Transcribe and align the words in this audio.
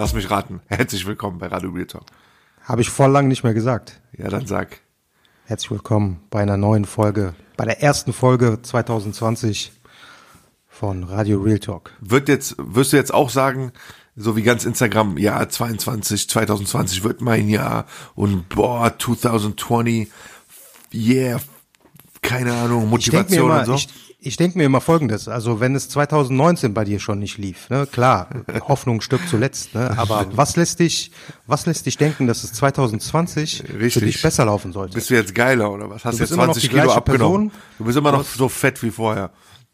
Lass 0.00 0.14
mich 0.14 0.30
raten. 0.30 0.62
Herzlich 0.68 1.04
willkommen 1.04 1.38
bei 1.38 1.48
Radio 1.48 1.68
Real 1.68 1.84
Talk. 1.84 2.06
Habe 2.62 2.80
ich 2.80 2.88
voll 2.88 3.10
lang 3.10 3.28
nicht 3.28 3.44
mehr 3.44 3.52
gesagt. 3.52 4.00
Ja, 4.16 4.30
dann 4.30 4.46
sag. 4.46 4.80
Herzlich 5.44 5.70
willkommen 5.70 6.22
bei 6.30 6.40
einer 6.40 6.56
neuen 6.56 6.86
Folge, 6.86 7.34
bei 7.58 7.66
der 7.66 7.82
ersten 7.82 8.14
Folge 8.14 8.60
2020 8.62 9.72
von 10.68 11.04
Radio 11.04 11.42
Real 11.42 11.58
Talk. 11.58 11.92
Wird 12.00 12.30
jetzt, 12.30 12.54
wirst 12.56 12.94
du 12.94 12.96
jetzt 12.96 13.12
auch 13.12 13.28
sagen, 13.28 13.72
so 14.16 14.36
wie 14.36 14.42
ganz 14.42 14.64
Instagram, 14.64 15.18
ja, 15.18 15.46
22, 15.46 16.30
2020 16.30 17.04
wird 17.04 17.20
mein 17.20 17.50
Jahr 17.50 17.84
und 18.14 18.48
boah, 18.48 18.98
2020, 18.98 20.10
yeah, 20.94 21.38
keine 22.22 22.54
Ahnung, 22.54 22.88
Motivation 22.88 23.50
immer, 23.50 23.58
und 23.58 23.66
so. 23.66 23.74
Ich, 23.74 24.09
ich 24.22 24.36
denke 24.36 24.58
mir 24.58 24.64
immer 24.64 24.80
Folgendes, 24.80 25.28
also 25.28 25.60
wenn 25.60 25.74
es 25.74 25.88
2019 25.88 26.74
bei 26.74 26.84
dir 26.84 27.00
schon 27.00 27.18
nicht 27.18 27.38
lief, 27.38 27.70
ne, 27.70 27.86
klar, 27.90 28.28
Hoffnung 28.68 29.00
stirbt 29.00 29.28
zuletzt, 29.28 29.74
ne, 29.74 29.96
aber 29.96 30.26
was 30.32 30.56
lässt 30.56 30.80
dich, 30.80 31.10
was 31.46 31.66
lässt 31.66 31.86
dich 31.86 31.96
denken, 31.96 32.26
dass 32.26 32.44
es 32.44 32.52
2020 32.52 33.64
Richtig. 33.74 33.94
für 33.94 34.00
dich 34.00 34.20
besser 34.22 34.44
laufen 34.44 34.72
sollte? 34.72 34.94
bist 34.94 35.10
du 35.10 35.14
jetzt 35.14 35.34
geiler 35.34 35.72
oder 35.72 35.88
was? 35.88 36.04
Hast 36.04 36.18
Du 36.18 36.24
jetzt 36.24 36.32
immer 36.32 36.46
noch 36.46 36.54
20 36.54 36.70
die 36.70 36.76
Kilo 36.76 36.92
abgenommen. 36.92 37.50
Person. 37.50 37.62
Du 37.78 37.84
bist 37.84 37.98
immer 37.98 38.12
noch 38.12 38.24
so 38.24 38.48
fett 38.48 38.82
wie 38.82 38.90
vorher. 38.90 39.30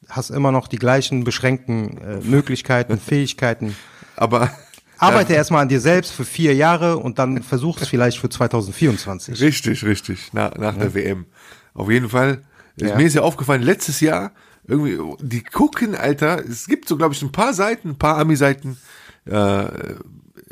Hast 0.08 0.30
immer 0.30 0.52
noch 0.52 0.68
die 0.68 0.78
gleichen 0.78 1.24
beschränkten 1.24 1.98
äh, 1.98 2.20
Möglichkeiten, 2.22 2.98
Fähigkeiten. 3.04 3.76
Aber 4.14 4.50
Arbeite 4.98 5.34
erstmal 5.34 5.62
an 5.62 5.68
dir 5.68 5.80
selbst 5.80 6.12
für 6.12 6.24
vier 6.24 6.54
Jahre 6.54 6.96
und 6.98 7.18
dann 7.18 7.42
versuch 7.42 7.80
es 7.80 7.88
vielleicht 7.88 8.18
für 8.18 8.30
2024. 8.30 9.40
Richtig, 9.40 9.84
richtig, 9.84 10.32
nach, 10.32 10.54
nach 10.54 10.76
der 10.76 10.94
WM. 10.94 11.26
Auf 11.74 11.90
jeden 11.90 12.08
Fall. 12.08 12.42
Ja. 12.76 12.96
Mir 12.96 13.06
ist 13.06 13.14
ja 13.14 13.22
aufgefallen, 13.22 13.62
letztes 13.62 14.00
Jahr, 14.00 14.32
irgendwie, 14.66 14.98
die 15.20 15.42
gucken, 15.42 15.94
Alter, 15.94 16.44
es 16.44 16.66
gibt 16.66 16.88
so, 16.88 16.96
glaube 16.96 17.14
ich, 17.14 17.22
ein 17.22 17.32
paar 17.32 17.54
Seiten, 17.54 17.90
ein 17.90 17.98
paar 17.98 18.18
Ami-Seiten, 18.18 18.76
äh, 19.24 19.66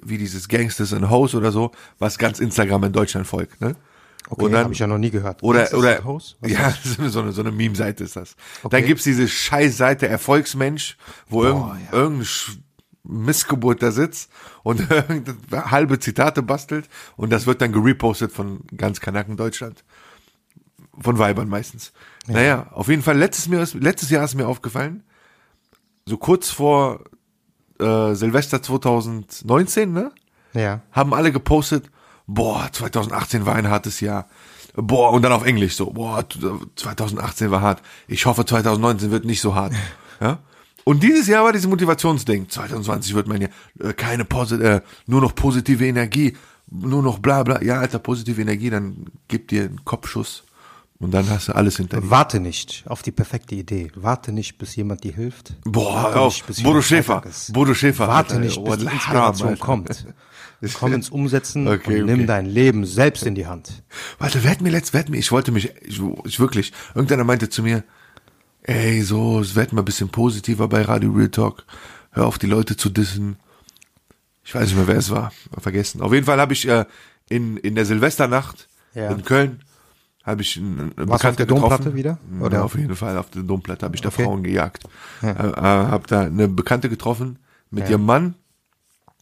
wie 0.03 0.19
dieses 0.19 0.49
Gangsters 0.49 0.93
and 0.93 1.11
Hoes 1.11 1.35
oder 1.35 1.53
so, 1.53 1.73
was 1.99 2.19
ganz 2.19 2.39
Instagram 2.39 2.85
in 2.85 2.93
Deutschland 2.93 3.27
folgt, 3.27 3.61
ne? 3.61 3.77
Okay, 4.31 4.45
habe 4.65 4.73
ich 4.73 4.79
ja 4.79 4.87
noch 4.87 4.97
nie 4.99 5.11
gehört. 5.11 5.43
Oder, 5.43 5.65
oder, 5.75 6.03
ja, 6.47 6.75
so 7.09 7.21
eine, 7.21 7.33
so 7.33 7.43
eine, 7.43 7.53
Meme-Seite 7.53 8.05
ist 8.05 8.17
das. 8.17 8.37
Okay. 8.63 8.77
Dann 8.77 8.87
gibt's 8.87 9.05
diese 9.05 9.29
Scheiß-Seite 9.29 10.09
Erfolgsmensch, 10.09 10.97
wo 11.29 11.45
irgendein, 11.45 11.89
irgendein 11.93 12.25
Sch- 12.25 12.57
Missgeburt 13.03 13.83
da 13.83 13.91
sitzt 13.91 14.31
und 14.63 14.81
irgendeine 14.91 15.71
halbe 15.71 15.99
Zitate 15.99 16.43
bastelt 16.43 16.89
und 17.17 17.31
das 17.31 17.47
wird 17.47 17.61
dann 17.61 17.73
gerepostet 17.73 18.33
von 18.33 18.61
ganz 18.75 19.01
Kanaken 19.01 19.37
Deutschland. 19.37 19.85
Von 21.01 21.19
Weibern 21.19 21.49
meistens. 21.49 21.93
Naja, 22.27 22.69
auf 22.73 22.89
jeden 22.89 23.03
Fall, 23.03 23.19
letztes, 23.19 23.49
mir 23.49 23.67
letztes 23.75 24.11
Jahr 24.11 24.25
ist 24.25 24.35
mir 24.35 24.49
aufgefallen, 24.49 25.03
so 26.07 26.17
kurz 26.17 26.51
vor 26.51 27.05
äh, 27.81 28.15
Silvester 28.15 28.63
2019, 28.63 29.93
ne? 29.93 30.13
Ja. 30.53 30.83
haben 30.93 31.13
alle 31.13 31.33
gepostet, 31.33 31.91
boah, 32.27 32.69
2018 32.71 33.45
war 33.45 33.57
ein 33.57 33.69
hartes 33.69 34.01
Jahr. 34.01 34.29
Boah, 34.77 35.13
und 35.13 35.23
dann 35.23 35.33
auf 35.33 35.45
Englisch 35.45 35.77
so, 35.77 35.91
boah, 35.91 36.25
2018 36.77 37.51
war 37.51 37.61
hart. 37.61 37.83
Ich 38.07 38.27
hoffe, 38.27 38.45
2019 38.45 39.11
wird 39.11 39.25
nicht 39.25 39.41
so 39.41 39.55
hart. 39.55 39.73
Ja? 40.21 40.39
Und 40.85 41.03
dieses 41.03 41.27
Jahr 41.27 41.45
war 41.45 41.53
dieses 41.53 41.67
Motivationsding. 41.67 42.49
2020 42.49 43.15
wird 43.15 43.27
mein 43.27 43.41
Jahr, 43.41 43.51
äh, 43.81 43.93
keine 43.95 44.25
Posit 44.25 44.61
äh, 44.61 44.81
nur 45.07 45.21
noch 45.21 45.35
positive 45.35 45.85
Energie, 45.85 46.37
nur 46.71 47.03
noch 47.03 47.19
bla 47.19 47.43
bla. 47.43 47.61
Ja, 47.63 47.81
Alter, 47.81 47.99
positive 47.99 48.41
Energie, 48.41 48.71
dann 48.71 49.07
gib 49.27 49.49
dir 49.49 49.65
einen 49.65 49.85
Kopfschuss 49.85 50.45
und 50.99 51.11
dann 51.13 51.29
hast 51.29 51.49
du 51.49 51.55
alles 51.55 51.77
hinter 51.77 52.01
dir. 52.01 52.11
Warte 52.11 52.41
nicht 52.41 52.85
auf 52.87 53.03
die 53.03 53.13
perfekte 53.13 53.55
Idee. 53.55 53.91
Warte 53.95 54.33
nicht, 54.33 54.59
bis 54.59 54.75
jemand 54.77 55.05
dir 55.05 55.13
hilft. 55.13 55.55
Boah, 55.65 56.05
Warte 56.05 56.21
auf. 56.21 56.49
nicht, 56.49 56.63
Bodo 56.63 56.81
Schäfer. 56.83 57.23
Bodo 57.53 57.75
Schäfer. 57.75 58.09
Warte 58.09 58.39
nicht, 58.39 58.63
bis 58.63 58.77
die 58.79 58.85
Wallah, 58.87 58.93
Inspiration 58.93 59.49
Alter. 59.51 59.61
kommt. 59.65 60.07
Komm 60.75 60.93
ins 60.95 61.11
Umsetzen 61.11 61.69
Okay, 61.69 62.01
und 62.01 62.07
nimm 62.07 62.21
okay. 62.21 62.27
dein 62.27 62.47
Leben 62.47 62.87
selbst 62.87 63.27
in 63.27 63.35
die 63.35 63.47
Hand. 63.47 63.83
Warte, 64.19 64.43
wer 64.45 64.51
hat 64.51 64.61
mir 64.63 64.71
letzt, 64.71 64.95
wer 64.95 65.01
hat 65.01 65.09
mir, 65.11 65.19
ich 65.19 65.31
wollte 65.31 65.53
mich, 65.53 65.71
ich, 65.83 66.01
ich 66.25 66.41
wirklich, 66.41 66.73
irgendeiner 66.95 67.25
meinte 67.25 67.51
zu 67.51 67.63
mir, 67.63 67.85
ey, 68.63 69.03
so, 69.03 69.41
es 69.41 69.57
wird 69.57 69.73
mal 69.75 69.83
ein 69.83 69.85
bisschen 69.85 70.09
positiver 70.09 70.69
bei 70.69 70.83
Radio 70.83 71.11
Real 71.13 71.29
Talk. 71.29 71.65
Hör 72.13 72.27
auf, 72.27 72.39
die 72.39 72.47
Leute 72.47 72.77
zu 72.77 72.89
dissen. 72.89 73.37
Ich 74.43 74.55
weiß 74.55 74.69
nicht 74.69 74.77
mehr, 74.77 74.87
wer 74.87 74.97
es 74.97 75.11
war. 75.11 75.33
Vergessen. 75.59 76.01
Auf 76.01 76.13
jeden 76.15 76.25
Fall 76.25 76.41
habe 76.41 76.53
ich 76.55 76.67
äh, 76.69 76.85
in, 77.29 77.57
in 77.59 77.75
der 77.75 77.85
Silvesternacht 77.85 78.69
Ja. 78.95 79.11
in 79.11 79.25
Köln 79.25 79.61
habe 80.25 80.43
ich 80.43 80.57
einen, 80.57 80.93
einen 80.97 81.09
Warst 81.09 81.25
du 81.25 81.29
auf 81.29 81.37
der 81.37 81.47
getroffen. 81.47 81.69
Domplatte 81.71 81.95
wieder? 81.95 82.19
Oder 82.39 82.47
Oder? 82.47 82.65
auf 82.65 82.75
jeden 82.77 82.97
Fall 82.97 83.19
auf 83.19 83.31
der 83.31 83.43
Domplatte 83.43 83.85
habe 83.85 83.95
ich 83.95 84.01
da 84.03 84.09
Okay. 84.09 84.25
Frauen 84.25 84.43
gejagt. 84.43 84.85
Äh, 85.23 85.29
äh, 85.29 85.55
habe 85.61 86.07
da 86.07 86.23
eine 86.23 86.49
Bekannte 86.49 86.89
getroffen 86.89 87.39
mit 87.71 87.89
ihrem 87.91 88.05
Mann 88.07 88.35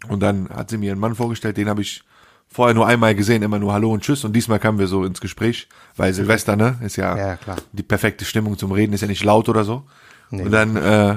und 0.08 0.20
dann 0.20 0.48
hat 0.50 0.70
sie 0.70 0.78
mir 0.78 0.92
einen 0.92 1.00
Mann 1.00 1.14
vorgestellt, 1.14 1.56
den 1.56 1.68
habe 1.68 1.82
ich 1.82 2.04
vorher 2.48 2.74
nur 2.74 2.86
einmal 2.86 3.14
gesehen, 3.14 3.42
immer 3.42 3.58
nur 3.58 3.72
Hallo 3.72 3.90
und 3.92 4.02
Tschüss 4.02 4.24
und 4.24 4.34
diesmal 4.34 4.58
kamen 4.58 4.78
wir 4.78 4.86
so 4.86 5.04
ins 5.04 5.20
Gespräch, 5.20 5.68
weil 5.96 6.12
Silvester, 6.12 6.54
ne, 6.54 6.76
ist 6.82 6.96
ja, 6.96 7.16
Ja, 7.16 7.36
klar. 7.36 7.56
die 7.72 7.82
perfekte 7.82 8.24
Stimmung 8.26 8.58
zum 8.58 8.72
Reden, 8.72 8.92
ist 8.92 9.00
ja 9.00 9.08
nicht 9.08 9.24
laut 9.24 9.48
oder 9.48 9.64
so. 9.64 9.84
Nee. 10.30 10.42
und 10.42 10.50
dann, 10.50 10.76
äh, 10.76 11.16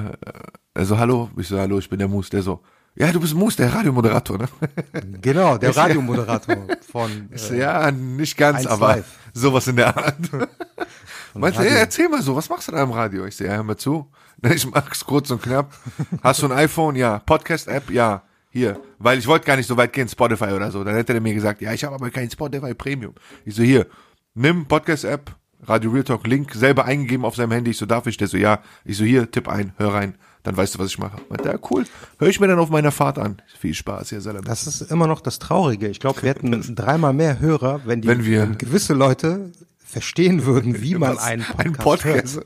also 0.74 0.98
Hallo, 0.98 1.30
ich 1.36 1.48
so, 1.48 1.58
Hallo, 1.58 1.78
ich 1.78 1.88
bin 1.90 1.98
der 1.98 2.08
Moose, 2.08 2.30
der 2.30 2.42
so, 2.42 2.60
ja, 2.94 3.12
du 3.12 3.20
bist 3.20 3.34
Moose, 3.34 3.58
der 3.58 3.74
Radiomoderator, 3.74 4.38
ne? 4.38 4.48
Genau, 5.20 5.58
der 5.58 5.76
Radiomoderator 5.76 6.56
von 6.90 7.10
äh, 7.50 7.58
ja, 7.58 7.90
nicht 7.90 8.38
ganz, 8.38 8.66
aber 8.66 8.96
live. 8.96 9.18
Sowas 9.36 9.66
in 9.68 9.76
der 9.76 9.96
Art. 9.96 10.16
Meinte, 11.34 11.58
Radio. 11.58 11.72
ja, 11.72 11.78
erzähl 11.78 12.08
mal 12.08 12.22
so, 12.22 12.34
was 12.34 12.48
machst 12.48 12.68
du 12.68 12.72
da 12.72 12.82
im 12.82 12.90
Radio? 12.90 13.26
Ich 13.26 13.36
so, 13.36 13.44
ja, 13.44 13.52
hör 13.52 13.62
mal 13.62 13.76
zu. 13.76 14.10
Ich 14.54 14.70
mach's 14.70 15.04
kurz 15.04 15.30
und 15.30 15.40
knapp. 15.42 15.72
Hast 16.22 16.42
du 16.42 16.46
ein 16.46 16.52
iPhone? 16.52 16.94
Ja. 16.94 17.20
Podcast-App? 17.20 17.90
Ja. 17.90 18.22
Hier. 18.50 18.78
Weil 18.98 19.18
ich 19.18 19.26
wollte 19.26 19.46
gar 19.46 19.56
nicht 19.56 19.66
so 19.66 19.78
weit 19.78 19.94
gehen, 19.94 20.08
Spotify 20.08 20.52
oder 20.52 20.70
so. 20.70 20.84
Dann 20.84 20.94
hätte 20.94 21.14
er 21.14 21.20
mir 21.20 21.32
gesagt, 21.32 21.62
ja, 21.62 21.72
ich 21.72 21.84
habe 21.84 21.94
aber 21.94 22.10
kein 22.10 22.30
Spotify 22.30 22.74
Premium. 22.74 23.14
Ich 23.46 23.54
so, 23.54 23.62
hier, 23.62 23.86
nimm 24.34 24.66
Podcast-App, 24.66 25.34
Radio 25.62 25.90
Real 25.90 26.04
Talk, 26.04 26.26
Link, 26.26 26.54
selber 26.54 26.84
eingegeben 26.84 27.24
auf 27.24 27.34
seinem 27.34 27.52
Handy. 27.52 27.70
Ich 27.70 27.78
so, 27.78 27.86
darf 27.86 28.06
ich? 28.06 28.18
Der 28.18 28.28
so, 28.28 28.36
ja. 28.36 28.60
Ich 28.84 28.98
so, 28.98 29.04
hier, 29.04 29.30
tipp 29.30 29.48
ein, 29.48 29.72
hör 29.78 29.94
rein. 29.94 30.16
Dann 30.46 30.56
weißt 30.56 30.76
du, 30.76 30.78
was 30.78 30.86
ich 30.86 30.98
mache. 30.98 31.18
Meinte, 31.28 31.48
ja, 31.48 31.58
cool. 31.70 31.84
Hör 32.18 32.28
ich 32.28 32.38
mir 32.40 32.46
dann 32.46 32.58
auf 32.60 32.70
meiner 32.70 32.92
Fahrt 32.92 33.18
an. 33.18 33.42
Viel 33.58 33.74
Spaß, 33.74 34.12
ja, 34.12 34.20
Salam. 34.20 34.44
Das 34.44 34.66
ist 34.66 34.80
immer 34.92 35.06
noch 35.08 35.20
das 35.20 35.38
Traurige. 35.40 35.88
Ich 35.88 35.98
glaube, 36.00 36.22
wir 36.22 36.30
hätten 36.30 36.52
dreimal 36.76 37.12
mehr 37.12 37.40
Hörer, 37.40 37.80
wenn 37.84 38.00
die 38.00 38.08
Wenn 38.08 38.24
wir- 38.24 38.46
gewisse 38.46 38.94
Leute 38.94 39.50
verstehen 39.84 40.44
würden, 40.44 40.82
wie 40.82 40.94
man 40.96 41.16
einen 41.18 41.42
Podcast, 41.44 41.66
Ein 41.66 41.72
Podcast. 41.74 42.40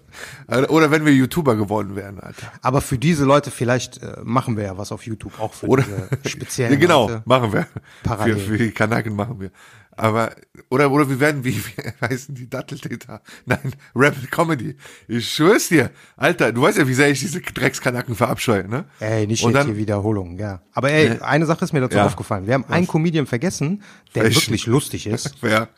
hört. 0.49 0.71
Oder 0.71 0.91
wenn 0.91 1.05
wir 1.07 1.13
YouTuber 1.13 1.57
geworden 1.57 1.97
wären, 1.97 2.21
Alter. 2.21 2.53
Aber 2.63 2.81
für 2.81 2.99
diese 2.99 3.25
Leute 3.25 3.51
vielleicht 3.51 4.03
äh, 4.03 4.17
machen 4.23 4.57
wir 4.57 4.65
ja 4.65 4.79
was 4.79 4.93
auf 4.93 5.05
YouTube 5.07 5.39
auch 5.41 5.53
für 5.55 5.67
Oder 5.67 5.85
diese 5.85 6.29
speziellen 6.31 6.73
ja, 6.75 6.79
genau, 6.79 7.09
Leute. 7.09 7.23
machen 7.25 7.53
wir. 7.53 7.67
Parallel. 8.03 8.37
Für, 8.37 8.41
für 8.53 8.59
die 8.59 8.71
Kanaken 8.73 9.15
machen 9.17 9.41
wir. 9.41 9.51
Aber 9.97 10.35
oder 10.71 10.91
oder 10.91 11.09
wir 11.09 11.21
werden 11.21 11.45
wie, 11.45 11.57
wie 11.67 12.07
heißen 12.07 12.35
die 12.35 12.49
Datteltäter? 12.49 13.21
Nein, 13.45 13.75
Rap 13.95 14.15
Comedy. 14.31 14.77
Ich 15.09 15.35
schwör's 15.35 15.69
dir, 15.69 15.91
Alter, 16.17 16.53
du 16.53 16.63
weißt 16.63 16.79
ja, 16.79 16.89
wie 16.89 16.95
sehr 16.95 17.11
ich 17.11 17.21
diese 17.21 17.41
Dreckskanaken 17.41 18.15
verabscheue, 18.15 18.69
ne? 18.69 18.87
Ey, 19.01 19.27
nicht 19.27 19.45
Und 19.45 19.51
jetzt 19.51 19.61
dann, 19.61 19.67
hier 19.67 19.77
Wiederholungen, 19.77 20.39
ja. 20.39 20.63
Aber 20.73 20.91
ey, 20.91 21.19
eine 21.21 21.47
Sache 21.47 21.65
ist 21.65 21.73
mir 21.73 21.81
dazu 21.81 21.97
Ja. 21.97 22.07
aufgefallen. 22.07 22.47
Wir 22.47 22.55
haben 22.55 22.65
einen 22.69 22.87
Comedian 22.87 23.27
vergessen, 23.27 23.83
der 24.15 24.25
Welchen? 24.25 24.43
wirklich 24.43 24.67
lustig 24.67 25.07
ist. 25.07 25.37
ja, 25.43 25.69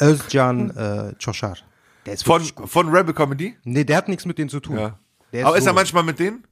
Özcan 0.00 0.70
äh, 0.70 1.14
Çoşar. 1.18 1.58
Der 2.06 2.14
ist 2.14 2.24
von 2.24 2.42
von 2.42 2.88
Rebel 2.88 3.14
Comedy. 3.14 3.56
Nee, 3.64 3.84
der 3.84 3.96
hat 3.96 4.08
nichts 4.08 4.24
mit 4.26 4.38
denen 4.38 4.48
zu 4.48 4.60
tun. 4.60 4.78
Ja. 4.78 4.98
Aber 5.44 5.56
ist 5.58 5.64
so 5.64 5.70
er 5.70 5.74
manchmal 5.74 6.04
mit 6.04 6.18
denen? 6.18 6.44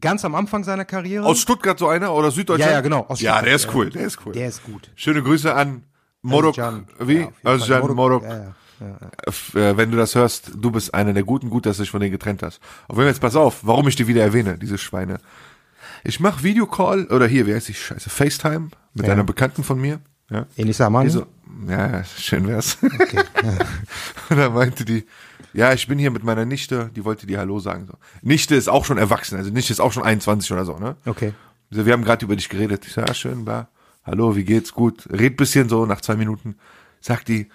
ganz 0.00 0.24
am 0.24 0.34
Anfang 0.34 0.64
seiner 0.64 0.84
Karriere. 0.84 1.24
Aus 1.26 1.40
Stuttgart 1.40 1.78
so 1.78 1.88
einer 1.88 2.14
oder 2.14 2.30
Süddeutschland? 2.30 2.70
Ja, 2.70 2.78
ja, 2.78 2.80
genau, 2.80 3.04
aus 3.08 3.20
ja, 3.20 3.42
der 3.42 3.54
ist 3.54 3.68
cool, 3.74 3.90
der 3.90 4.06
ist 4.06 4.18
cool. 4.24 4.32
der 4.32 4.48
ist 4.48 4.64
gut. 4.64 4.90
Schöne 4.94 5.22
Grüße 5.22 5.54
an 5.54 5.84
Morok, 6.22 6.56
wie? 6.56 6.62
Ja, 6.62 6.70
auf 7.00 7.08
jeden 7.08 7.32
Fall. 7.42 7.56
Özcan 7.56 7.94
Morok. 7.94 8.24
Äh, 8.24 9.76
wenn 9.76 9.90
du 9.90 9.96
das 9.96 10.14
hörst, 10.14 10.52
du 10.56 10.70
bist 10.70 10.92
einer 10.94 11.12
der 11.12 11.22
Guten, 11.22 11.50
gut, 11.50 11.66
dass 11.66 11.76
du 11.76 11.82
dich 11.84 11.90
von 11.90 12.00
denen 12.00 12.12
getrennt 12.12 12.42
hast. 12.42 12.60
Auf 12.88 12.96
jeden 12.96 13.02
Fall 13.02 13.06
jetzt 13.06 13.20
pass 13.20 13.36
auf, 13.36 13.60
warum 13.62 13.86
ich 13.88 13.96
die 13.96 14.06
wieder 14.08 14.22
erwähne, 14.22 14.58
diese 14.58 14.78
Schweine. 14.78 15.18
Ich 16.04 16.18
mache 16.18 16.42
Videocall, 16.42 17.06
oder 17.06 17.26
hier, 17.26 17.46
wie 17.46 17.54
heißt 17.54 17.68
die 17.68 17.74
Scheiße, 17.74 18.10
FaceTime 18.10 18.70
mit 18.94 19.06
Ja. 19.06 19.12
einer 19.12 19.22
Bekannten 19.24 19.62
von 19.62 19.80
mir. 19.80 20.00
Ja. 20.30 20.46
Enis 20.56 20.80
Amani. 20.80 21.06
Die 21.08 21.12
so, 21.12 21.26
Ja, 21.68 22.02
schön 22.04 22.48
wär's. 22.48 22.78
und 24.30 24.36
dann 24.36 24.52
meinte 24.54 24.84
die, 24.84 25.06
ja, 25.52 25.72
ich 25.72 25.86
bin 25.86 25.98
hier 25.98 26.10
mit 26.10 26.24
meiner 26.24 26.44
Nichte, 26.44 26.90
die 26.96 27.04
wollte 27.04 27.26
dir 27.26 27.38
Hallo 27.38 27.60
sagen. 27.60 27.86
So. 27.86 27.94
Nichte 28.22 28.54
ist 28.56 28.68
auch 28.68 28.84
schon 28.84 28.98
erwachsen, 28.98 29.36
also 29.38 29.50
Nichte 29.50 29.72
ist 29.72 29.80
auch 29.80 29.92
schon 29.92 30.02
21 30.02 30.50
oder 30.52 30.64
so, 30.64 30.78
ne? 30.78 30.96
Okay. 31.06 31.34
So, 31.70 31.86
wir 31.86 31.92
haben 31.92 32.04
gerade 32.04 32.24
über 32.24 32.34
dich 32.36 32.48
geredet. 32.48 32.84
Ich 32.86 32.92
so, 32.94 33.00
ja, 33.00 33.14
schön, 33.14 33.44
bla. 33.44 33.68
Hallo, 34.04 34.34
wie 34.34 34.44
geht's? 34.44 34.72
Gut. 34.72 35.08
Red 35.10 35.36
bisschen 35.36 35.68
so, 35.68 35.86
nach 35.86 36.00
zwei 36.00 36.16
Minuten 36.16 36.56
sagt 37.00 37.28
die, 37.28 37.48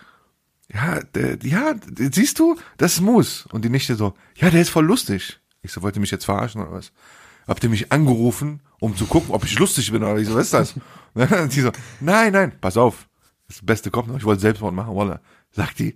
ja, 0.73 1.01
der, 1.13 1.37
ja, 1.43 1.75
siehst 2.11 2.39
du, 2.39 2.57
das 2.77 2.93
ist 2.93 3.01
Moose. 3.01 3.45
Und 3.51 3.65
die 3.65 3.69
Nichte 3.69 3.95
so, 3.95 4.13
ja, 4.35 4.49
der 4.49 4.61
ist 4.61 4.69
voll 4.69 4.85
lustig. 4.85 5.39
Ich 5.61 5.71
so, 5.71 5.81
wollt 5.81 5.95
ihr 5.95 6.01
mich 6.01 6.11
jetzt 6.11 6.25
verarschen 6.25 6.61
oder 6.61 6.71
was? 6.71 6.91
Habt 7.47 7.63
ihr 7.63 7.69
mich 7.69 7.91
angerufen, 7.91 8.61
um 8.79 8.95
zu 8.95 9.05
gucken, 9.05 9.33
ob 9.33 9.43
ich 9.45 9.57
lustig 9.57 9.91
bin 9.91 10.03
oder 10.03 10.17
ich 10.17 10.27
so, 10.27 10.35
was 10.35 10.45
ist 10.45 10.53
das? 10.53 10.75
Und 11.13 11.55
die 11.55 11.61
so, 11.61 11.71
nein, 11.99 12.33
nein, 12.33 12.53
pass 12.59 12.77
auf. 12.77 13.07
Das 13.47 13.61
Beste 13.61 13.91
kommt 13.91 14.09
noch, 14.09 14.17
ich 14.17 14.25
wollte 14.25 14.41
Selbstmord 14.41 14.73
machen, 14.73 14.95
Walla. 14.95 15.21
Sagt 15.51 15.79
die, 15.79 15.95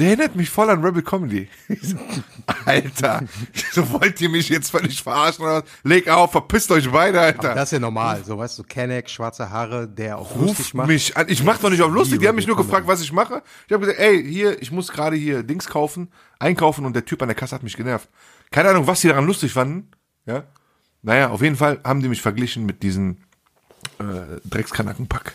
der 0.00 0.08
erinnert 0.08 0.34
mich 0.34 0.48
voll 0.48 0.70
an 0.70 0.82
Rebel 0.82 1.02
Comedy. 1.02 1.48
Alter, 2.64 3.22
so 3.72 3.88
wollt 3.92 4.20
ihr 4.20 4.30
mich 4.30 4.48
jetzt 4.48 4.70
völlig 4.70 5.02
verarschen 5.02 5.44
oder 5.44 5.56
was? 5.56 5.64
Leg 5.84 6.08
auf, 6.08 6.32
verpisst 6.32 6.70
euch 6.70 6.90
beide, 6.90 7.20
Alter. 7.20 7.50
Aber 7.50 7.54
das 7.54 7.68
ist 7.68 7.72
ja 7.72 7.78
normal, 7.78 8.24
so 8.24 8.38
weißt 8.38 8.58
du, 8.58 8.62
Kenneck, 8.64 9.10
schwarze 9.10 9.50
Haare, 9.50 9.86
der 9.86 10.18
auch 10.18 10.34
Ruf 10.34 10.58
lustig 10.58 10.74
macht. 10.74 10.88
mich 10.88 11.16
an. 11.16 11.26
Ich 11.28 11.44
mach 11.44 11.58
doch 11.58 11.70
nicht 11.70 11.82
auf 11.82 11.92
lustig. 11.92 12.18
Die 12.18 12.26
haben 12.26 12.36
mich 12.36 12.46
nur 12.46 12.56
gefragt, 12.56 12.86
was 12.86 13.02
ich 13.02 13.12
mache. 13.12 13.42
Ich 13.66 13.72
habe 13.72 13.84
gesagt, 13.84 14.00
ey, 14.00 14.24
hier, 14.24 14.60
ich 14.62 14.72
muss 14.72 14.90
gerade 14.90 15.16
hier 15.16 15.42
Dings 15.42 15.68
kaufen, 15.68 16.10
einkaufen 16.38 16.86
und 16.86 16.94
der 16.96 17.04
Typ 17.04 17.20
an 17.20 17.28
der 17.28 17.36
Kasse 17.36 17.54
hat 17.54 17.62
mich 17.62 17.76
genervt. 17.76 18.08
Keine 18.50 18.70
Ahnung, 18.70 18.86
was 18.86 19.02
die 19.02 19.08
daran 19.08 19.26
lustig 19.26 19.52
fanden. 19.52 19.90
Ja. 20.24 20.44
Naja, 21.02 21.28
auf 21.30 21.42
jeden 21.42 21.56
Fall 21.56 21.78
haben 21.84 22.00
die 22.00 22.08
mich 22.08 22.22
verglichen 22.22 22.66
mit 22.66 22.82
diesen 22.82 23.24
äh, 23.98 24.40
Dreckskanackenpack. 24.44 25.34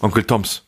Onkel 0.00 0.24
Toms. 0.24 0.65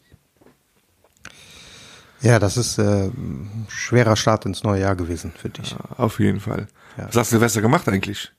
Ja, 2.20 2.38
das 2.38 2.56
ist 2.56 2.78
äh, 2.78 3.06
ein 3.06 3.66
schwerer 3.68 4.16
Start 4.16 4.44
ins 4.46 4.64
neue 4.64 4.80
Jahr 4.80 4.96
gewesen 4.96 5.32
für 5.36 5.48
dich. 5.48 5.76
Auf 5.96 6.18
jeden 6.18 6.40
Fall. 6.40 6.66
Ja. 6.96 7.06
Was 7.06 7.16
hast 7.16 7.30
du 7.32 7.36
Silvester 7.36 7.62
gemacht 7.62 7.88
eigentlich? 7.88 8.32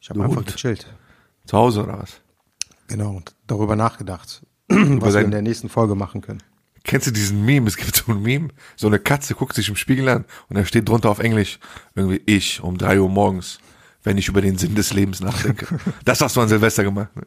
Ich 0.00 0.10
habe 0.10 0.24
einfach 0.24 0.44
gechillt. 0.44 0.86
Zu 1.46 1.56
Hause 1.58 1.84
oder 1.84 1.98
was? 1.98 2.20
Genau, 2.88 3.10
und 3.16 3.34
darüber 3.46 3.76
nachgedacht, 3.76 4.42
was 4.68 5.14
wir 5.14 5.20
in 5.20 5.30
der 5.30 5.42
nächsten 5.42 5.68
Folge 5.68 5.94
machen 5.94 6.20
können. 6.20 6.42
Kennst 6.84 7.06
du 7.06 7.10
diesen 7.10 7.44
Meme? 7.44 7.66
Es 7.66 7.76
gibt 7.76 7.96
so 7.96 8.12
ein 8.12 8.20
Meme, 8.22 8.48
so 8.76 8.86
eine 8.86 8.98
Katze 8.98 9.34
guckt 9.34 9.54
sich 9.54 9.68
im 9.70 9.76
Spiegel 9.76 10.08
an 10.08 10.24
und 10.48 10.56
da 10.56 10.64
steht 10.64 10.88
drunter 10.88 11.08
auf 11.10 11.18
Englisch 11.18 11.58
irgendwie 11.94 12.22
ich 12.26 12.62
um 12.62 12.76
drei 12.76 13.00
Uhr 13.00 13.08
morgens, 13.08 13.58
wenn 14.02 14.18
ich 14.18 14.28
über 14.28 14.42
den 14.42 14.58
Sinn 14.58 14.74
des 14.74 14.92
Lebens 14.92 15.20
nachdenke. 15.20 15.66
das 16.04 16.20
hast 16.20 16.36
du 16.36 16.42
an 16.42 16.48
Silvester 16.48 16.84
gemacht. 16.84 17.08
Ne? 17.16 17.22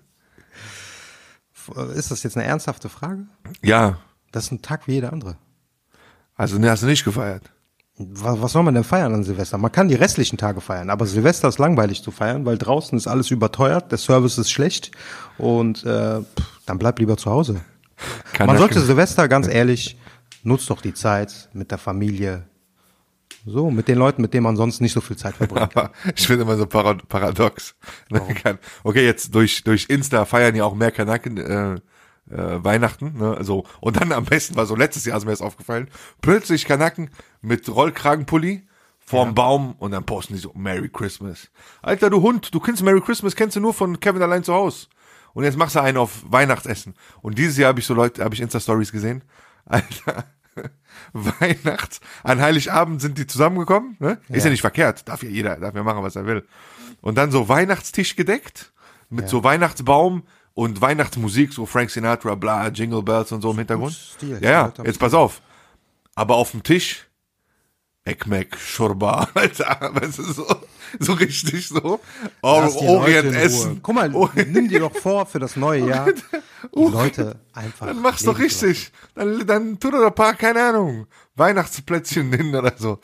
Ist 1.95 2.11
das 2.11 2.23
jetzt 2.23 2.37
eine 2.37 2.45
ernsthafte 2.45 2.87
Frage? 2.89 3.25
Ja, 3.63 3.99
Das 4.31 4.45
ist 4.45 4.51
ein 4.51 4.61
Tag 4.61 4.87
wie 4.87 4.93
jeder 4.93 5.11
andere. 5.11 5.37
Also 6.37 6.57
ne, 6.57 6.69
hast 6.69 6.83
du 6.83 6.87
nicht 6.87 7.03
gefeiert. 7.03 7.43
Was, 7.99 8.39
was 8.41 8.51
soll 8.51 8.61
man 8.61 8.75
denn 8.75 8.83
feiern 8.83 9.13
an 9.13 9.23
Silvester? 9.23 9.57
Man 9.57 9.71
kann 9.71 9.87
die 9.87 9.95
restlichen 9.95 10.37
Tage 10.37 10.61
feiern, 10.61 10.91
aber 10.91 11.07
Silvester 11.07 11.47
ist 11.47 11.57
langweilig 11.57 12.03
zu 12.03 12.11
feiern, 12.11 12.45
weil 12.45 12.57
draußen 12.57 12.95
ist 12.95 13.07
alles 13.07 13.31
überteuert, 13.31 13.91
der 13.91 13.97
Service 13.97 14.37
ist 14.37 14.51
schlecht 14.51 14.91
und 15.39 15.83
äh, 15.83 16.19
dann 16.67 16.77
bleib 16.77 16.99
lieber 16.99 17.17
zu 17.17 17.31
Hause. 17.31 17.61
Kann 18.33 18.45
Man 18.45 18.57
sollte 18.59 18.79
Silvester, 18.81 19.27
ganz 19.27 19.47
ehrlich, 19.47 19.97
nutzt 20.43 20.69
doch 20.69 20.81
die 20.81 20.93
Zeit 20.93 21.49
mit 21.53 21.71
der 21.71 21.79
Familie. 21.79 22.43
So, 23.47 23.71
mit 23.71 23.87
den 23.87 23.97
Leuten, 23.97 24.21
mit 24.21 24.33
denen 24.33 24.43
man 24.43 24.57
sonst 24.57 24.81
nicht 24.81 24.91
so 24.93 25.01
viel 25.01 25.15
Zeit 25.17 25.35
verbringt. 25.35 25.71
Ich 26.15 26.27
finde 26.27 26.43
immer 26.43 26.57
so 26.57 26.67
parad 26.67 27.07
paradox. 27.09 27.75
Kann- 28.43 28.59
Okay, 28.83 29.05
jetzt 29.05 29.33
durch, 29.33 29.63
durch 29.63 29.85
Insta 29.89 30.25
feiern 30.25 30.53
ja 30.55 30.65
auch 30.65 30.75
mehr 30.75 30.91
Kanaken 30.91 31.37
äh, 31.37 31.79
äh, 32.29 32.63
Weihnachten. 32.63 33.17
Ne? 33.17 33.35
Also, 33.37 33.65
und 33.79 33.99
dann 33.99 34.11
am 34.11 34.25
besten 34.25 34.55
war 34.55 34.65
so 34.65 34.75
letztes 34.75 35.05
Jahr 35.05 35.17
ist 35.17 35.25
mir 35.25 35.31
das 35.31 35.41
aufgefallen. 35.41 35.89
Plötzlich 36.21 36.65
Kanaken 36.65 37.09
mit 37.41 37.67
Rollkragenpulli 37.69 38.67
vorm 38.99 39.33
Baum 39.33 39.75
und 39.79 39.91
dann 39.91 40.05
posten 40.05 40.33
die 40.33 40.39
so 40.39 40.51
Merry 40.53 40.89
Christmas. 40.89 41.49
Alter, 41.81 42.09
du 42.09 42.21
Hund, 42.21 42.53
du 42.53 42.59
kennst 42.59 42.83
Merry 42.83 43.01
Christmas, 43.01 43.35
kennst 43.35 43.55
du 43.55 43.61
nur 43.61 43.73
von 43.73 43.99
Kevin 43.99 44.21
allein 44.21 44.43
zu 44.43 44.53
Haus. 44.53 44.89
Und 45.33 45.45
jetzt 45.45 45.57
machst 45.57 45.75
du 45.75 45.81
einen 45.81 45.97
auf 45.97 46.23
Weihnachtsessen. 46.29 46.95
Und 47.21 47.37
dieses 47.37 47.57
Jahr 47.57 47.69
habe 47.69 47.79
ich 47.79 47.85
so 47.85 47.93
Leute, 47.93 48.23
habe 48.23 48.35
ich 48.35 48.41
Insta-Stories 48.41 48.91
gesehen. 48.91 49.23
Alter, 49.65 50.25
Weihnachts, 51.13 52.01
an 52.23 52.41
Heiligabend 52.41 53.01
sind 53.01 53.17
die 53.17 53.27
zusammengekommen, 53.27 53.95
ne? 53.99 54.19
Ist 54.29 54.43
ja 54.43 54.49
nicht 54.49 54.61
verkehrt, 54.61 55.07
darf 55.07 55.23
ja 55.23 55.29
jeder, 55.29 55.57
darf 55.57 55.75
ja 55.75 55.83
machen, 55.83 56.03
was 56.03 56.15
er 56.15 56.25
will. 56.25 56.47
Und 57.01 57.17
dann 57.17 57.31
so 57.31 57.47
Weihnachtstisch 57.47 58.15
gedeckt, 58.15 58.73
mit 59.09 59.29
so 59.29 59.43
Weihnachtsbaum 59.43 60.23
und 60.57 60.81
Weihnachtsmusik, 60.81 61.53
so 61.53 61.67
Frank 61.67 61.91
Sinatra, 61.91 62.33
bla, 62.33 62.69
Jingle 62.69 63.03
Bells 63.03 63.31
und 63.31 63.43
so 63.43 63.51
im 63.51 63.59
Hintergrund. 63.59 63.93
Stil, 63.93 64.39
ja, 64.41 64.73
ja, 64.75 64.83
jetzt 64.83 64.97
pass 64.97 65.13
auf. 65.13 65.43
Aber 66.15 66.35
auf 66.35 66.49
dem 66.49 66.63
Tisch, 66.63 67.07
Ekmek, 68.03 68.57
Shorba, 68.57 69.29
Alter, 69.35 69.91
weißt 69.93 70.17
du, 70.17 70.23
so, 70.23 70.55
so 70.99 71.13
richtig 71.13 71.67
so, 71.67 71.99
oh, 72.41 72.69
Orient 72.87 73.35
essen. 73.35 73.81
Guck 73.83 73.93
mal, 73.93 74.11
Oh, 74.15 74.29
nimm 74.33 74.67
dir 74.67 74.79
doch 74.79 74.95
vor 74.95 75.27
für 75.27 75.37
das 75.37 75.57
neue 75.57 75.89
Jahr, 75.89 76.07
die 76.75 76.91
Leute 76.91 77.39
einfach. 77.53 77.85
Dann 77.85 78.01
mach's 78.01 78.23
doch 78.23 78.39
richtig. 78.39 78.91
Dann, 79.13 79.45
dann 79.45 79.79
tu 79.79 79.91
doch 79.91 80.07
ein 80.07 80.15
paar, 80.15 80.33
keine 80.33 80.63
Ahnung, 80.63 81.05
Weihnachtsplätzchen 81.35 82.33
hin 82.35 82.55
oder 82.55 82.73
so. 82.75 82.97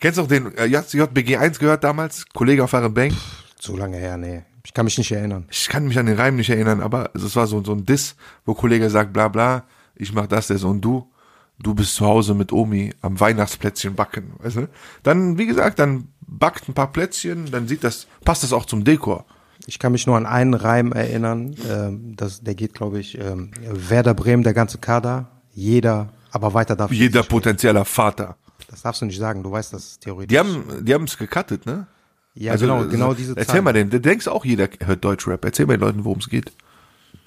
Kennst 0.00 0.16
du 0.16 0.22
auch 0.22 0.28
den, 0.28 0.56
äh, 0.56 0.70
hast 0.74 0.94
du 0.94 0.96
JBG 0.96 1.36
1 1.36 1.58
gehört 1.58 1.84
damals? 1.84 2.24
Kollege 2.32 2.64
auf 2.64 2.70
Bank? 2.70 3.12
Zu 3.58 3.76
lange 3.76 3.98
her, 3.98 4.16
nee. 4.16 4.44
Ich 4.64 4.72
kann 4.72 4.84
mich 4.84 4.98
nicht 4.98 5.12
erinnern. 5.12 5.46
Ich 5.50 5.68
kann 5.68 5.86
mich 5.86 5.98
an 5.98 6.06
den 6.06 6.16
Reim 6.16 6.36
nicht 6.36 6.50
erinnern, 6.50 6.80
aber 6.80 7.10
es 7.14 7.36
war 7.36 7.46
so, 7.46 7.62
so 7.62 7.72
ein 7.72 7.84
Diss, 7.84 8.16
wo 8.44 8.54
Kollege 8.54 8.88
sagt, 8.90 9.12
bla 9.12 9.28
bla, 9.28 9.64
ich 9.94 10.12
mach 10.12 10.26
das, 10.26 10.46
der 10.46 10.58
so, 10.58 10.68
und 10.68 10.80
du, 10.80 11.10
du 11.58 11.74
bist 11.74 11.94
zu 11.94 12.06
Hause 12.06 12.34
mit 12.34 12.52
Omi 12.52 12.92
am 13.02 13.20
Weihnachtsplätzchen 13.20 13.94
backen, 13.94 14.32
weißt 14.38 14.56
du? 14.56 14.68
Dann, 15.02 15.38
wie 15.38 15.46
gesagt, 15.46 15.78
dann 15.78 16.08
backt 16.26 16.68
ein 16.68 16.74
paar 16.74 16.90
Plätzchen, 16.90 17.50
dann 17.50 17.68
sieht 17.68 17.84
das, 17.84 18.06
passt 18.24 18.42
das 18.42 18.52
auch 18.52 18.64
zum 18.64 18.84
Dekor. 18.84 19.26
Ich 19.66 19.78
kann 19.78 19.92
mich 19.92 20.06
nur 20.06 20.16
an 20.16 20.26
einen 20.26 20.54
Reim 20.54 20.92
erinnern. 20.92 21.54
Ähm, 21.70 22.16
das, 22.16 22.42
der 22.42 22.54
geht, 22.54 22.74
glaube 22.74 22.98
ich, 22.98 23.18
ähm, 23.18 23.50
Werder 23.62 24.14
Bremen, 24.14 24.42
der 24.42 24.54
ganze 24.54 24.78
Kader. 24.78 25.30
Jeder, 25.52 26.12
aber 26.30 26.54
weiter 26.54 26.74
darf 26.74 26.90
Jeder 26.90 27.22
potenzieller 27.22 27.84
Vater. 27.84 28.36
Das 28.68 28.82
darfst 28.82 29.02
du 29.02 29.06
nicht 29.06 29.18
sagen. 29.18 29.42
Du 29.42 29.50
weißt 29.50 29.72
das 29.72 30.00
theoretisch. 30.00 30.28
Die 30.28 30.38
haben, 30.38 30.84
die 30.84 30.92
haben's 30.92 31.16
gecuttet, 31.16 31.64
ne? 31.66 31.86
Ja, 32.34 32.56
genau, 32.56 32.84
äh, 32.84 32.88
genau 32.88 33.14
diese 33.14 33.36
Erzähl 33.36 33.46
Zahl. 33.46 33.62
mal 33.62 33.72
den, 33.72 33.90
du 33.90 34.00
denkst 34.00 34.28
auch, 34.28 34.44
jeder 34.44 34.68
hört 34.84 35.04
Deutschrap. 35.04 35.44
Erzähl 35.44 35.66
mal 35.66 35.76
den 35.76 35.80
Leuten, 35.80 36.04
worum 36.04 36.18
es 36.18 36.28
geht. 36.28 36.52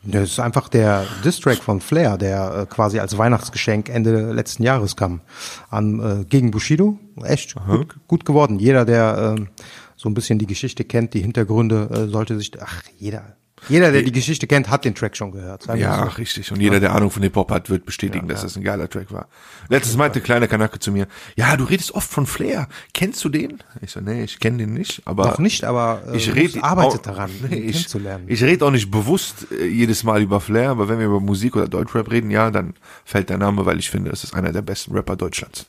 Das 0.04 0.31
ist 0.31 0.39
einfach 0.39 0.69
der 0.69 1.06
Distrack 1.24 1.57
von 1.57 1.81
Flair, 1.81 2.18
der 2.18 2.56
äh, 2.56 2.65
quasi 2.65 3.00
als 3.00 3.18
Weihnachtsgeschenk 3.18 3.89
Ende 3.89 4.31
letzten 4.31 4.63
Jahres 4.63 4.95
kam. 4.95 5.21
An, 5.69 6.00
äh, 6.00 6.25
gegen 6.25 6.51
Bushido. 6.51 7.00
Echt 7.24 7.56
gut, 7.65 7.95
gut 8.07 8.25
geworden. 8.25 8.59
Jeder, 8.59 8.86
der 8.86 9.35
ähm, 9.37 9.49
so 9.95 10.07
ein 10.07 10.14
bisschen 10.14 10.40
die 10.40 10.45
Geschichte 10.45 10.83
kennt, 10.83 11.14
die 11.14 11.21
Hintergründe, 11.21 11.90
äh, 11.92 12.07
sollte 12.07 12.37
sich. 12.37 12.52
Ach, 12.61 12.83
jeder. 12.97 13.35
Jeder, 13.69 13.92
der 13.92 14.04
die 14.04 14.11
Geschichte 14.11 14.45
kennt, 14.45 14.69
hat 14.69 14.85
den 14.85 14.94
Track 14.94 15.18
schon 15.18 15.31
gehört. 15.31 15.66
Ja, 15.76 16.04
so. 16.04 16.09
richtig. 16.18 16.52
Und 16.52 16.61
jeder, 16.61 16.80
der 16.80 16.94
Ahnung 16.94 17.09
von 17.09 17.23
Hip-Hop 17.23 17.49
hat, 17.52 17.69
wird 17.71 17.85
bestätigen, 17.85 18.28
dass 18.28 18.42
das 18.44 18.56
ein 18.56 18.64
geiler 18.64 18.87
Track 18.87 19.11
war. 19.11 19.28
Letztens 19.68 19.97
meinte 19.97 20.21
kleine 20.21 20.47
Kanake 20.47 20.78
zu 20.80 20.92
mir, 20.92 21.07
ja, 21.35 21.57
du 21.57 21.64
redest 21.64 21.92
oft 21.95 22.09
von 22.09 22.28
Flair. 22.28 22.68
Kennst 22.94 23.26
du 23.26 23.30
den? 23.30 23.64
Ich 23.81 23.92
so, 23.92 23.99
nee, 23.99 24.23
ich 24.23 24.40
kenne 24.40 24.57
den 24.59 24.73
nicht. 24.73 25.02
Aber 25.06 25.26
Noch 25.26 25.40
nicht, 25.40 25.64
aber 25.64 26.04
äh, 26.07 26.18
ich 26.18 26.33
rede 26.35 26.64
arbeitet 26.64 26.99
auch- 26.99 27.14
daran, 27.14 27.31
nee, 27.49 27.56
ihn 27.57 27.64
ich, 27.69 27.71
kennenzulernen. 27.78 28.26
ich 28.28 28.44
rede 28.44 28.64
auch 28.64 28.71
nicht 28.71 28.92
bewusst 28.92 29.47
äh, 29.52 29.66
jedes 29.66 30.04
Mal 30.04 30.21
über 30.21 30.40
Flair, 30.40 30.69
aber 30.69 30.87
wenn 30.87 30.99
wir 30.99 31.07
über 31.07 31.19
Musik 31.19 31.56
oder 31.56 31.68
Deutschrap 31.68 32.11
reden, 32.11 32.30
ja, 32.30 32.52
dann 32.52 32.76
fällt 33.06 33.30
der 33.30 33.40
Name, 33.40 33.66
weil 33.66 33.80
ich 33.80 33.90
finde, 33.90 34.11
das 34.11 34.23
ist 34.23 34.35
einer 34.35 34.54
der 34.54 34.61
besten 34.61 34.94
Rapper 34.94 35.16
Deutschlands. 35.16 35.66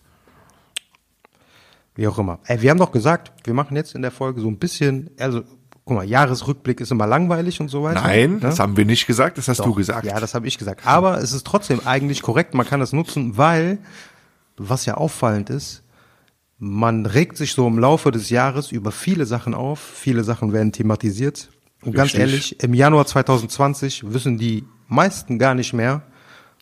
Wie 1.95 2.07
auch 2.07 2.19
immer. 2.19 2.39
Ey, 2.45 2.63
wir 2.63 2.71
haben 2.71 2.79
doch 2.79 2.93
gesagt, 2.93 3.33
wir 3.45 3.55
machen 3.55 3.77
jetzt 3.77 3.95
in 3.95 4.03
der 4.03 4.11
Folge 4.13 4.41
so 4.41 4.49
ein 4.49 4.59
bisschen, 4.59 5.11
also 5.19 5.43
guck 5.89 5.97
mal, 5.97 6.05
Jahresrückblick 6.09 6.81
ist 6.81 6.93
immer 6.93 7.07
langweilig 7.07 7.61
und 7.61 7.69
so 7.69 7.83
weiter. 7.83 8.03
Nein, 8.03 8.35
ne? 8.35 8.41
das 8.41 8.59
haben 8.61 8.77
wir 8.77 8.85
nicht 8.85 9.07
gesagt, 9.07 9.39
das 9.39 9.49
hast 9.49 9.61
du 9.61 9.65
Doch, 9.71 9.77
gesagt. 9.77 10.05
Ja, 10.07 10.21
das 10.21 10.35
habe 10.35 10.47
ich 10.47 10.59
gesagt. 10.59 10.87
Aber 10.87 11.19
es 11.21 11.33
ist 11.33 11.47
trotzdem 11.47 11.81
eigentlich 11.87 12.23
korrekt, 12.23 12.55
man 12.55 12.67
kann 12.67 12.79
das 12.81 12.93
nutzen, 12.93 13.37
weil, 13.39 13.79
was 14.57 14.85
ja 14.87 14.95
auffallend 14.95 15.49
ist, 15.51 15.83
man 16.59 17.07
regt 17.07 17.37
sich 17.37 17.53
so 17.55 17.67
im 17.67 17.79
Laufe 17.79 18.11
des 18.11 18.31
Jahres 18.31 18.71
über 18.73 18.93
viele 18.93 19.25
Sachen 19.27 19.55
auf, 19.55 19.79
viele 19.81 20.25
Sachen 20.25 20.53
werden 20.53 20.73
thematisiert. 20.73 21.49
Und 21.83 21.95
ganz 21.95 22.09
Richtig. 22.09 22.21
ehrlich, 22.21 22.63
im 22.63 22.75
Januar 22.75 23.07
2020 23.07 24.13
wissen 24.13 24.37
die 24.39 24.65
meisten 24.89 25.39
gar 25.39 25.55
nicht 25.55 25.73
mehr, 25.73 26.03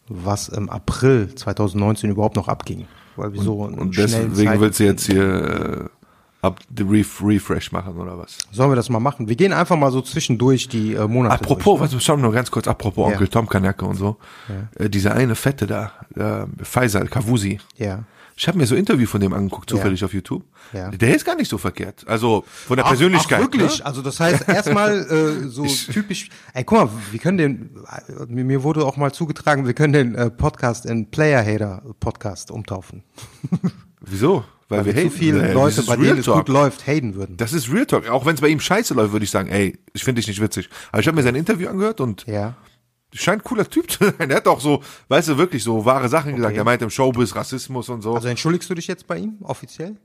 was 0.09 0.49
im 0.49 0.69
April 0.71 1.35
2019 1.35 2.11
überhaupt 2.11 2.37
noch 2.37 2.49
abging. 2.49 2.87
Weil 3.17 3.33
wir 3.33 3.41
so 3.43 3.65
einen 3.65 3.79
Und 3.79 3.97
deswegen 3.97 4.35
Zeit- 4.35 4.61
willst 4.61 4.79
du 4.79 4.85
jetzt 4.85 5.07
hier 5.07 5.89
äh, 5.91 5.96
ab 6.43 6.61
the 6.77 6.83
ref 6.85 7.21
refresh 7.23 7.73
machen 7.73 7.97
oder 7.97 8.19
was? 8.19 8.39
Sollen 8.53 8.71
wir 8.71 8.77
das 8.77 8.89
mal 8.89 9.01
machen? 9.01 9.29
Wir 9.29 9.37
gehen 9.37 9.53
einfach 9.53 9.77
mal 9.77 9.91
so 9.91 10.01
zwischendurch 10.03 10.69
die 10.69 10.95
äh, 10.95 11.07
Monate 11.09 11.35
Apropos, 11.35 11.79
durch. 11.81 11.95
was 11.95 12.05
schauen 12.05 12.21
wir 12.21 12.29
noch 12.29 12.35
ganz 12.35 12.51
kurz, 12.51 12.69
apropos 12.69 13.07
Ja. 13.09 13.13
Onkel 13.15 13.29
Tom 13.29 13.49
Kanake 13.49 13.85
und 13.85 13.97
so. 13.97 14.17
Äh, 14.79 14.89
dieser 14.91 15.15
eine 15.15 15.35
Fette 15.35 15.67
da, 15.67 15.93
äh, 16.15 16.47
Faisal 16.65 17.09
Kavusi, 17.09 17.59
Ja. 17.77 18.05
Ich 18.39 18.47
habe 18.49 18.59
mir 18.59 18.67
so 18.67 18.75
ein 18.75 18.81
Interview 18.81 19.07
von 19.07 19.19
dem 19.19 19.33
angeguckt, 19.33 19.71
zufällig 19.71 20.05
auf 20.05 20.13
YouTube. 20.13 20.45
Ja. 20.75 20.91
Der 20.91 21.17
ist 21.17 21.25
gar 21.25 21.37
nicht 21.37 21.49
so 21.49 21.57
verkehrt. 21.57 22.05
Also 22.07 22.45
von 22.47 22.77
der 22.77 22.85
Ach, 22.85 22.91
Persönlichkeit. 22.91 23.39
Ach, 23.39 23.45
wirklich? 23.45 23.79
Ne? 23.79 23.87
Also 23.87 24.03
das 24.03 24.21
heißt 24.21 24.47
erstmal 24.47 24.93
äh, 25.47 25.49
so 25.49 25.65
typisch. 25.65 26.29
Ey, 26.53 26.63
guck 26.63 26.77
mal, 26.77 26.89
wir 27.13 27.19
können 27.19 27.39
den. 27.39 27.71
äh, 28.09 28.27
Mir 28.29 28.45
mir 28.45 28.63
wurde 28.63 28.85
auch 28.85 28.99
mal 28.99 29.11
zugetragen, 29.11 29.65
wir 29.67 29.73
können 29.73 29.95
den 29.95 30.15
äh, 30.15 30.29
Podcast 30.29 30.85
in 30.85 31.11
Player 31.11 31.43
Hater 31.43 31.81
Podcast 31.99 32.51
umtaufen, 32.51 33.05
Wieso? 34.03 34.45
Weil 34.69 34.85
wir 34.85 34.97
zu 34.97 35.11
viele 35.11 35.43
das 35.43 35.55
Leute, 35.55 35.83
bei 35.83 35.97
denen 35.97 36.19
es 36.19 36.27
gut 36.27 36.49
läuft, 36.49 36.87
haten 36.87 37.15
würden. 37.15 37.37
Das 37.37 37.53
ist 37.53 37.73
Real 37.73 37.87
Talk. 37.87 38.09
Auch 38.09 38.27
wenn 38.27 38.35
es 38.35 38.41
bei 38.41 38.49
ihm 38.49 38.61
scheiße 38.61 38.95
läuft, 38.95 39.13
würde 39.13 39.25
ich 39.25 39.31
sagen, 39.31 39.49
ey, 39.49 39.79
ich 39.93 40.03
finde 40.05 40.21
dich 40.21 40.29
nicht 40.29 40.41
witzig. 40.41 40.69
Aber 40.91 41.01
ich 41.01 41.07
habe 41.07 41.17
mir 41.17 41.23
sein 41.23 41.35
Interview 41.37 41.69
angehört 41.69 42.01
und 42.01 42.27
Ja. 42.27 42.55
scheint 43.13 43.43
ein 43.43 43.45
cooler 43.45 43.69
Typ 43.69 43.91
zu 43.91 44.05
sein. 44.05 44.31
Er 44.31 44.37
hat 44.37 44.49
auch 44.49 44.61
so, 44.61 44.83
weißt 45.09 45.29
du, 45.29 45.39
wirklich 45.39 45.63
so 45.63 45.85
wahre 45.85 46.09
Sachen 46.09 46.35
gesagt. 46.37 46.57
Er 46.57 46.65
meint 46.65 46.83
im 46.83 46.91
Showbiz 46.91 47.35
Rassismus 47.35 47.89
und 47.89 48.03
so. 48.03 48.15
Also 48.15 48.29
entschuldigst 48.29 48.69
du 48.69 48.75
dich 48.75 48.87
jetzt 48.89 49.07
bei 49.07 49.19
ihm 49.19 49.37
offiziell? 49.43 49.97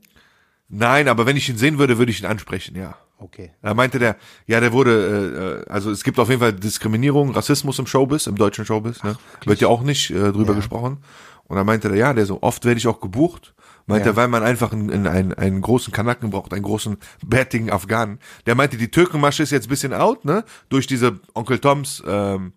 Nein, 0.68 1.08
aber 1.08 1.26
wenn 1.26 1.36
ich 1.36 1.48
ihn 1.48 1.58
sehen 1.58 1.78
würde, 1.78 1.98
würde 1.98 2.10
ich 2.12 2.20
ihn 2.20 2.26
ansprechen, 2.26 2.76
ja. 2.76 2.96
Okay. 3.18 3.52
Da 3.62 3.74
meinte 3.74 3.98
der, 3.98 4.16
ja, 4.46 4.58
der 4.58 4.72
wurde, 4.72 5.62
äh, 5.66 5.70
äh, 5.70 5.72
also 5.72 5.90
es 5.90 6.02
gibt 6.02 6.18
auf 6.18 6.28
jeden 6.28 6.40
Fall 6.40 6.52
Diskriminierung, 6.54 7.30
Rassismus 7.30 7.78
im 7.78 7.86
Showbiz, 7.86 8.26
im 8.26 8.36
deutschen 8.36 8.64
Showbiz, 8.64 9.02
ne? 9.04 9.16
Wird 9.44 9.60
ja 9.60 9.68
auch 9.68 9.82
nicht 9.82 10.10
äh, 10.10 10.32
drüber 10.32 10.54
gesprochen. 10.54 10.98
Und 11.44 11.56
da 11.56 11.62
meinte 11.64 11.88
der, 11.88 11.98
ja, 11.98 12.14
der 12.14 12.26
so, 12.26 12.42
oft 12.42 12.64
werde 12.64 12.78
ich 12.78 12.86
auch 12.88 13.00
gebucht. 13.00 13.54
Meinte 13.86 14.10
Ja. 14.10 14.16
weil 14.16 14.28
man 14.28 14.42
einfach 14.42 14.72
einen, 14.72 15.06
einen, 15.06 15.34
einen, 15.34 15.60
großen 15.60 15.92
Kanaken 15.92 16.30
braucht, 16.30 16.52
einen 16.52 16.62
großen 16.62 16.96
bärtigen 17.24 17.70
Afghanen. 17.70 18.18
Der 18.46 18.54
meinte, 18.54 18.76
die 18.76 18.90
Türkenmasche 18.90 19.42
ist 19.42 19.50
jetzt 19.50 19.66
ein 19.66 19.70
bisschen 19.70 19.92
out, 19.92 20.24
ne? 20.24 20.44
Durch 20.68 20.86
diese 20.86 21.18
Onkel 21.34 21.58
Toms, 21.58 22.02
ähm, 22.06 22.52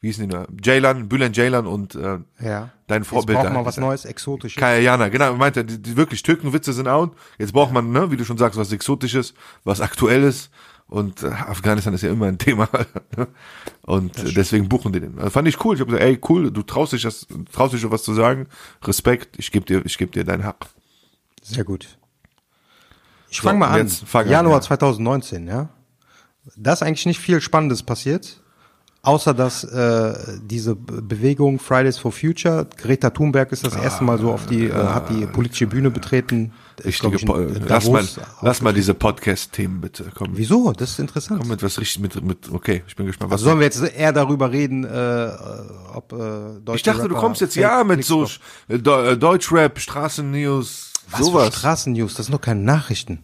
wie 0.00 0.08
hießen 0.08 0.28
die 0.28 0.34
nur? 0.34 0.48
Jaylan, 0.64 1.08
Bülent 1.08 1.36
Jaylan 1.36 1.66
und 1.66 1.94
äh, 1.94 2.18
Ja. 2.40 2.70
dein 2.88 3.02
Jetzt 3.02 3.08
Vorbild. 3.08 3.36
braucht 3.38 3.50
da. 3.50 3.54
man 3.54 3.64
was 3.64 3.76
Neues, 3.76 4.04
Exotisches. 4.04 4.58
Kayana, 4.60 5.08
genau, 5.08 5.26
er 5.26 5.34
meinte, 5.34 5.64
die, 5.64 5.80
die 5.80 5.96
wirklich 5.96 6.22
Türkenwitze 6.22 6.72
sind 6.72 6.88
out. 6.88 7.12
Jetzt 7.38 7.52
braucht 7.52 7.72
man, 7.72 7.92
ne, 7.92 8.10
wie 8.10 8.16
du 8.16 8.24
schon 8.24 8.38
sagst, 8.38 8.58
was 8.58 8.72
Exotisches, 8.72 9.34
was 9.64 9.80
Aktuelles. 9.80 10.50
Und 10.92 11.22
äh, 11.22 11.28
Afghanistan 11.28 11.94
ist 11.94 12.02
ja 12.02 12.10
immer 12.10 12.26
ein 12.26 12.36
Thema. 12.36 12.68
und 13.86 14.18
äh, 14.18 14.34
deswegen 14.34 14.68
buchen 14.68 14.92
die 14.92 15.00
den. 15.00 15.16
Also 15.18 15.30
fand 15.30 15.48
ich 15.48 15.64
cool. 15.64 15.74
Ich 15.74 15.80
habe 15.80 15.90
gesagt, 15.90 16.06
ey, 16.06 16.20
cool, 16.28 16.50
du 16.50 16.62
traust 16.62 16.92
dich, 16.92 17.00
das, 17.00 17.26
traust 17.50 17.72
dich 17.72 17.80
schon 17.80 17.90
was 17.90 18.02
zu 18.02 18.12
sagen. 18.12 18.46
Respekt, 18.84 19.38
ich 19.38 19.50
gebe 19.50 19.64
dir, 19.64 19.80
ich 19.86 19.96
gebe 19.96 20.12
dir 20.12 20.22
deinen 20.22 20.44
Hack. 20.44 20.66
Sehr 21.40 21.64
gut. 21.64 21.96
Ich 23.30 23.38
So, 23.38 23.44
fange 23.44 23.58
mal 23.60 23.68
an. 23.68 23.88
fang 23.88 24.26
an, 24.26 24.30
Januar 24.32 24.56
ja. 24.56 24.60
2019, 24.60 25.46
ja. 25.46 25.70
Da 26.56 26.74
ist 26.74 26.82
eigentlich 26.82 27.06
nicht 27.06 27.20
viel 27.20 27.40
Spannendes 27.40 27.82
passiert, 27.82 28.41
außer 29.02 29.34
dass 29.34 29.64
äh, 29.64 30.14
diese 30.42 30.76
Be- 30.76 31.02
Bewegung 31.02 31.58
Fridays 31.58 31.98
for 31.98 32.12
Future, 32.12 32.66
Greta 32.76 33.10
Thunberg 33.10 33.50
ist 33.52 33.66
das 33.66 33.74
erste 33.74 34.04
Mal 34.04 34.18
so 34.18 34.32
auf 34.32 34.46
die, 34.46 34.66
äh, 34.66 34.72
hat 34.72 35.10
die 35.10 35.26
politische 35.26 35.66
Bühne 35.66 35.90
betreten. 35.90 36.52
Ist, 36.78 36.86
Richtige, 37.04 37.16
ich, 37.16 37.68
lass 37.68 37.88
mal, 37.88 38.04
lass 38.40 38.62
mal 38.62 38.72
diese 38.72 38.94
Podcast-Themen 38.94 39.80
bitte. 39.80 40.10
Komm, 40.14 40.30
Wieso? 40.32 40.72
Das 40.72 40.90
ist 40.90 40.98
interessant. 41.00 41.40
komm 41.40 41.48
mit 41.50 41.62
was 41.62 41.78
richtig, 41.78 42.00
mit, 42.02 42.24
mit, 42.24 42.50
okay, 42.50 42.82
ich 42.86 42.96
bin 42.96 43.06
gespannt. 43.06 43.30
Was 43.30 43.40
Also 43.40 43.46
sollen 43.46 43.58
wir 43.58 43.66
jetzt 43.66 43.82
eher 43.82 44.12
darüber 44.12 44.50
reden, 44.50 44.84
äh, 44.84 45.30
ob 45.92 46.12
äh, 46.12 46.60
deutsche 46.60 46.76
ich 46.76 46.82
dachte, 46.82 47.02
du 47.02 47.08
Rapper 47.08 47.20
kommst 47.20 47.40
jetzt 47.40 47.56
ja 47.56 47.84
mit 47.84 48.04
so 48.04 48.24
äh, 48.68 48.74
äh, 48.76 49.16
Deutschrap, 49.16 49.78
Straßennews, 49.78 50.92
was 51.10 51.18
für 51.18 51.24
sowas. 51.24 51.54
Straßennews, 51.56 52.14
das 52.14 52.26
sind 52.26 52.34
doch 52.34 52.40
keine 52.40 52.60
Nachrichten. 52.60 53.18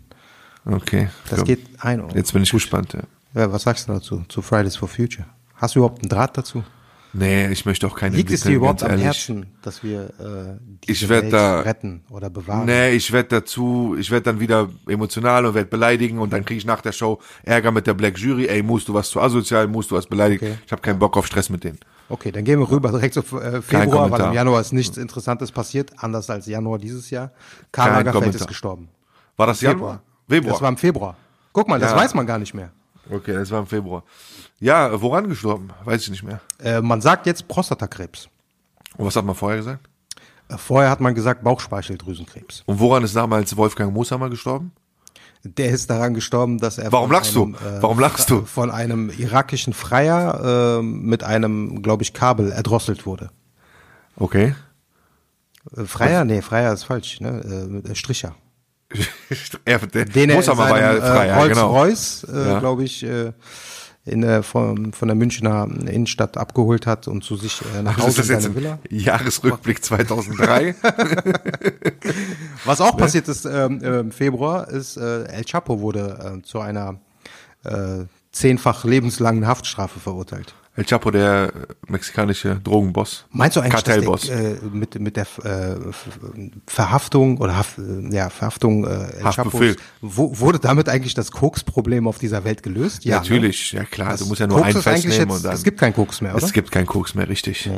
Okay. 0.64 1.08
Das 1.30 1.38
komm. 1.38 1.46
geht 1.46 1.66
ein. 1.80 2.04
Jetzt 2.14 2.32
bin 2.32 2.42
ich 2.42 2.50
gespannt, 2.50 2.92
ja. 2.92 3.00
Ja, 3.34 3.52
was 3.52 3.62
sagst 3.62 3.88
du 3.88 3.92
dazu, 3.92 4.24
zu 4.28 4.42
Fridays 4.42 4.76
for 4.76 4.88
Future? 4.88 5.26
Hast 5.58 5.74
du 5.74 5.80
überhaupt 5.80 6.00
einen 6.02 6.08
Draht 6.08 6.36
dazu? 6.38 6.64
Nee, 7.14 7.48
ich 7.48 7.64
möchte 7.64 7.86
auch 7.86 7.96
keine 7.96 8.16
Liegt 8.16 8.30
es 8.30 8.42
dir 8.42 8.52
überhaupt 8.56 8.82
am. 8.82 8.98
Herzen, 8.98 9.46
dass 9.62 9.82
wir 9.82 10.10
äh, 10.20 10.58
diese 10.86 11.04
Ich 11.04 11.08
Welt 11.08 11.32
da- 11.32 11.60
retten 11.60 12.02
oder 12.10 12.28
bewahren? 12.28 12.66
Nee, 12.66 12.90
ich 12.90 13.10
werde 13.12 13.30
dazu, 13.30 13.96
ich 13.98 14.10
werde 14.10 14.24
dann 14.24 14.40
wieder 14.40 14.68
emotional 14.86 15.46
und 15.46 15.54
werde 15.54 15.70
beleidigen 15.70 16.18
und 16.18 16.32
dann 16.34 16.44
kriege 16.44 16.58
ich 16.58 16.66
nach 16.66 16.82
der 16.82 16.92
Show 16.92 17.18
Ärger 17.44 17.72
mit 17.72 17.86
der 17.86 17.94
Black 17.94 18.18
Jury. 18.18 18.46
Ey, 18.46 18.62
musst 18.62 18.88
du 18.88 18.94
was 18.94 19.08
zu 19.08 19.20
asozial, 19.22 19.66
musst 19.68 19.90
du 19.90 19.96
was 19.96 20.06
beleidigt. 20.06 20.42
Okay. 20.42 20.58
Ich 20.66 20.70
habe 20.70 20.82
keinen 20.82 20.98
Bock 20.98 21.16
auf 21.16 21.26
Stress 21.26 21.48
mit 21.48 21.64
denen. 21.64 21.78
Okay, 22.10 22.30
dann 22.30 22.44
gehen 22.44 22.58
wir 22.60 22.70
rüber 22.70 22.90
direkt 22.90 23.16
auf 23.16 23.32
äh, 23.32 23.62
Februar, 23.62 24.10
weil 24.10 24.20
im 24.20 24.32
Januar 24.34 24.60
ist 24.60 24.72
nichts 24.72 24.98
Interessantes 24.98 25.50
passiert, 25.50 25.90
anders 25.96 26.28
als 26.28 26.46
Januar 26.46 26.78
dieses 26.78 27.08
Jahr. 27.08 27.32
Karl 27.72 27.90
Lagerfeld 28.04 28.34
ist 28.34 28.46
gestorben. 28.46 28.90
War 29.38 29.46
das 29.46 29.62
Januar? 29.62 30.02
Februar. 30.28 30.52
Das 30.52 30.62
war 30.62 30.68
im 30.68 30.76
Februar. 30.76 31.16
Guck 31.54 31.68
mal, 31.68 31.80
das 31.80 31.92
Ja. 31.92 31.96
weiß 31.96 32.12
man 32.14 32.26
gar 32.26 32.38
nicht 32.38 32.52
mehr. 32.52 32.70
Okay, 33.10 33.32
das 33.34 33.50
war 33.50 33.60
im 33.60 33.66
Februar. 33.66 34.04
Ja, 34.60 35.00
woran 35.00 35.28
gestorben? 35.28 35.70
Weiß 35.84 36.02
ich 36.02 36.10
nicht 36.10 36.22
mehr. 36.22 36.40
Äh, 36.62 36.80
man 36.80 37.00
sagt 37.00 37.26
jetzt 37.26 37.46
Prostatakrebs. 37.48 38.28
Und 38.96 39.06
was 39.06 39.16
hat 39.16 39.24
man 39.24 39.34
vorher 39.34 39.58
gesagt? 39.58 39.88
Äh, 40.48 40.56
vorher 40.58 40.90
hat 40.90 41.00
man 41.00 41.14
gesagt 41.14 41.44
Bauchspeicheldrüsenkrebs. 41.44 42.62
Und 42.66 42.80
woran 42.80 43.04
ist 43.04 43.14
damals 43.14 43.56
Wolfgang 43.56 43.92
Mooshammer 43.92 44.30
gestorben? 44.30 44.72
Der 45.44 45.70
ist 45.70 45.88
daran 45.88 46.14
gestorben, 46.14 46.58
dass 46.58 46.78
er 46.78 46.90
Warum 46.90 47.08
von 47.08 47.16
lachst 47.16 47.34
du? 47.34 47.44
einem, 47.44 47.54
äh, 47.54 47.82
Warum 47.82 48.00
lachst 48.00 48.28
du? 48.30 48.44
Von 48.44 48.70
einem 48.72 49.08
irakischen 49.10 49.72
Freier 49.72 50.78
äh, 50.78 50.82
mit 50.82 51.22
einem, 51.22 51.80
glaube 51.82 52.02
ich, 52.02 52.12
Kabel 52.12 52.50
erdrosselt 52.50 53.06
wurde. 53.06 53.30
Okay. 54.16 54.56
Äh, 55.76 55.84
Freier? 55.84 56.24
Nee, 56.24 56.42
Freier 56.42 56.72
ist 56.72 56.84
falsch, 56.84 57.20
ne? 57.20 57.82
Stricher. 57.94 58.34
er, 59.64 59.78
der 59.78 60.04
Den 60.06 60.30
er 60.30 60.36
in 60.36 60.40
Mooshammer 60.40 60.70
war 60.70 60.80
ja 60.80 60.94
frei, 61.00 61.24
äh, 61.24 61.28
ja, 61.28 61.36
Rolls 61.38 61.48
genau. 61.54 61.70
Royce, 61.70 62.24
äh, 62.32 62.48
Ja. 62.48 62.58
glaube 62.60 62.84
ich, 62.84 63.02
äh, 63.04 63.32
in, 64.06 64.22
äh, 64.22 64.42
von, 64.42 64.92
von 64.94 65.08
der 65.08 65.14
Münchner 65.14 65.68
Innenstadt 65.86 66.38
abgeholt 66.38 66.86
hat 66.86 67.08
und 67.08 67.22
zu 67.24 67.36
sich 67.36 67.60
äh, 67.76 67.82
nach 67.82 67.98
Was 67.98 68.04
Hause 68.06 68.20
ist 68.22 68.30
das 68.30 68.44
jetzt 68.44 68.54
Villa. 68.54 68.78
Jahresrückblick 68.88 69.84
2003? 69.84 70.74
Was 72.64 72.80
auch 72.80 72.96
passiert 72.96 73.28
ist 73.28 73.44
ähm, 73.44 73.82
äh, 73.82 74.00
im 74.00 74.10
Februar, 74.12 74.68
ist 74.68 74.96
äh, 74.96 75.24
El 75.24 75.44
Chapo 75.44 75.80
wurde 75.80 76.38
äh, 76.38 76.42
zu 76.42 76.60
einer 76.60 76.98
äh, 77.64 78.04
zehnfach 78.32 78.84
lebenslangen 78.84 79.46
Haftstrafe 79.46 80.00
verurteilt. 80.00 80.54
El 80.78 80.84
Chapo, 80.84 81.10
der 81.10 81.52
mexikanische 81.88 82.60
Drogenboss. 82.62 83.24
Meinst 83.32 83.56
du 83.56 83.60
eigentlich, 83.60 83.74
Kartellboss. 83.74 84.20
dass 84.20 84.28
der, 84.30 84.50
äh, 84.52 84.56
mit, 84.72 85.00
mit 85.00 85.16
der 85.16 85.26
äh, 85.42 85.74
Verhaftung 86.68 87.38
oder 87.38 87.56
Haft, 87.56 87.78
äh, 87.78 88.14
ja, 88.14 88.30
Verhaftung 88.30 88.84
äh, 88.84 88.90
El 88.90 89.24
Haftbefehl. 89.24 89.74
Chapos, 89.74 89.82
wo, 90.02 90.38
wurde 90.38 90.60
damit 90.60 90.88
eigentlich 90.88 91.14
das 91.14 91.32
Koks-Problem 91.32 92.06
auf 92.06 92.18
dieser 92.18 92.44
Welt 92.44 92.62
gelöst? 92.62 93.04
Ja, 93.04 93.16
Natürlich, 93.16 93.72
Ne? 93.72 93.80
ja 93.80 93.84
klar, 93.86 94.10
Das 94.12 94.20
du 94.20 94.26
musst 94.26 94.40
ja 94.40 94.46
nur 94.46 94.58
Koks 94.58 94.74
einen 94.74 94.82
festnehmen 94.82 95.18
jetzt, 95.30 95.36
und 95.36 95.44
dann. 95.44 95.54
Es 95.54 95.64
gibt 95.64 95.80
kein 95.80 95.92
Koks 95.92 96.20
mehr, 96.20 96.36
oder? 96.36 96.44
Es 96.44 96.52
gibt 96.52 96.70
keinen 96.70 96.86
Koks 96.86 97.16
mehr, 97.16 97.28
richtig. 97.28 97.68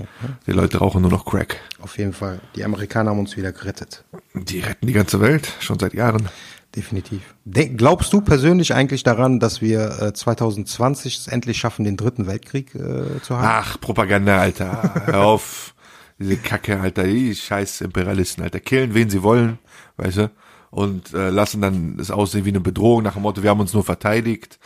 Die 0.46 0.52
Leute 0.52 0.76
rauchen 0.76 1.00
nur 1.00 1.10
noch 1.10 1.24
Crack. 1.24 1.56
Auf 1.80 1.96
jeden 1.96 2.12
Fall. 2.12 2.42
Die 2.54 2.64
Amerikaner 2.64 3.12
haben 3.12 3.18
uns 3.20 3.34
wieder 3.34 3.52
gerettet. 3.52 4.04
Die 4.34 4.60
retten 4.60 4.86
die 4.86 4.92
ganze 4.92 5.22
Welt, 5.22 5.50
schon 5.60 5.78
seit 5.78 5.94
Jahren. 5.94 6.28
Definitiv. 6.76 7.34
De 7.44 7.68
glaubst 7.68 8.12
du 8.12 8.20
persönlich 8.20 8.74
eigentlich 8.74 9.02
daran, 9.02 9.40
dass 9.40 9.60
wir 9.60 10.00
äh, 10.00 10.12
2020 10.12 11.18
es 11.18 11.26
endlich 11.26 11.58
schaffen, 11.58 11.84
den 11.84 11.96
dritten 11.96 12.28
Weltkrieg 12.28 12.74
äh, 12.76 13.20
zu 13.22 13.36
haben? 13.36 13.44
Ach, 13.44 13.80
Propaganda, 13.80 14.38
Alter. 14.38 15.06
Hör 15.06 15.20
auf. 15.26 15.74
Diese 16.20 16.36
Kacke, 16.36 16.78
Alter. 16.78 17.04
Die 17.04 17.34
scheiß 17.34 17.80
Imperialisten, 17.80 18.44
Alter. 18.44 18.60
Killen, 18.60 18.94
wen 18.94 19.10
sie 19.10 19.22
wollen, 19.22 19.58
weißt 19.96 20.18
du? 20.18 20.30
Und 20.70 21.12
äh, 21.12 21.30
lassen 21.30 21.60
dann 21.60 21.98
es 21.98 22.12
aussehen 22.12 22.44
wie 22.44 22.50
eine 22.50 22.60
Bedrohung 22.60 23.02
nach 23.02 23.14
dem 23.14 23.22
Motto, 23.22 23.42
wir 23.42 23.50
haben 23.50 23.58
uns 23.60 23.74
nur 23.74 23.82
verteidigt. 23.82 24.60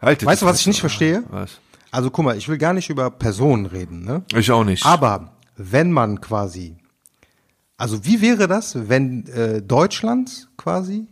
Haltet 0.00 0.28
Weißt 0.28 0.42
du, 0.42 0.46
was 0.46 0.60
ich 0.60 0.68
nicht 0.68 0.80
verstehe? 0.80 1.24
Was? 1.30 1.58
Also 1.90 2.10
guck 2.10 2.24
mal, 2.24 2.36
ich 2.36 2.48
will 2.48 2.58
gar 2.58 2.72
nicht 2.72 2.88
über 2.88 3.10
Personen 3.10 3.66
reden, 3.66 4.04
ne? 4.04 4.22
Ich 4.34 4.52
auch 4.52 4.62
nicht. 4.62 4.86
Aber 4.86 5.32
wenn 5.56 5.90
man 5.90 6.20
quasi, 6.20 6.76
also 7.76 8.04
wie 8.04 8.20
wäre 8.20 8.46
das, 8.46 8.88
wenn 8.88 9.26
äh, 9.26 9.60
Deutschland 9.60 10.48
quasi 10.56 11.08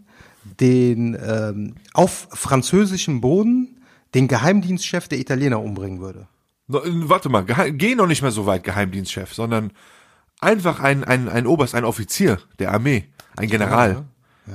den 0.60 1.16
ähm, 1.20 1.74
auf 1.92 2.28
französischem 2.32 3.20
Boden 3.20 3.80
den 4.14 4.28
Geheimdienstchef 4.28 5.08
der 5.08 5.18
Italiener 5.18 5.62
umbringen 5.62 6.00
würde? 6.00 6.28
No, 6.66 6.78
äh, 6.78 7.08
warte 7.08 7.28
mal, 7.28 7.44
geh 7.44 7.94
noch 7.94 8.06
nicht 8.06 8.22
mehr 8.22 8.30
so 8.30 8.46
weit, 8.46 8.64
Geheimdienstchef, 8.64 9.34
sondern 9.34 9.72
einfach 10.40 10.80
ein, 10.80 11.04
ein, 11.04 11.28
ein 11.28 11.46
Oberst, 11.46 11.74
ein 11.74 11.84
Offizier 11.84 12.38
der 12.58 12.72
Armee, 12.72 13.04
ein 13.36 13.48
General. 13.48 14.04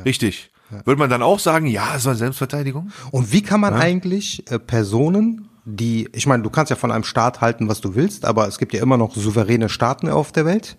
Richtig. 0.05 0.51
Würde 0.85 0.99
man 0.99 1.09
dann 1.09 1.21
auch 1.21 1.39
sagen, 1.39 1.67
ja, 1.67 1.95
es 1.95 2.05
war 2.05 2.15
Selbstverteidigung? 2.15 2.91
Und 3.11 3.31
wie 3.31 3.43
kann 3.43 3.59
man 3.59 3.73
eigentlich 3.75 4.49
äh, 4.51 4.57
Personen, 4.57 5.49
die, 5.65 6.09
ich 6.13 6.25
meine, 6.25 6.43
du 6.43 6.49
kannst 6.49 6.71
ja 6.71 6.75
von 6.75 6.91
einem 6.91 7.03
Staat 7.03 7.41
halten, 7.41 7.67
was 7.67 7.79
du 7.79 7.95
willst, 7.95 8.25
aber 8.25 8.47
es 8.47 8.57
gibt 8.57 8.73
ja 8.73 8.81
immer 8.81 8.97
noch 8.97 9.15
souveräne 9.15 9.69
Staaten 9.69 10.09
auf 10.09 10.31
der 10.31 10.45
Welt. 10.45 10.77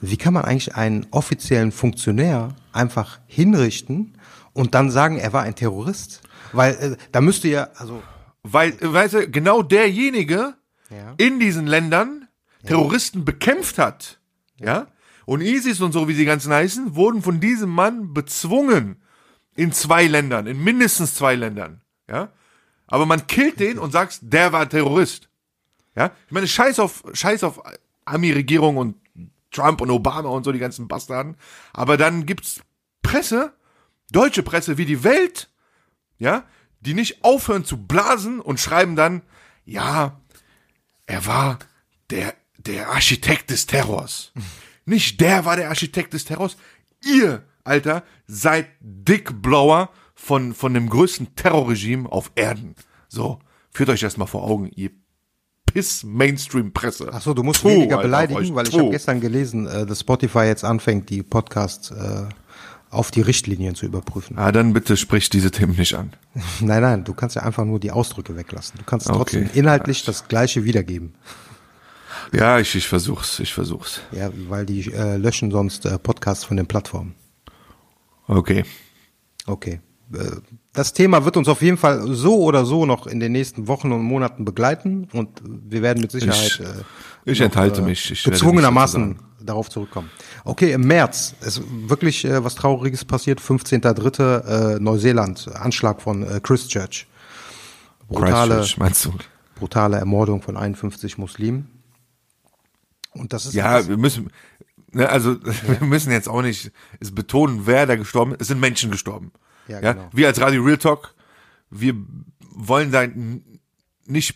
Wie 0.00 0.16
kann 0.16 0.34
man 0.34 0.44
eigentlich 0.44 0.74
einen 0.76 1.06
offiziellen 1.10 1.72
Funktionär 1.72 2.54
einfach 2.72 3.18
hinrichten 3.26 4.14
und 4.54 4.74
dann 4.74 4.90
sagen, 4.90 5.18
er 5.18 5.32
war 5.32 5.42
ein 5.42 5.54
Terrorist? 5.54 6.20
Weil 6.52 6.74
äh, 6.74 6.96
da 7.12 7.20
müsste 7.20 7.48
ja, 7.48 7.68
also 7.76 8.02
Weil, 8.42 8.70
äh, 8.72 8.92
weißt 8.92 9.14
du, 9.14 9.30
genau 9.30 9.62
derjenige 9.62 10.54
Ja. 10.90 11.14
in 11.16 11.40
diesen 11.40 11.66
Ländern 11.66 12.28
Terroristen 12.66 13.24
bekämpft 13.24 13.78
hat. 13.78 14.20
Ja? 14.58 14.86
Und 15.26 15.40
ISIS 15.40 15.80
und 15.80 15.92
so, 15.92 16.06
wie 16.08 16.14
sie 16.14 16.24
ganzen 16.24 16.52
heißen, 16.52 16.94
wurden 16.94 17.22
von 17.22 17.40
diesem 17.40 17.70
Mann 17.70 18.12
bezwungen 18.14 19.02
in 19.56 19.72
zwei 19.72 20.06
Ländern, 20.06 20.46
in 20.46 20.62
mindestens 20.62 21.14
zwei 21.14 21.34
Ländern. 21.34 21.80
Ja? 22.08 22.30
Aber 22.86 23.06
man 23.06 23.26
killt 23.26 23.58
den 23.60 23.78
und 23.78 23.90
sagt, 23.92 24.18
der 24.22 24.52
war 24.52 24.68
Terrorist. 24.68 25.28
Ja? 25.96 26.10
Ich 26.26 26.32
meine, 26.32 26.46
scheiß 26.46 26.78
auf, 26.78 27.02
scheiß 27.12 27.42
auf 27.44 27.60
Army-Regierung 28.04 28.76
und 28.76 28.96
Trump 29.50 29.80
und 29.80 29.90
Obama 29.90 30.28
und 30.28 30.44
so 30.44 30.52
die 30.52 30.58
ganzen 30.58 30.88
Bastarden. 30.88 31.36
Aber 31.72 31.96
dann 31.96 32.26
gibt's 32.26 32.60
Presse, 33.02 33.52
deutsche 34.12 34.42
Presse 34.42 34.78
wie 34.78 34.84
die 34.84 35.04
Welt, 35.04 35.50
ja, 36.18 36.44
die 36.80 36.94
nicht 36.94 37.24
aufhören 37.24 37.64
zu 37.64 37.76
blasen 37.86 38.40
und 38.40 38.60
schreiben 38.60 38.96
dann, 38.96 39.22
ja, 39.64 40.20
er 41.06 41.26
war 41.26 41.58
der, 42.10 42.34
der 42.58 42.90
Architekt 42.90 43.50
des 43.50 43.66
Terrors. 43.66 44.32
Nicht 44.84 45.20
der 45.20 45.44
war 45.44 45.56
der 45.56 45.68
Architekt 45.68 46.12
des 46.12 46.24
Terrors. 46.24 46.56
Ihr, 47.04 47.44
Alter, 47.64 48.02
seid 48.26 48.68
Dickblower 48.80 49.90
von, 50.14 50.54
von 50.54 50.74
dem 50.74 50.88
größten 50.88 51.34
Terrorregime 51.36 52.10
auf 52.10 52.32
Erden. 52.34 52.74
So, 53.08 53.40
führt 53.70 53.90
euch 53.90 54.00
das 54.00 54.16
mal 54.16 54.26
vor 54.26 54.44
Augen, 54.44 54.70
ihr 54.74 54.90
Piss-Mainstream-Presse. 55.66 57.12
Achso, 57.12 57.34
du 57.34 57.42
musst 57.42 57.62
Puh, 57.62 57.70
weniger 57.70 57.96
Alter, 57.96 58.08
beleidigen, 58.08 58.40
euch. 58.40 58.54
weil 58.54 58.68
ich 58.68 58.78
habe 58.78 58.90
gestern 58.90 59.20
gelesen, 59.20 59.66
äh, 59.66 59.86
dass 59.86 60.00
Spotify 60.00 60.40
jetzt 60.40 60.64
anfängt, 60.64 61.08
die 61.10 61.22
Podcasts 61.22 61.90
äh, 61.90 62.26
auf 62.92 63.10
die 63.10 63.22
Richtlinien 63.22 63.74
zu 63.74 63.86
überprüfen. 63.86 64.38
Ah, 64.38 64.52
dann 64.52 64.72
bitte 64.72 64.96
sprich 64.96 65.30
diese 65.30 65.50
Themen 65.50 65.74
nicht 65.76 65.94
an. 65.94 66.12
Nein, 66.60 66.82
nein, 66.82 67.04
du 67.04 67.14
kannst 67.14 67.36
ja 67.36 67.42
einfach 67.42 67.64
nur 67.64 67.80
die 67.80 67.90
Ausdrücke 67.90 68.36
weglassen. 68.36 68.78
Du 68.78 68.84
kannst 68.84 69.08
Okay. 69.08 69.16
trotzdem 69.18 69.50
inhaltlich 69.54 70.04
das 70.04 70.28
Gleiche 70.28 70.64
wiedergeben. 70.64 71.14
Ja, 72.32 72.58
ich, 72.58 72.74
ich 72.74 72.86
versuch's, 72.88 73.40
ich 73.40 73.52
versuch's. 73.52 74.00
Ja, 74.12 74.30
weil 74.48 74.64
die 74.66 74.92
äh, 74.92 75.16
löschen 75.16 75.50
sonst 75.50 75.84
äh, 75.86 75.98
Podcasts 75.98 76.44
von 76.44 76.56
den 76.56 76.66
Plattformen. 76.66 77.14
Okay. 78.28 78.64
Okay. 79.46 79.80
Äh, 80.14 80.18
Das 80.72 80.92
Thema 80.92 81.24
wird 81.24 81.36
uns 81.36 81.48
auf 81.48 81.60
jeden 81.62 81.76
Fall 81.76 82.14
so 82.14 82.40
oder 82.42 82.64
so 82.64 82.86
noch 82.86 83.06
in 83.06 83.20
den 83.20 83.32
nächsten 83.32 83.68
Wochen 83.68 83.92
und 83.92 84.02
Monaten 84.02 84.44
begleiten 84.44 85.08
und 85.12 85.28
wir 85.44 85.82
werden 85.82 86.00
mit 86.00 86.10
Sicherheit 86.12 86.38
Ich- 86.46 86.60
äh, 86.60 86.82
ich 87.24 87.40
enthalte 87.40 87.82
mich. 87.82 88.10
Ich 88.10 88.24
gezwungenermaßen 88.24 89.16
darauf 89.44 89.68
zurückkommen. 89.70 90.10
Okay, 90.44 90.72
im 90.72 90.82
März 90.82 91.34
ist 91.40 91.62
wirklich 91.88 92.24
äh, 92.24 92.44
was 92.44 92.54
Trauriges 92.54 93.04
passiert. 93.04 93.40
15.3. 93.40 94.76
Äh, 94.76 94.80
Neuseeland, 94.80 95.48
Anschlag 95.54 96.02
von 96.02 96.22
äh, 96.22 96.40
Christchurch. 96.42 97.06
Brutale, 98.08 98.56
Christchurch, 98.56 98.78
meinst 98.78 99.04
du? 99.04 99.12
brutale 99.62 99.96
Ermordung 99.96 100.42
von 100.42 100.56
51 100.56 101.18
Muslimen. 101.18 101.68
Und 103.12 103.32
das 103.32 103.46
ist 103.46 103.54
Ja, 103.54 103.78
das, 103.78 103.88
wir 103.88 103.96
müssen, 103.96 104.30
ne, 104.90 105.08
also 105.08 105.36
wir 105.44 105.86
müssen 105.86 106.10
jetzt 106.10 106.28
auch 106.28 106.42
nicht 106.42 106.72
es 106.98 107.14
betonen, 107.14 107.66
wer 107.66 107.86
da 107.86 107.96
gestorben 107.96 108.32
ist. 108.32 108.42
Es 108.42 108.48
sind 108.48 108.60
Menschen 108.60 108.90
gestorben. 108.90 109.32
Ja, 109.68 109.80
Ja, 109.80 109.92
genau. 109.92 110.08
Wir 110.12 110.26
als 110.26 110.40
Radio 110.40 110.62
Real 110.62 110.78
Talk, 110.78 111.14
wir 111.70 111.94
wollen 112.54 112.90
da 112.90 113.06
nicht 114.06 114.34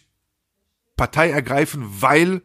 Partei 0.97 1.31
ergreifen, 1.31 1.85
weil 2.01 2.43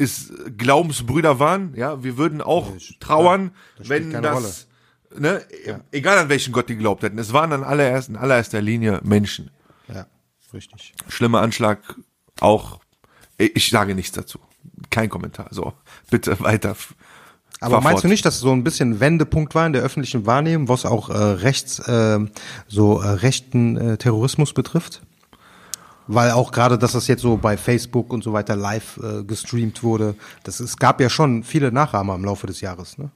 es 0.00 0.32
Glaubensbrüder 0.56 1.38
waren. 1.38 1.74
Ja, 1.74 2.02
wir 2.02 2.16
würden 2.16 2.40
auch 2.40 2.70
Nee, 2.72 2.96
trauern, 3.00 3.50
das 3.78 3.88
wenn 3.88 4.10
das, 4.10 4.66
ne, 5.16 5.44
egal 5.92 6.18
an 6.18 6.28
welchen 6.28 6.52
Gott 6.52 6.68
die 6.68 6.74
geglaubt 6.74 7.02
hätten. 7.02 7.18
Es 7.18 7.32
waren 7.32 7.52
an 7.52 7.64
allererst, 7.64 8.08
in 8.08 8.16
allererster 8.16 8.60
Linie 8.60 9.00
Menschen. 9.02 9.50
ja, 9.92 10.06
richtig. 10.54 10.94
Schlimmer 11.08 11.40
Anschlag, 11.42 11.78
auch, 12.40 12.80
ich 13.38 13.70
sage 13.70 13.94
nichts 13.94 14.12
dazu. 14.12 14.38
Kein 14.90 15.08
Kommentar. 15.08 15.48
So, 15.50 15.72
bitte 16.10 16.40
weiter. 16.40 16.76
Aber 17.60 17.76
Fahr 17.76 17.82
meinst 17.82 17.96
fort. 17.96 18.04
du 18.04 18.08
nicht, 18.08 18.24
dass 18.24 18.36
es 18.36 18.40
so 18.40 18.52
ein 18.52 18.64
bisschen 18.64 19.00
Wendepunkt 19.00 19.54
war 19.54 19.66
in 19.66 19.74
der 19.74 19.82
öffentlichen 19.82 20.24
Wahrnehmung, 20.24 20.68
was 20.68 20.86
auch 20.86 21.10
äh, 21.10 21.16
rechts, 21.16 21.78
äh, 21.80 22.18
so 22.66 23.00
äh, 23.00 23.08
rechten 23.08 23.76
äh, 23.76 23.96
Terrorismus 23.98 24.54
betrifft? 24.54 25.02
Weil 26.12 26.32
auch 26.32 26.50
gerade, 26.50 26.76
dass 26.76 26.92
das 26.92 27.06
jetzt 27.06 27.22
so 27.22 27.36
bei 27.36 27.56
Facebook 27.56 28.12
und 28.12 28.24
so 28.24 28.32
weiter 28.32 28.56
live 28.56 28.98
äh, 29.02 29.22
gestreamt 29.22 29.84
wurde, 29.84 30.16
das, 30.42 30.58
es 30.58 30.76
gab 30.76 31.00
ja 31.00 31.08
schon 31.08 31.44
viele 31.44 31.70
Nachahmer 31.70 32.16
im 32.16 32.24
Laufe 32.24 32.48
des 32.48 32.60
Jahres, 32.60 32.98
ne? 32.98 33.10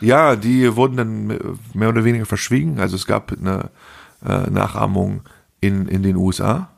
Ja, 0.00 0.34
die 0.34 0.74
wurden 0.74 0.96
dann 0.96 1.26
mehr 1.74 1.88
oder 1.90 2.04
weniger 2.04 2.24
verschwiegen. 2.26 2.80
Also 2.80 2.96
es 2.96 3.06
gab 3.06 3.32
eine 3.32 3.70
äh, 4.26 4.50
Nachahmung 4.50 5.22
in, 5.60 5.86
in 5.86 6.02
den 6.02 6.16
USA. 6.16 6.70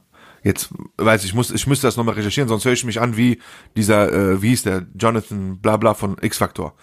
Jetzt 0.42 0.70
weiß 0.98 1.22
ich, 1.22 1.30
ich 1.30 1.34
muss 1.34 1.50
ich 1.50 1.66
müsste 1.66 1.86
das 1.86 1.96
nochmal 1.96 2.16
recherchieren, 2.16 2.48
sonst 2.48 2.64
höre 2.66 2.72
ich 2.72 2.84
mich 2.84 3.00
an 3.00 3.16
wie 3.16 3.40
dieser, 3.76 4.12
äh, 4.12 4.42
wie 4.42 4.48
hieß 4.48 4.64
der, 4.64 4.86
Jonathan 4.98 5.58
Blabla 5.58 5.94
von 5.94 6.16
X-Factor. 6.20 6.74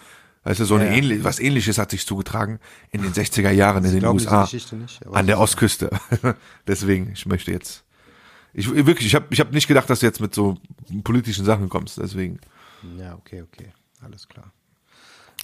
Weißt 0.44 0.58
du, 0.60 0.64
so 0.64 0.74
eine 0.74 0.86
Ja. 0.86 0.92
ähnlich, 0.92 1.22
was 1.22 1.38
ähnliches 1.38 1.78
hat 1.78 1.90
sich 1.92 2.04
zugetragen 2.06 2.58
in 2.90 3.02
den 3.02 3.12
60er 3.12 3.50
Jahren 3.50 3.84
in 3.84 3.92
den 3.92 4.00
glauben 4.00 4.18
diese 4.18 4.30
USA. 4.30 4.76
Nicht, 4.76 5.06
an 5.12 5.26
der. 5.28 5.38
Ostküste. 5.38 5.90
Deswegen, 6.66 7.10
ich 7.12 7.26
möchte 7.26 7.52
jetzt. 7.52 7.81
Ich 8.54 8.70
wirklich, 8.70 9.06
ich 9.06 9.14
habe 9.14 9.26
ich 9.30 9.40
hab 9.40 9.52
nicht 9.52 9.66
gedacht, 9.66 9.88
dass 9.88 10.00
du 10.00 10.06
jetzt 10.06 10.20
mit 10.20 10.34
so 10.34 10.58
politischen 11.04 11.44
Sachen 11.44 11.68
kommst, 11.68 11.98
deswegen. 11.98 12.38
Ja, 12.98 13.14
okay, 13.14 13.42
okay, 13.42 13.72
alles 14.04 14.28
klar. 14.28 14.52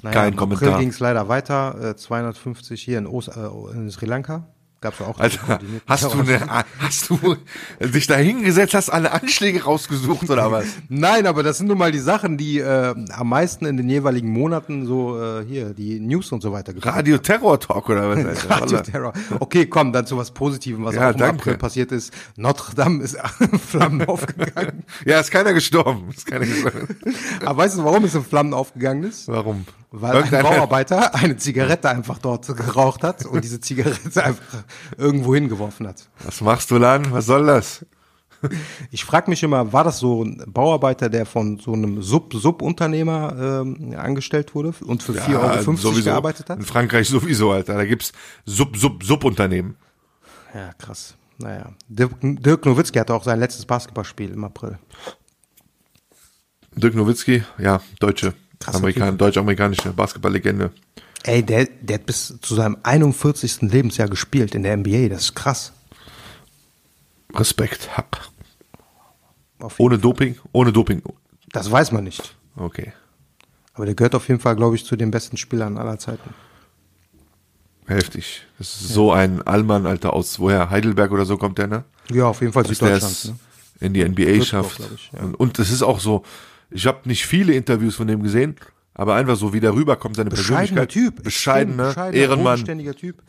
Naja, 0.02 0.14
Kein 0.14 0.36
Kommentar. 0.36 0.78
Ging 0.78 0.90
es 0.90 1.00
leider 1.00 1.28
weiter, 1.28 1.90
äh, 1.90 1.96
250 1.96 2.80
hier 2.82 2.98
in, 2.98 3.06
Os 3.06 3.28
äh, 3.28 3.48
in 3.72 3.90
Sri 3.90 4.06
Lanka. 4.06 4.46
Gab's 4.80 5.00
auch. 5.00 5.16
Koordinierte 5.18 5.82
hast 5.88 6.04
du, 6.14 6.20
eine, 6.20 6.64
hast 6.78 7.10
du 7.10 7.36
dich 7.80 8.06
da 8.06 8.14
hingesetzt, 8.14 8.74
hast 8.74 8.90
alle 8.90 9.10
Anschläge 9.10 9.64
rausgesucht 9.64 10.30
oder 10.30 10.52
was? 10.52 10.66
Nein, 10.88 11.26
aber 11.26 11.42
das 11.42 11.58
sind 11.58 11.66
nun 11.66 11.78
mal 11.78 11.90
die 11.90 11.98
Sachen, 11.98 12.36
die 12.36 12.60
äh, 12.60 12.94
am 13.10 13.28
meisten 13.28 13.66
in 13.66 13.76
den 13.76 13.88
jeweiligen 13.90 14.30
Monaten 14.30 14.86
so 14.86 15.20
äh, 15.20 15.44
hier 15.44 15.74
die 15.74 15.98
News 15.98 16.30
und 16.30 16.42
so 16.42 16.52
weiter 16.52 16.72
Radio 16.80 17.18
Terror 17.18 17.58
Talk 17.58 17.88
oder 17.88 18.08
was? 18.08 18.24
Alter? 18.24 18.50
Radio 18.62 18.80
Terror. 18.80 19.12
Okay, 19.40 19.66
komm, 19.66 19.92
dann 19.92 20.06
zu 20.06 20.16
was 20.16 20.30
Positivem, 20.30 20.84
was 20.84 20.94
Ja, 20.94 21.08
auch 21.08 21.12
im 21.14 21.18
danke. 21.18 21.40
April 21.42 21.56
passiert 21.58 21.90
ist. 21.90 22.12
Notre 22.36 22.76
Dame 22.76 23.02
ist 23.02 23.16
in 23.40 23.58
Flammen 23.58 24.06
aufgegangen. 24.06 24.84
Ja, 25.04 25.18
ist 25.18 25.32
keiner 25.32 25.54
gestorben. 25.54 26.08
Ist 26.16 26.26
keiner 26.26 26.46
gestorben. 26.46 26.86
Aber 27.44 27.56
weißt 27.58 27.78
du, 27.78 27.84
warum 27.84 28.04
es 28.04 28.14
in 28.14 28.24
Flammen 28.24 28.54
aufgegangen 28.54 29.02
ist? 29.02 29.26
Warum? 29.26 29.66
Weil 29.90 30.10
ein 30.10 30.16
Irgendeiner- 30.18 30.50
Bauarbeiter 30.50 31.14
eine 31.16 31.36
Zigarette 31.36 31.88
einfach 31.88 32.18
dort 32.18 32.46
geraucht 32.56 33.02
hat 33.04 33.24
und 33.24 33.42
diese 33.42 33.60
Zigarette 33.60 34.22
einfach 34.24 34.64
irgendwo 34.96 35.34
hingeworfen 35.34 35.86
hat. 35.88 36.08
Was 36.24 36.40
machst 36.40 36.70
du, 36.70 36.76
Lan? 36.78 37.10
Was 37.12 37.26
soll 37.26 37.46
das? 37.46 37.84
Ich 38.92 39.04
frage 39.04 39.28
mich 39.28 39.42
immer, 39.42 39.72
war 39.72 39.82
das 39.82 39.98
so 39.98 40.22
ein 40.22 40.40
Bauarbeiter, 40.46 41.08
der 41.08 41.26
von 41.26 41.58
so 41.58 41.72
einem 41.72 42.00
Sub-Sub-Unternehmer 42.00 43.62
ähm, 43.66 43.92
angestellt 43.98 44.54
wurde 44.54 44.72
und 44.86 45.02
für 45.02 45.10
4,50 45.14 45.84
Euro 45.86 46.00
gearbeitet 46.04 46.48
hat? 46.48 46.56
In 46.60 46.64
Frankreich 46.64 47.08
sowieso, 47.08 47.50
Alter. 47.50 47.74
Da 47.74 47.84
gibt's 47.84 48.12
Sub, 48.46 48.76
Sub, 48.76 49.02
Subunternehmen. 49.02 49.76
Ja, 50.54 50.72
krass. 50.74 51.16
Naja. 51.38 51.72
Dirk, 51.88 52.12
Dirk 52.22 52.64
Nowitzki 52.64 53.00
hatte 53.00 53.12
auch 53.12 53.24
sein 53.24 53.40
letztes 53.40 53.66
Basketballspiel 53.66 54.30
im 54.30 54.44
April. 54.44 54.78
Dirk 56.76 56.94
Nowitzki, 56.94 57.42
ja, 57.58 57.80
deutsche, 57.98 58.34
Amerikan, 58.66 59.16
deutsch-amerikanische 59.18 59.92
Basketballlegende. 59.92 60.70
Ey, 61.24 61.42
der, 61.42 61.66
der 61.80 61.98
hat 61.98 62.06
bis 62.06 62.34
zu 62.40 62.54
seinem 62.54 62.76
41. 62.82 63.62
Lebensjahr 63.62 64.08
gespielt 64.08 64.54
in 64.54 64.62
der 64.62 64.76
NBA. 64.76 65.08
Das 65.08 65.22
ist 65.22 65.34
krass. 65.34 65.72
Respekt, 67.34 67.96
hab. 67.96 68.28
Ohne 69.78 69.98
Doping? 69.98 70.36
Ohne 70.52 70.72
Doping. 70.72 71.02
Das 71.52 71.70
weiß 71.70 71.92
man 71.92 72.04
nicht. 72.04 72.34
Okay. 72.56 72.92
Aber 73.74 73.86
der 73.86 73.94
gehört 73.94 74.14
auf 74.14 74.28
jeden 74.28 74.40
Fall, 74.40 74.56
glaube 74.56 74.76
ich, 74.76 74.84
zu 74.84 74.96
den 74.96 75.10
besten 75.10 75.36
Spielern 75.36 75.78
aller 75.78 75.98
Zeiten. 75.98 76.30
Heftig. 77.86 78.42
Das 78.58 78.80
ist 78.80 78.88
so 78.88 79.12
ein 79.12 79.40
Allmann, 79.42 79.86
Alter, 79.86 80.12
aus 80.12 80.38
woher? 80.38 80.68
Heidelberg 80.70 81.10
oder 81.10 81.24
so 81.24 81.36
kommt 81.38 81.58
der, 81.58 81.68
ne? 81.68 81.84
Ja, 82.12 82.26
auf 82.26 82.40
jeden 82.40 82.52
Fall 82.52 82.66
Süddeutschland. 82.66 83.24
Ne? 83.26 83.38
in 83.80 83.94
die 83.94 84.02
NBA 84.04 84.22
Würzburg, 84.26 84.46
schafft. 84.46 84.80
ich, 84.92 85.10
ja. 85.12 85.20
Und- 85.20 85.34
Und 85.36 85.58
es 85.60 85.70
ist 85.70 85.82
auch 85.82 86.00
so, 86.00 86.24
ich 86.70 86.86
habe 86.86 87.00
nicht 87.08 87.26
viele 87.26 87.54
Interviews 87.54 87.96
von 87.96 88.06
dem 88.06 88.22
gesehen, 88.22 88.56
aber 88.94 89.14
einfach 89.14 89.36
so, 89.36 89.52
wie 89.52 89.60
der 89.60 89.74
rüberkommt, 89.74 90.16
seine 90.16 90.30
Bescheidener 90.30 90.86
Persönlichkeit. 90.86 90.88
Typ. 91.16 91.22
Bescheidener, 91.22 91.86
bescheidener, 91.88 92.22
Ehrenmann, 92.22 92.64
Typ. 92.64 93.22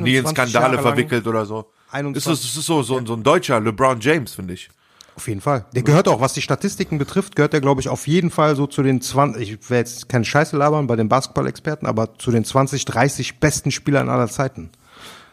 nie 0.00 0.16
in 0.16 0.26
21 0.26 0.30
Skandale 0.30 0.78
verwickelt 0.78 1.26
oder 1.26 1.44
so. 1.44 1.66
21. 1.90 2.32
Ist, 2.32 2.44
es 2.50 2.56
ist 2.56 2.66
so, 2.66 2.82
so, 2.82 3.04
so 3.04 3.14
ein 3.14 3.22
deutscher 3.22 3.60
LeBron 3.60 4.00
James, 4.00 4.34
finde 4.34 4.54
ich. 4.54 4.68
Auf 5.16 5.28
jeden 5.28 5.40
Fall. 5.40 5.64
Der 5.74 5.82
gehört 5.82 6.08
auch, 6.08 6.20
was 6.20 6.34
die 6.34 6.42
Statistiken 6.42 6.98
betrifft, 6.98 7.36
gehört 7.36 7.54
er, 7.54 7.62
glaube 7.62 7.80
ich, 7.80 7.88
auf 7.88 8.06
jeden 8.06 8.30
Fall 8.30 8.54
so 8.54 8.66
zu 8.66 8.82
den 8.82 9.00
20, 9.00 9.50
ich 9.50 9.70
will 9.70 9.78
jetzt 9.78 10.10
keine 10.10 10.26
Scheiße 10.26 10.56
labern 10.58 10.86
bei 10.86 10.94
den 10.96 11.08
Basketball-Experten, 11.08 11.86
aber 11.86 12.18
zu 12.18 12.30
den 12.30 12.44
20, 12.44 12.84
30 12.84 13.40
besten 13.40 13.70
Spielern 13.70 14.10
aller 14.10 14.28
Zeiten. 14.28 14.68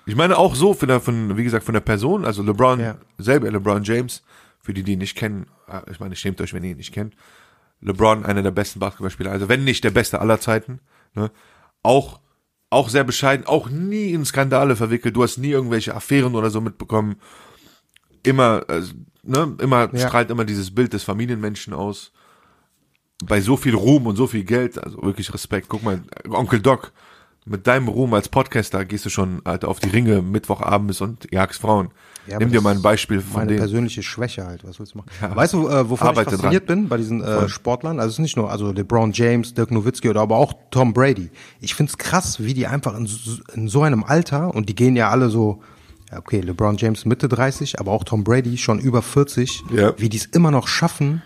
Ich 0.05 0.15
meine 0.15 0.38
auch 0.38 0.55
so, 0.55 0.73
von 0.73 0.88
der, 0.88 1.01
von, 1.01 1.36
wie 1.36 1.43
gesagt, 1.43 1.65
von 1.65 1.73
der 1.73 1.81
Person, 1.81 2.23
also 2.23 2.43
LeBron, 2.43 2.79
Ja. 2.79 2.95
selber 3.17 3.51
LeBron 3.51 3.83
James, 3.83 4.21
für 4.63 4.73
die, 4.73 4.82
die 4.84 4.93
ihn 4.93 4.99
nicht 4.99 5.15
kennen, 5.15 5.45
äh, 5.67 5.82
ich 5.91 5.99
meine, 5.99 6.15
schämt 6.15 6.41
euch, 6.41 6.54
wenn 6.54 6.63
ihr 6.63 6.71
ihn 6.71 6.78
nicht 6.78 6.93
kennt. 6.93 7.15
LeBron, 7.82 8.26
einer 8.26 8.41
der 8.41 8.52
besten 8.52 8.80
Basketballspieler, 8.80 9.30
also 9.30 9.49
wenn 9.49 9.65
nicht 9.65 9.84
der 9.84 9.91
beste 9.91 10.19
aller 10.21 10.39
Zeiten, 10.39 10.80
ne? 11.13 11.30
Auch, 11.84 12.21
auch 12.69 12.88
sehr 12.88 13.04
bescheiden, 13.04 13.45
auch 13.45 13.69
nie 13.69 14.12
in 14.13 14.23
Skandale 14.23 14.78
verwickelt, 14.78 15.15
du 15.17 15.21
hast 15.21 15.38
nie 15.38 15.49
irgendwelche 15.52 15.93
Affären 15.93 16.34
oder 16.34 16.49
so 16.49 16.62
mitbekommen. 16.62 17.17
Immer, 18.23 18.63
also, 18.69 18.93
ne, 19.21 19.58
immer, 19.60 19.93
Ja. 19.93 20.08
strahlt 20.08 20.32
immer 20.32 20.45
dieses 20.45 20.73
Bild 20.73 20.93
des 20.93 21.04
Familienmenschen 21.04 21.73
aus. 21.73 22.13
Bei 23.26 23.41
so 23.41 23.58
viel 23.58 23.76
Ruhm 23.76 24.08
und 24.08 24.15
so 24.15 24.28
viel 24.28 24.45
Geld, 24.45 24.82
also 24.82 25.04
wirklich 25.04 25.34
Respekt. 25.34 25.67
Guck 25.67 25.84
mal, 25.84 26.02
Onkel 26.30 26.62
Doc, 26.62 26.93
mit 27.45 27.67
deinem 27.67 27.88
Ruhm 27.88 28.13
als 28.13 28.29
Podcaster 28.29 28.86
gehst 28.86 29.06
du 29.06 29.10
schon 29.10 29.41
Alter, 29.43 29.67
auf 29.67 29.79
die 29.79 29.89
Ringe 29.89 30.21
Mittwochabends 30.21 31.01
und 31.01 31.27
jagst 31.32 31.60
Frauen. 31.62 31.89
Ja, 32.25 32.39
Nimm 32.39 32.51
dir 32.53 32.62
mal 32.62 32.73
ein 32.73 32.82
Beispiel 32.82 33.19
von 33.19 33.34
Meine 33.41 33.47
denen. 33.47 33.60
persönliche 33.60 34.01
Schwäche 34.01 34.45
halt, 34.45 34.63
was 34.65 34.79
willst 34.79 34.93
du 34.93 34.99
machen? 34.99 35.10
Weißt 35.36 35.53
du, 35.53 35.67
äh, 35.67 35.89
wovon 35.89 36.12
ich 36.12 36.15
fasziniert 36.21 36.65
bin 36.67 36.88
bei 36.88 36.95
diesen 36.95 37.21
äh, 37.21 37.49
Sportlern? 37.49 37.99
Also 37.99 38.12
es 38.12 38.13
ist 38.15 38.19
nicht 38.19 38.38
nur, 38.38 38.49
also 38.49 38.71
LeBron 38.71 39.12
James, 39.12 39.53
Dirk 39.53 39.71
Nowitzki 39.71 40.10
oder 40.10 40.21
aber 40.21 40.38
auch 40.38 40.53
Tom 40.71 40.93
Brady. 40.93 41.32
Ich 41.60 41.75
find's 41.75 41.97
krass, 41.97 42.41
wie 42.41 42.53
die 42.53 42.65
einfach 42.65 42.95
in, 42.97 43.08
so- 43.08 43.41
in 43.53 43.67
so 43.67 43.82
einem 43.84 44.06
Alter, 44.06 44.56
und 44.56 44.69
die 44.69 44.75
gehen 44.75 44.95
ja 44.95 45.10
alle 45.10 45.29
so, 45.29 45.62
ja, 46.10 46.19
okay, 46.19 46.39
LeBron 46.39 46.77
James 46.77 47.03
Mitte 47.03 47.27
30, 47.27 47.82
aber 47.82 47.91
auch 47.91 48.06
Tom 48.06 48.23
Brady 48.23 48.58
schon 48.58 48.79
über 48.79 49.01
40, 49.01 49.62
Ja. 49.75 49.93
wie 49.97 50.08
die 50.08 50.17
es 50.17 50.25
immer 50.27 50.49
noch 50.51 50.69
schaffen, 50.69 51.21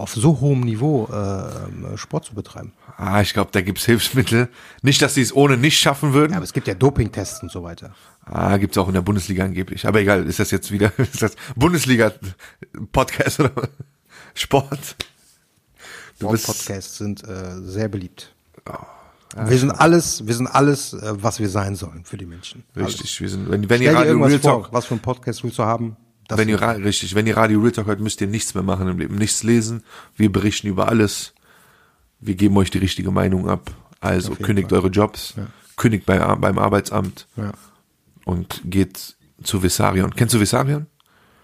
auf 0.00 0.14
so 0.14 0.40
hohem 0.40 0.60
Niveau 0.60 1.06
äh, 1.06 1.96
Sport 1.96 2.24
zu 2.24 2.34
betreiben. 2.34 2.72
Ah, 2.96 3.20
ich 3.20 3.32
glaube, 3.32 3.50
da 3.52 3.60
gibt's 3.60 3.84
Hilfsmittel. 3.86 4.48
Nicht, 4.82 5.02
dass 5.02 5.14
sie 5.14 5.22
es 5.22 5.34
ohne 5.34 5.56
nicht 5.56 5.78
schaffen 5.78 6.12
würden. 6.12 6.32
Ja, 6.32 6.38
aber 6.38 6.44
es 6.44 6.52
gibt 6.52 6.66
ja 6.66 6.74
Dopingtests 6.74 7.42
und 7.42 7.50
so 7.50 7.62
weiter. 7.62 7.94
Ah, 8.24 8.56
gibt's 8.56 8.78
auch 8.78 8.88
in 8.88 8.94
der 8.94 9.02
Bundesliga 9.02 9.44
angeblich. 9.44 9.86
Aber 9.86 10.00
egal, 10.00 10.26
ist 10.26 10.38
das 10.38 10.50
jetzt 10.50 10.70
wieder, 10.70 10.92
ist 10.98 11.22
das 11.22 11.36
Bundesliga-Podcast 11.56 13.40
oder 13.40 13.52
Sport? 14.34 14.96
Du 16.18 16.28
Podcasts 16.28 16.98
sind 16.98 17.26
äh, 17.26 17.60
sehr 17.62 17.88
beliebt. 17.88 18.34
wir 19.34 19.58
sind 19.58 19.70
alles, 19.70 20.26
wir 20.26 20.34
sind 20.34 20.48
alles, 20.48 20.92
äh, 20.92 21.14
was 21.14 21.40
wir 21.40 21.48
sein 21.48 21.76
sollen 21.76 22.04
für 22.04 22.18
die 22.18 22.26
Menschen. 22.26 22.64
Alles. 22.74 22.88
richtig, 22.88 23.20
wir 23.20 23.28
sind, 23.28 23.50
wenn, 23.50 23.70
wenn 23.70 23.78
Stell 23.78 23.92
ihr 23.92 23.94
Radio 23.94 24.12
irgendwas 24.12 24.32
Real 24.32 24.40
vor, 24.40 24.62
Talk, 24.62 24.72
was 24.72 24.84
für 24.84 24.94
ein 24.94 25.00
Podcast 25.00 25.42
willst 25.42 25.58
du 25.58 25.64
haben? 25.64 25.96
Das 26.30 26.38
wenn 26.38 26.48
ihr, 26.48 26.60
richtig, 26.60 27.14
wenn 27.14 27.26
ihr 27.26 27.36
Radio 27.36 27.60
Real 27.60 27.72
Talk 27.72 27.86
hört, 27.86 28.00
müsst 28.00 28.20
ihr 28.20 28.26
nichts 28.26 28.54
mehr 28.54 28.62
machen 28.62 28.88
im 28.88 28.98
Leben, 28.98 29.16
nichts 29.16 29.42
lesen. 29.42 29.82
Wir 30.16 30.30
berichten 30.32 30.68
über 30.68 30.88
alles. 30.88 31.34
Wir 32.20 32.34
geben 32.34 32.56
euch 32.56 32.70
die 32.70 32.78
richtige 32.78 33.10
Meinung 33.10 33.48
ab. 33.48 33.70
Also 34.00 34.34
kündigt 34.34 34.70
Fall. 34.70 34.78
eure 34.78 34.88
Jobs, 34.88 35.34
kündigt 35.76 36.06
bei, 36.06 36.18
beim 36.36 36.58
Arbeitsamt 36.58 37.26
ja. 37.36 37.52
und 38.24 38.62
geht 38.64 39.16
zu 39.42 39.62
Vissarion. 39.62 40.14
Kennst 40.14 40.34
du 40.34 40.40
Vissarion? 40.40 40.86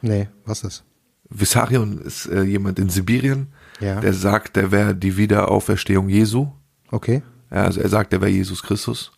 Nee, 0.00 0.28
was 0.46 0.62
ist? 0.62 0.84
Vissarion 1.28 1.98
ist 1.98 2.26
äh, 2.26 2.42
jemand 2.42 2.78
in 2.78 2.88
Sibirien, 2.88 3.48
Ja. 3.80 4.00
der 4.00 4.12
sagt, 4.14 4.56
der 4.56 4.70
wäre 4.70 4.94
die 4.94 5.16
Wiederauferstehung 5.16 6.08
Jesu. 6.08 6.48
Okay. 6.90 7.22
Ja, 7.50 7.64
also 7.64 7.80
er 7.80 7.88
sagt, 7.88 8.12
er 8.12 8.20
wäre 8.20 8.30
Jesus 8.30 8.62
Christus. 8.62 9.12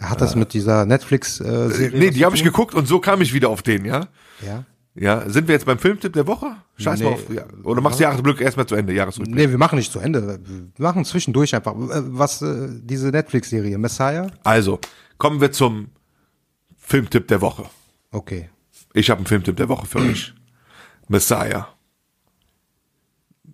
Hat 0.00 0.20
das 0.20 0.34
mit 0.34 0.52
dieser 0.52 0.84
Netflix-Serie? 0.86 1.90
Äh, 1.92 1.98
nee, 1.98 2.10
die 2.10 2.24
habe 2.24 2.36
ich 2.36 2.42
geguckt 2.44 2.74
und 2.74 2.86
so 2.86 3.00
kam 3.00 3.20
ich 3.22 3.32
wieder 3.32 3.48
auf 3.48 3.62
den, 3.62 3.84
ja? 3.84 4.08
Ja. 4.44 4.64
Ja, 4.98 5.28
sind 5.28 5.46
wir 5.46 5.54
jetzt 5.54 5.66
beim 5.66 5.78
Filmtipp 5.78 6.14
der 6.14 6.26
Woche? 6.26 6.56
Scheiß 6.78 7.00
mal 7.00 7.10
Nee. 7.10 7.14
auf. 7.14 7.30
Ja. 7.30 7.44
Oder 7.64 7.82
machst 7.82 7.98
du 7.98 8.04
Jahresglück 8.04 8.40
erstmal 8.40 8.66
zu 8.66 8.74
Ende, 8.76 8.94
Jahresrückblick. 8.94 9.36
Nee, 9.36 9.50
wir 9.50 9.58
machen 9.58 9.76
nicht 9.76 9.92
zu 9.92 9.98
Ende. 9.98 10.40
Wir 10.46 10.82
machen 10.82 11.04
zwischendurch 11.04 11.54
einfach. 11.54 11.74
Äh, 11.74 12.02
Was, 12.18 12.40
äh, 12.40 12.68
diese 12.82 13.08
Netflix-Serie, 13.08 13.76
Messiah? 13.76 14.28
Also, 14.42 14.80
kommen 15.18 15.40
wir 15.42 15.52
zum 15.52 15.88
Filmtipp 16.78 17.28
der 17.28 17.42
Woche. 17.42 17.64
Okay. 18.10 18.48
Ich 18.94 19.10
habe 19.10 19.18
einen 19.18 19.26
Filmtipp 19.26 19.56
der 19.56 19.68
Woche 19.68 19.86
für 19.86 19.98
euch. 20.10 20.32
Messiah. 21.08 21.68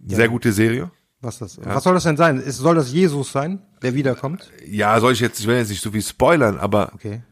Sehr 0.07 0.29
gute 0.29 0.53
Serie. 0.53 0.91
Was 1.21 1.39
das? 1.39 1.59
Was 1.65 1.85
soll 1.85 1.95
das 1.95 2.03
denn 2.05 2.17
sein? 2.17 2.39
Ist, 2.41 2.59
soll 2.59 2.75
das 2.75 2.93
Jesus 2.93 3.31
sein, 3.31 3.61
der 3.83 3.95
wiederkommt? 3.95 4.51
Ja, 4.67 4.99
soll 5.01 5.13
ich 5.13 5.21
jetzt, 5.21 5.39
ich 5.41 5.47
will 5.47 5.57
jetzt 5.57 5.69
nicht 5.69 5.81
so 5.83 5.91
viel 5.93 6.03
spoilern, 6.03 6.59
aber 6.59 6.93
Okay. 6.95 7.23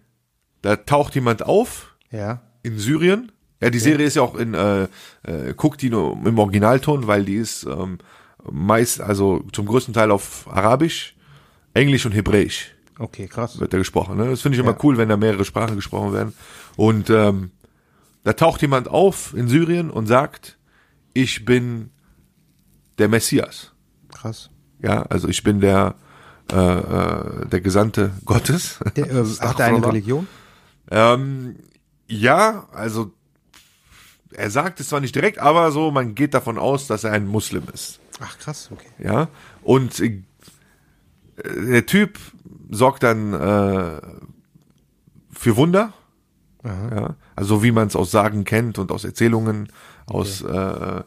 da 0.62 0.76
taucht 0.76 1.14
jemand 1.16 1.42
auf 1.42 1.96
Ja. 2.10 2.40
in 2.62 2.78
Syrien. 2.78 3.32
Ja, 3.60 3.70
die 3.70 3.78
Serie 3.78 4.06
ist 4.06 4.16
ja 4.16 4.22
auch 4.22 4.36
in, 4.36 4.54
äh, 4.54 4.84
äh, 5.22 5.54
guckt 5.54 5.82
die 5.82 5.90
nur 5.90 6.12
im 6.24 6.38
Originalton, 6.38 7.06
weil 7.06 7.24
die 7.24 7.36
ist 7.36 7.64
ähm, 7.64 7.98
meist, 8.50 9.00
also 9.00 9.42
zum 9.52 9.66
größten 9.66 9.92
Teil 9.92 10.10
auf 10.10 10.46
Arabisch, 10.50 11.14
Englisch 11.74 12.06
und 12.06 12.12
Hebräisch 12.12 12.74
Okay, 12.98 13.28
krass. 13.28 13.58
wird 13.60 13.72
da 13.72 13.78
gesprochen. 13.78 14.16
Ne? 14.16 14.28
Das 14.28 14.42
finde 14.42 14.56
ich 14.56 14.62
immer 14.62 14.76
cool, 14.82 14.98
wenn 14.98 15.08
da 15.08 15.16
mehrere 15.16 15.44
Sprachen 15.44 15.76
gesprochen 15.76 16.12
werden. 16.12 16.34
Und 16.76 17.08
ähm, 17.10 17.50
da 18.24 18.34
taucht 18.34 18.60
jemand 18.60 18.88
auf 18.88 19.34
in 19.34 19.48
Syrien 19.48 19.90
und 19.90 20.06
sagt, 20.06 20.58
ich 21.14 21.44
bin 21.44 21.90
der 22.98 23.08
Messias. 23.08 23.72
Krass. 24.12 24.50
Ja, 24.82 25.02
also 25.02 25.28
ich 25.28 25.42
bin 25.42 25.60
der 25.60 25.94
äh, 26.52 26.56
äh, 26.56 27.46
der 27.46 27.60
Gesandte 27.60 28.12
Gottes. 28.24 28.80
Der, 28.96 29.10
äh, 29.10 29.24
hat 29.40 29.60
er 29.60 29.66
eine 29.66 29.86
Religion? 29.86 30.26
Ähm, 30.90 31.56
ja, 32.08 32.68
also 32.72 33.12
er 34.32 34.50
sagt 34.50 34.80
es 34.80 34.88
zwar 34.88 35.00
nicht 35.00 35.14
direkt, 35.14 35.38
aber 35.38 35.72
so, 35.72 35.90
man 35.90 36.14
geht 36.14 36.34
davon 36.34 36.58
aus, 36.58 36.86
dass 36.86 37.04
er 37.04 37.12
ein 37.12 37.26
Muslim 37.26 37.64
ist. 37.72 38.00
Ach, 38.20 38.38
krass, 38.38 38.68
okay. 38.72 38.88
Ja, 38.98 39.28
und 39.62 39.98
äh, 40.00 40.22
der 41.44 41.86
Typ 41.86 42.18
sorgt 42.70 43.02
dann 43.02 43.32
äh, 43.32 44.00
für 45.32 45.56
Wunder. 45.56 45.92
Ja, 46.62 47.16
also 47.36 47.62
wie 47.62 47.72
man 47.72 47.86
es 47.86 47.96
aus 47.96 48.10
Sagen 48.10 48.44
kennt 48.44 48.78
und 48.78 48.92
aus 48.92 49.04
Erzählungen, 49.04 49.72
aus 50.04 50.42
äh, 50.42 50.50
äh, 50.50 51.02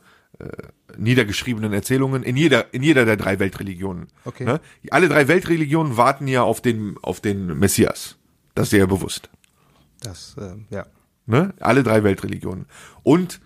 niedergeschriebenen 0.98 1.74
Erzählungen 1.74 2.24
in 2.24 2.36
jeder 2.36 2.74
in 2.74 2.82
jeder 2.82 3.06
der 3.06 3.18
drei 3.18 3.40
Weltreligionen. 3.40 4.08
Okay. 4.26 4.46
Ne? 4.46 4.60
Alle 4.90 5.10
drei 5.10 5.28
Weltreligionen 5.28 5.96
warten 5.96 6.28
ja 6.28 6.42
auf 6.42 6.62
den 6.62 6.98
auf 7.04 7.22
den 7.22 7.60
Messias. 7.60 8.18
Das 8.56 8.66
ist 8.66 8.74
dir 8.74 8.80
ja 8.80 8.86
bewusst. 8.88 9.30
Das, 10.02 10.36
äh, 10.38 10.56
ja. 10.70 10.86
Ne? 11.26 11.54
Alle 11.60 11.84
drei 11.84 12.04
Weltreligionen. 12.04 12.66
Und 13.04 13.40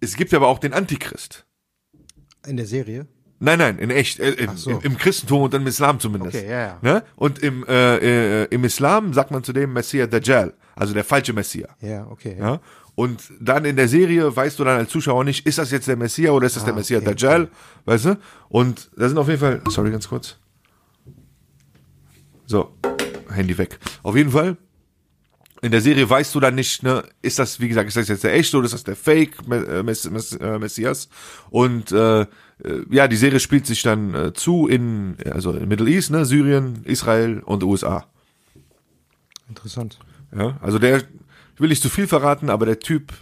es 0.00 0.16
gibt 0.16 0.34
aber 0.34 0.48
auch 0.48 0.58
den 0.58 0.72
Antichrist. 0.72 1.46
In 2.46 2.56
der 2.56 2.66
Serie? 2.66 3.06
Nein, 3.42 3.58
nein, 3.58 3.78
in 3.78 3.90
echt, 3.90 4.20
äh, 4.20 4.32
im, 4.32 4.56
so. 4.56 4.70
im, 4.70 4.80
im 4.82 4.98
Christentum 4.98 5.42
und 5.42 5.54
im 5.54 5.66
Islam 5.66 5.98
zumindest. 5.98 6.36
Okay, 6.36 6.46
ja, 6.46 6.60
ja. 6.60 6.78
Ne? 6.82 7.02
Und 7.16 7.38
im, 7.38 7.64
äh, 7.66 8.42
äh, 8.42 8.46
im 8.50 8.64
Islam 8.64 9.14
sagt 9.14 9.30
man 9.30 9.42
zu 9.42 9.54
dem 9.54 9.72
Messias 9.72 10.10
Dajjal, 10.10 10.52
also 10.76 10.92
der 10.92 11.04
falsche 11.04 11.32
Messias. 11.32 11.70
Ja, 11.80 12.06
okay. 12.06 12.36
Ja? 12.38 12.60
Und 12.94 13.22
dann 13.40 13.64
in 13.64 13.76
der 13.76 13.88
Serie 13.88 14.36
weißt 14.36 14.58
du 14.58 14.64
dann 14.64 14.76
als 14.76 14.90
Zuschauer 14.90 15.24
nicht, 15.24 15.46
ist 15.46 15.56
das 15.56 15.70
jetzt 15.70 15.88
der 15.88 15.96
Messias 15.96 16.32
oder 16.32 16.46
ist 16.46 16.56
das 16.56 16.66
der 16.66 16.74
Messias 16.74 17.00
Ah, 17.00 17.10
okay, 17.10 17.14
Dajjal, 17.14 17.48
weißt 17.86 18.04
du? 18.04 18.18
Und 18.50 18.90
da 18.94 19.08
sind 19.08 19.16
auf 19.16 19.28
jeden 19.28 19.40
Fall, 19.40 19.62
sorry, 19.68 19.90
ganz 19.90 20.06
kurz. 20.06 20.36
So, 22.44 22.76
Handy 23.30 23.56
weg. 23.56 23.78
Auf 24.02 24.16
jeden 24.16 24.32
Fall, 24.32 24.58
in 25.62 25.70
der 25.70 25.80
Serie 25.80 26.08
weißt 26.08 26.34
du 26.34 26.40
dann 26.40 26.54
nicht, 26.54 26.82
ne, 26.82 27.04
ist 27.22 27.38
das, 27.38 27.60
wie 27.60 27.68
gesagt, 27.68 27.88
ist 27.88 27.96
das 27.96 28.08
jetzt 28.08 28.24
der 28.24 28.34
echte 28.34 28.56
oder 28.56 28.66
ist 28.66 28.72
das 28.72 28.84
der 28.84 28.96
Fake 28.96 29.36
äh, 29.50 29.82
Mess 29.82 30.08
Mess 30.08 30.32
äh, 30.32 30.58
Messias? 30.58 31.08
Und 31.50 31.92
äh, 31.92 32.22
äh, 32.22 32.26
ja, 32.90 33.08
die 33.08 33.16
Serie 33.16 33.40
spielt 33.40 33.66
sich 33.66 33.82
dann 33.82 34.14
äh, 34.14 34.32
zu 34.32 34.66
in, 34.66 35.16
also 35.30 35.52
in 35.52 35.68
Middle 35.68 35.90
East, 35.90 36.10
ne, 36.10 36.24
Syrien, 36.24 36.82
Israel 36.84 37.40
und 37.40 37.62
USA. 37.62 38.06
Interessant. 39.48 39.98
Ja, 40.34 40.58
also 40.62 40.78
der, 40.78 40.98
ich 40.98 41.60
will 41.60 41.68
nicht 41.68 41.82
zu 41.82 41.88
viel 41.90 42.06
verraten, 42.06 42.50
aber 42.50 42.66
der 42.66 42.78
Typ 42.78 43.12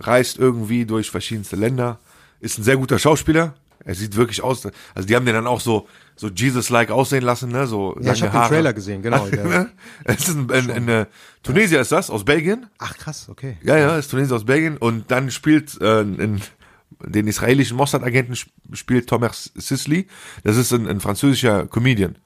reist 0.00 0.38
irgendwie 0.38 0.86
durch 0.86 1.10
verschiedenste 1.10 1.56
Länder, 1.56 1.98
ist 2.40 2.58
ein 2.58 2.64
sehr 2.64 2.76
guter 2.76 2.98
Schauspieler. 2.98 3.54
Er 3.84 3.94
sieht 3.94 4.14
wirklich 4.16 4.42
aus, 4.42 4.64
also 4.94 5.06
die 5.08 5.14
haben 5.16 5.26
den 5.26 5.34
dann 5.34 5.46
auch 5.46 5.60
so, 5.60 5.88
so 6.16 6.28
Jesus-like 6.28 6.90
aussehen 6.90 7.22
lassen, 7.24 7.50
ne, 7.50 7.66
so 7.66 7.96
Ja, 8.00 8.12
ich 8.12 8.22
habe 8.22 8.32
den. 8.38 8.48
Trailer 8.48 8.72
gesehen, 8.72 9.02
genau. 9.02 9.26
Es 10.04 10.28
ist 10.28 10.36
ein, 10.36 10.50
ein, 10.50 10.70
ein, 10.70 10.88
ein 10.88 11.06
Tunesier 11.42 11.80
ist 11.80 11.90
das, 11.92 12.08
aus 12.10 12.24
Belgien. 12.24 12.66
ach, 12.78 12.96
krass, 12.96 13.28
okay. 13.28 13.56
Ja, 13.62 13.76
ja, 13.78 13.96
ist 13.96 14.08
Tunesier 14.10 14.36
aus 14.36 14.44
Belgien. 14.44 14.76
Und 14.76 15.10
dann 15.10 15.30
spielt 15.30 15.80
äh, 15.80 16.00
in, 16.02 16.40
den 17.04 17.26
israelischen 17.26 17.76
Mossad-Agenten 17.76 18.34
sp- 18.38 18.52
spielt 18.74 19.08
Thomas 19.08 19.50
Sisley. 19.56 20.06
Das 20.44 20.56
ist 20.56 20.72
ein, 20.72 20.86
ein 20.86 21.00
französischer 21.00 21.66
Comedian. 21.66 22.16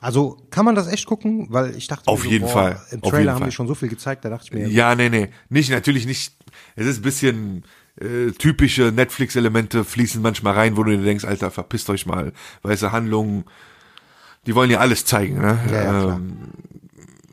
Also 0.00 0.38
kann 0.50 0.64
man 0.64 0.74
das 0.74 0.86
echt 0.86 1.04
gucken? 1.06 1.46
Weil 1.50 1.76
ich 1.76 1.86
dachte, 1.88 2.08
Auf 2.08 2.24
mir 2.24 2.30
jeden 2.30 2.48
Fall, 2.48 2.80
Im 2.90 3.02
Trailer 3.02 3.32
haben 3.32 3.40
Fall. 3.40 3.48
die 3.50 3.54
schon 3.54 3.66
so 3.66 3.74
viel 3.74 3.88
gezeigt, 3.88 4.24
da 4.24 4.30
dachte 4.30 4.44
ich 4.46 4.52
mir, 4.52 4.68
Ja, 4.68 4.94
nee, 4.94 5.08
nee. 5.10 5.28
Nicht, 5.48 5.70
natürlich 5.70 6.06
nicht. 6.06 6.34
Es 6.76 6.86
ist 6.86 6.98
ein 6.98 7.02
bisschen 7.02 7.64
äh, 8.00 8.30
typische 8.32 8.92
Netflix-Elemente 8.92 9.84
fließen 9.84 10.20
manchmal 10.20 10.54
rein, 10.54 10.76
wo 10.76 10.82
du 10.82 10.96
dir 10.96 11.04
denkst, 11.04 11.24
Alter, 11.24 11.50
verpisst 11.50 11.88
euch 11.90 12.06
mal. 12.06 12.32
Weißt 12.62 12.82
du, 12.82 12.92
Handlungen, 12.92 13.44
die 14.46 14.54
wollen 14.54 14.70
ja 14.70 14.78
alles 14.78 15.04
zeigen, 15.04 15.40
ne? 15.40 15.58
Ja, 15.70 15.82
ja, 15.84 16.14
ähm, 16.16 16.36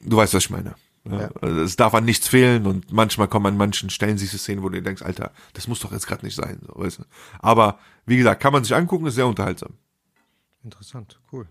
du 0.04 0.17
weißt, 0.17 0.34
was 0.34 0.43
ich 0.43 0.50
meine. 0.50 0.76
Ja. 1.10 1.21
Ja. 1.21 1.30
Also 1.41 1.62
Es 1.62 1.76
darf 1.78 1.95
an 1.95 2.06
nichts 2.06 2.28
fehlen 2.28 2.67
und 2.67 2.91
manchmal 2.91 3.28
kommen 3.28 3.47
an 3.47 3.58
manchen 3.58 3.89
Stellen 3.89 4.17
diese 4.17 4.38
Szenen, 4.38 4.62
wo 4.62 4.69
du 4.69 4.76
dir 4.76 4.84
denkst, 4.84 5.02
Alter, 5.02 5.32
das 5.54 5.67
muss 5.67 5.80
doch 5.80 5.91
jetzt 5.91 6.06
gerade 6.08 6.24
nicht 6.24 6.36
sein. 6.36 6.60
So, 6.65 6.74
weißt 6.80 7.00
du? 7.00 7.04
Aber 7.39 7.80
wie 8.06 8.17
gesagt, 8.17 8.41
kann 8.41 8.54
man 8.54 8.63
sich 8.63 8.76
angucken, 8.76 9.08
ist 9.08 9.15
sehr 9.15 9.26
unterhaltsam. 9.28 9.74
interessant, 10.63 11.19
cool. 11.32 11.47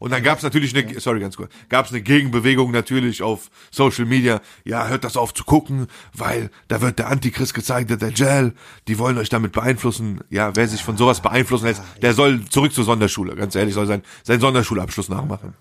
Und 0.00 0.12
dann 0.12 0.22
gab's 0.22 0.42
natürlich 0.42 0.76
eine, 0.76 0.98
sorry, 1.00 1.20
ganz 1.20 1.36
kurz, 1.36 1.50
gab's 1.68 1.90
eine 1.90 2.00
Gegenbewegung 2.00 2.70
natürlich 2.70 3.22
auf 3.22 3.50
Social 3.70 4.06
Media. 4.06 4.40
Ja, 4.64 4.88
hört 4.88 5.04
das 5.04 5.16
auf 5.16 5.34
zu 5.34 5.44
gucken, 5.44 5.86
weil 6.12 6.50
da 6.68 6.80
wird 6.80 6.98
der 6.98 7.08
Antichrist 7.08 7.54
gezeigt, 7.54 7.90
der 7.90 7.96
Dajjal, 7.96 8.54
die 8.88 8.98
wollen 8.98 9.18
euch 9.18 9.28
damit 9.28 9.52
beeinflussen. 9.52 10.20
Ja, 10.30 10.56
wer 10.56 10.66
sich 10.68 10.82
von 10.82 10.96
sowas 10.96 11.20
beeinflussen 11.20 11.66
lässt, 11.66 11.82
der 12.02 12.14
soll 12.14 12.44
zurück 12.46 12.72
zur 12.72 12.84
Sonderschule. 12.84 13.36
Ganz 13.36 13.54
ehrlich, 13.54 13.74
soll 13.74 13.86
sein, 13.86 14.02
seinen 14.22 14.40
Sonderschulabschluss 14.40 15.08
nachmachen. 15.08 15.54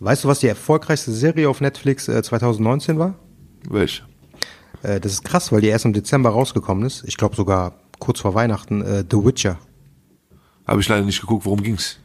Weißt 0.00 0.24
du, 0.24 0.28
was 0.28 0.40
die 0.40 0.48
erfolgreichste 0.48 1.12
Serie 1.12 1.48
auf 1.48 1.60
Netflix 1.60 2.08
äh, 2.08 2.22
2019 2.22 2.98
war? 2.98 3.14
Welch? 3.68 4.02
Äh, 4.82 5.00
das 5.00 5.12
ist 5.12 5.24
krass, 5.24 5.52
weil 5.52 5.60
die 5.60 5.68
erst 5.68 5.84
im 5.84 5.92
Dezember 5.92 6.30
rausgekommen 6.30 6.84
ist. 6.84 7.04
Ich 7.06 7.16
glaube 7.16 7.36
sogar 7.36 7.74
kurz 7.98 8.20
vor 8.20 8.34
Weihnachten. 8.34 8.82
Äh, 8.82 9.04
The 9.10 9.24
Witcher. 9.24 9.58
Habe 10.66 10.80
ich 10.80 10.88
leider 10.88 11.04
nicht 11.04 11.20
geguckt, 11.20 11.44
worum 11.44 11.62
ging's? 11.62 11.98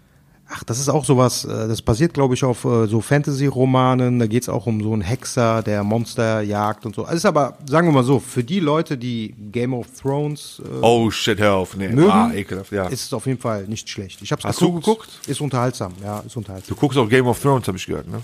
Ach, 0.54 0.64
das 0.66 0.80
ist 0.80 0.90
auch 0.90 1.06
sowas, 1.06 1.46
äh, 1.46 1.68
das 1.68 1.82
basiert, 1.82 2.14
glaube 2.14 2.34
ich, 2.34 2.44
auf 2.44 2.66
äh, 2.66 2.86
so 2.86 3.00
Fantasy-Romanen. 3.00 4.20
Da 4.20 4.28
geht's 4.28 4.50
auch 4.50 4.66
um 4.66 4.84
so 4.84 4.92
einen 4.92 5.02
Hexer, 5.02 5.64
der 5.64 5.84
Monster 5.84 6.42
jagt 6.42 6.86
und 6.86 6.94
so. 6.94 7.04
Also 7.04 7.16
ist 7.16 7.26
aber, 7.26 7.58
sagen 7.66 7.88
wir 7.88 7.94
mal 7.94 8.04
so, 8.04 8.20
für 8.20 8.44
die 8.44 8.60
Leute, 8.60 8.98
die 8.98 9.34
Game 9.52 9.74
of 9.74 9.88
Thrones 10.00 10.62
äh, 10.66 10.80
Oh 10.82 11.10
shit, 11.10 11.40
hör 11.40 11.54
auf. 11.54 11.78
Nee, 11.78 11.88
mögen, 11.88 12.12
ah, 12.12 12.34
ekelhaft, 12.34 12.72
ja. 12.72 12.88
ist 12.88 13.06
es 13.06 13.14
auf 13.14 13.26
jeden 13.28 13.40
Fall 13.40 13.66
nicht 13.68 13.90
schlecht. 13.90 14.22
Ich 14.22 14.32
hab's 14.32 14.44
Hast 14.44 14.60
du 14.60 14.74
geguckt? 14.74 15.10
Ist 15.26 15.40
unterhaltsam, 15.40 15.94
ja, 16.04 16.20
ist 16.20 16.36
unterhaltsam. 16.36 16.76
Du 16.76 16.80
guckst 16.80 16.98
auch 16.98 17.08
Game 17.08 17.28
of 17.28 17.42
Thrones, 17.42 17.68
habe 17.68 17.78
ich 17.78 17.86
gehört, 17.86 18.10
ne? 18.10 18.22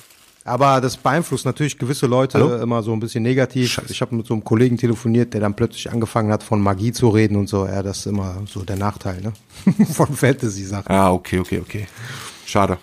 Aber 0.48 0.80
das 0.80 0.96
beeinflusst 0.96 1.46
natürlich 1.46 1.78
gewisse 1.78 2.08
Leute 2.08 2.40
Hallo? 2.40 2.56
immer 2.56 2.82
so 2.82 2.94
ein 2.94 3.02
bisschen 3.02 3.22
negativ. 3.22 3.82
Ich 3.90 4.02
habe 4.02 4.16
mit 4.16 4.26
so 4.26 4.34
einem 4.34 4.44
Kollegen 4.46 4.78
telefoniert, 4.78 5.34
der 5.34 5.42
dann 5.42 5.54
plötzlich 5.54 5.92
angefangen 5.92 6.32
hat, 6.32 6.42
von 6.42 6.62
Magie 6.62 6.94
zu 6.94 7.10
reden 7.10 7.36
und 7.36 7.50
so. 7.50 7.66
Ja, 7.66 7.84
das 7.84 7.98
ist 8.00 8.06
immer 8.06 8.42
so 8.48 8.64
der 8.64 8.78
Nachteil, 8.78 9.22
ne? 9.22 9.34
von 9.94 10.08
Fantasy-Sachen. 10.08 10.90
Ah, 10.90 11.12
okay, 11.12 11.40
okay, 11.40 11.60
okay. 11.60 11.88
Schade. 12.46 12.78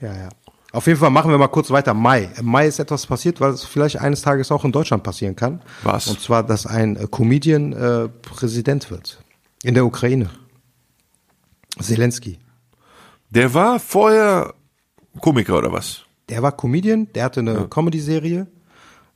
Ja, 0.00 0.14
ja. 0.14 0.28
Auf 0.72 0.86
jeden 0.86 0.98
Fall 0.98 1.08
machen 1.08 1.30
wir 1.30 1.38
mal 1.38 1.48
kurz 1.48 1.70
weiter. 1.70 1.94
Mai. 1.94 2.28
Im 2.38 2.44
Mai 2.44 2.66
ist 2.66 2.78
etwas 2.78 3.06
passiert, 3.06 3.40
was 3.40 3.64
vielleicht 3.64 3.98
eines 3.98 4.20
Tages 4.20 4.52
auch 4.52 4.64
in 4.66 4.72
Deutschland 4.72 5.02
passieren 5.02 5.34
kann. 5.34 5.62
Was? 5.84 6.08
Und 6.08 6.20
zwar, 6.20 6.42
dass 6.42 6.66
ein 6.66 6.96
äh, 6.96 7.06
Comedian 7.10 7.72
äh, 7.72 8.08
Präsident 8.08 8.90
wird. 8.90 9.22
In 9.62 9.72
der 9.72 9.86
Ukraine. 9.86 10.28
Zelensky. 11.80 12.38
Der 13.30 13.54
war 13.54 13.80
vorher 13.80 14.52
Komiker 15.20 15.56
oder 15.56 15.72
was? 15.72 16.05
Der 16.28 16.42
war 16.42 16.56
Comedian, 16.56 17.08
der 17.14 17.24
hatte 17.24 17.40
eine 17.40 17.68
Comedy-Serie. 17.68 18.46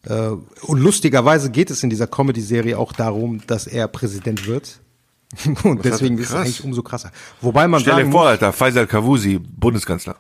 Äh, 0.05 0.31
und 0.62 0.79
lustigerweise 0.79 1.51
geht 1.51 1.70
es 1.70 1.83
in 1.83 1.90
dieser 1.90 2.07
Comedy-Serie 2.07 2.79
auch 2.79 2.92
darum, 2.92 3.42
dass 3.46 3.66
er 3.66 3.88
Präsident 3.88 4.46
wird. 4.46 4.81
Und 5.62 5.85
deswegen 5.85 6.18
ist 6.18 6.31
es 6.31 6.35
eigentlich 6.35 6.64
umso 6.64 6.83
krasser. 6.83 7.12
Wobei 7.40 7.68
man 7.68 7.81
Stell 7.81 8.05
dir 8.05 8.11
vor, 8.11 8.27
Alter, 8.27 8.53
Faisal 8.53 8.87
Kavusi, 8.87 9.38
Bundeskanzler. 9.38 10.16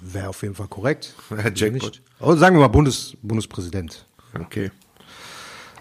wäre 0.00 0.28
auf 0.28 0.42
jeden 0.42 0.54
Fall 0.54 0.66
korrekt. 0.66 1.14
Jackpot. 1.54 2.02
Oh, 2.18 2.34
sagen 2.34 2.56
wir 2.56 2.60
mal 2.60 2.68
Bundes, 2.68 3.16
Bundespräsident. 3.22 4.06
Okay. 4.34 4.70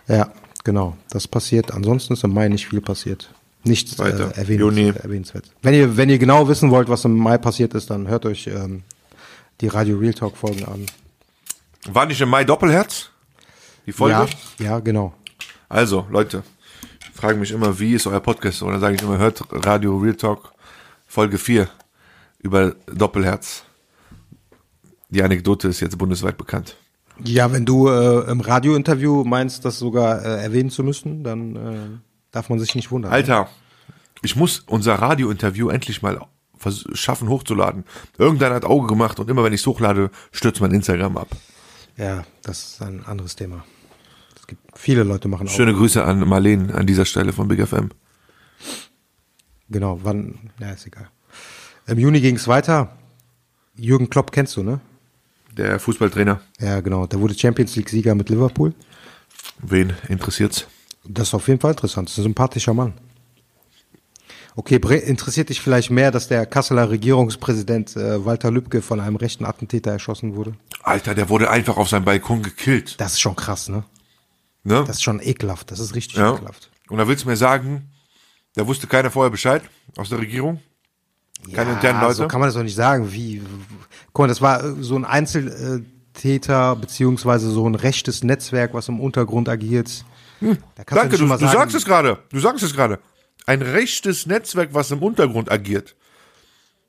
Ja, 0.07 0.31
genau. 0.63 0.97
Das 1.09 1.27
passiert. 1.27 1.71
Ansonsten 1.71 2.13
ist 2.13 2.23
im 2.23 2.33
Mai 2.33 2.47
nicht 2.47 2.67
viel 2.67 2.81
passiert. 2.81 3.31
Nichts 3.63 3.99
äh, 3.99 4.11
erwähnenswert. 4.35 5.51
Wenn 5.61 5.73
ihr, 5.73 5.97
wenn 5.97 6.09
ihr 6.09 6.17
genau 6.17 6.47
wissen 6.47 6.71
wollt, 6.71 6.89
was 6.89 7.05
im 7.05 7.17
Mai 7.17 7.37
passiert 7.37 7.73
ist, 7.73 7.89
dann 7.89 8.07
hört 8.07 8.25
euch 8.25 8.47
ähm, 8.47 8.83
die 9.61 9.67
Radio 9.67 9.97
Real 9.97 10.13
Talk 10.13 10.37
Folgen 10.37 10.65
an. 10.65 10.85
War 11.87 12.05
nicht 12.05 12.21
im 12.21 12.29
Mai 12.29 12.43
Doppelherz? 12.43 13.09
Die 13.85 13.91
Folge? 13.91 14.27
Ja, 14.59 14.65
ja, 14.65 14.79
genau. 14.79 15.13
Also, 15.67 16.05
Leute, 16.09 16.43
fragen 17.13 17.39
mich 17.39 17.51
immer, 17.51 17.79
wie 17.79 17.93
ist 17.93 18.07
euer 18.07 18.19
Podcast? 18.19 18.61
Und 18.61 18.71
dann 18.71 18.79
sage 18.79 18.95
ich 18.95 19.01
immer, 19.01 19.17
hört 19.17 19.43
Radio 19.51 19.97
Real 19.97 20.15
Talk 20.15 20.53
Folge 21.07 21.37
4 21.37 21.67
über 22.39 22.75
Doppelherz. 22.87 23.63
Die 25.09 25.23
Anekdote 25.23 25.67
ist 25.67 25.79
jetzt 25.79 25.97
bundesweit 25.97 26.37
bekannt. 26.37 26.75
Ja, 27.23 27.51
wenn 27.51 27.65
du 27.65 27.89
äh, 27.89 28.29
im 28.29 28.39
Radiointerview 28.39 29.23
meinst, 29.23 29.65
das 29.65 29.79
sogar 29.79 30.23
äh, 30.23 30.43
erwähnen 30.43 30.69
zu 30.69 30.83
müssen, 30.83 31.23
dann 31.23 31.55
äh, 31.55 31.99
darf 32.31 32.49
man 32.49 32.59
sich 32.59 32.75
nicht 32.75 32.91
wundern. 32.91 33.11
Alter, 33.11 33.49
ich 34.21 34.35
muss 34.35 34.59
unser 34.67 34.95
Radiointerview 34.95 35.69
endlich 35.69 36.01
mal 36.01 36.19
schaffen 36.93 37.29
hochzuladen. 37.29 37.83
Irgendeiner 38.17 38.55
hat 38.55 38.65
Auge 38.65 38.87
gemacht 38.87 39.19
und 39.19 39.29
immer 39.29 39.43
wenn 39.43 39.53
ich 39.53 39.61
es 39.61 39.67
hochlade, 39.67 40.11
stürzt 40.31 40.61
mein 40.61 40.71
Instagram 40.71 41.17
ab. 41.17 41.29
Ja, 41.97 42.23
das 42.43 42.63
ist 42.63 42.81
ein 42.81 43.05
anderes 43.05 43.35
Thema. 43.35 43.65
Es 44.39 44.47
gibt 44.47 44.61
viele 44.77 45.03
Leute 45.03 45.27
machen 45.27 45.47
auch. 45.47 45.51
Schöne 45.51 45.73
Grüße 45.73 46.03
an 46.03 46.27
Marleen 46.27 46.71
an 46.71 46.85
dieser 46.85 47.05
Stelle 47.05 47.33
von 47.33 47.47
Big 47.47 47.65
FM. 47.65 47.89
Genau, 49.69 49.99
wann, 50.03 50.51
ja, 50.59 50.71
ist 50.71 50.87
egal. 50.87 51.09
Im 51.87 51.99
Juni 51.99 52.21
ging 52.21 52.35
es 52.35 52.47
weiter. 52.47 52.97
Jürgen 53.75 54.09
Klopp 54.09 54.31
kennst 54.31 54.55
du, 54.57 54.63
ne? 54.63 54.79
Der 55.55 55.79
Fußballtrainer. 55.79 56.41
Ja, 56.59 56.81
genau. 56.81 57.05
Der 57.07 57.19
wurde 57.19 57.37
Champions 57.37 57.75
League-Sieger 57.75 58.15
mit 58.15 58.29
Liverpool. 58.29 58.73
Wen 59.61 59.93
interessiert's? 60.07 60.67
Das 61.03 61.29
ist 61.29 61.33
auf 61.33 61.47
jeden 61.47 61.59
Fall 61.59 61.71
interessant. 61.71 62.07
Das 62.07 62.13
ist 62.13 62.19
ein 62.19 62.23
sympathischer 62.23 62.73
Mann. 62.73 62.93
Okay, 64.59 64.75
interessiert 64.75 65.47
dich 65.47 65.61
vielleicht 65.61 65.89
mehr, 65.89 66.11
dass 66.11 66.27
der 66.27 66.45
Kasseler 66.45 66.89
Regierungspräsident 66.89 67.95
äh, 67.95 68.25
Walter 68.25 68.51
Lübcke 68.51 68.81
von 68.81 68.99
einem 68.99 69.15
rechten 69.15 69.45
Attentäter 69.45 69.91
erschossen 69.91 70.35
wurde? 70.35 70.51
Alter, 70.83 71.15
der 71.15 71.29
wurde 71.29 71.49
einfach 71.49 71.77
auf 71.77 71.87
seinem 71.87 72.03
Balkon 72.03 72.43
gekillt. 72.43 72.99
Das 72.99 73.13
ist 73.13 73.21
schon 73.21 73.37
krass, 73.37 73.69
ne? 73.69 73.85
Ne? 74.65 74.83
Das 74.85 74.97
ist 74.97 75.03
schon 75.03 75.21
ekelhaft. 75.21 75.71
Das 75.71 75.79
ist 75.79 75.95
richtig 75.95 76.17
ja. 76.17 76.33
ekelhaft. 76.33 76.69
Und 76.89 76.97
da 76.97 77.07
willst 77.07 77.23
du 77.23 77.29
mir 77.29 77.37
sagen, 77.37 77.89
da 78.53 78.67
wusste 78.67 78.85
keiner 78.87 79.09
vorher 79.09 79.29
Bescheid 79.31 79.61
aus 79.95 80.09
der 80.09 80.19
Regierung? 80.19 80.59
Keine 81.53 81.71
internen 81.71 82.01
Leute? 82.01 82.15
So 82.15 82.27
kann 82.27 82.41
man 82.41 82.49
das 82.49 82.55
doch 82.55 82.63
nicht 82.63 82.75
sagen. 82.75 83.13
Wie, 83.13 83.41
guck 84.11 84.23
mal, 84.23 84.27
das 84.27 84.41
war 84.41 84.61
äh, 84.61 84.73
so 84.81 84.97
ein 84.97 85.05
Einzeltäter, 85.05 86.75
beziehungsweise 86.75 87.49
so 87.49 87.65
ein 87.65 87.75
rechtes 87.75 88.25
Netzwerk, 88.25 88.73
was 88.73 88.89
im 88.89 88.99
Untergrund 88.99 89.47
agiert. 89.47 90.03
Kannst 90.41 90.61
Danke, 90.85 91.17
du, 91.17 91.27
du 91.27 91.29
sagen- 91.29 91.47
sagst 91.47 91.75
es 91.77 91.85
gerade. 91.85 92.17
Du 92.29 92.41
sagst 92.41 92.61
es 92.61 92.73
gerade. 92.73 92.99
Ein 93.49 93.63
rechtes 93.63 94.27
Netzwerk, 94.27 94.75
was 94.75 94.91
im 94.91 95.01
Untergrund 95.01 95.51
agiert. 95.51 95.95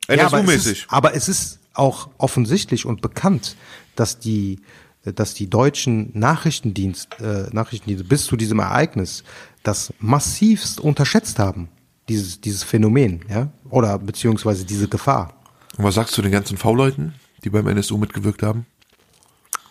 Ja, 0.07 0.27
aber, 0.27 0.41
es 0.41 0.43
NSU-mäßig. 0.43 0.71
ist, 0.83 0.85
aber 0.89 1.15
es 1.15 1.27
ist 1.27 1.59
auch 1.73 2.11
offensichtlich 2.19 2.85
und 2.85 3.01
bekannt, 3.01 3.55
dass 3.95 4.19
die, 4.19 4.59
dass 5.03 5.33
die 5.33 5.49
deutschen 5.49 6.11
Nachrichtendienst, 6.13 7.19
äh, 7.19 7.47
Nachrichtendienste 7.51 8.07
bis 8.07 8.27
zu 8.27 8.37
diesem 8.37 8.59
Ereignis 8.59 9.23
das 9.63 9.91
massivst 9.97 10.79
unterschätzt 10.79 11.39
haben, 11.39 11.67
dieses, 12.07 12.41
dieses 12.41 12.61
Phänomen, 12.61 13.25
ja, 13.27 13.51
oder 13.71 13.97
beziehungsweise 13.97 14.63
diese 14.63 14.87
Gefahr. 14.87 15.33
Und 15.77 15.83
was 15.83 15.95
sagst 15.95 16.15
du 16.15 16.21
den 16.21 16.31
ganzen 16.31 16.57
V-Leuten, 16.57 17.15
die 17.43 17.49
beim 17.49 17.67
NSU 17.67 17.97
mitgewirkt 17.97 18.43
haben? 18.43 18.67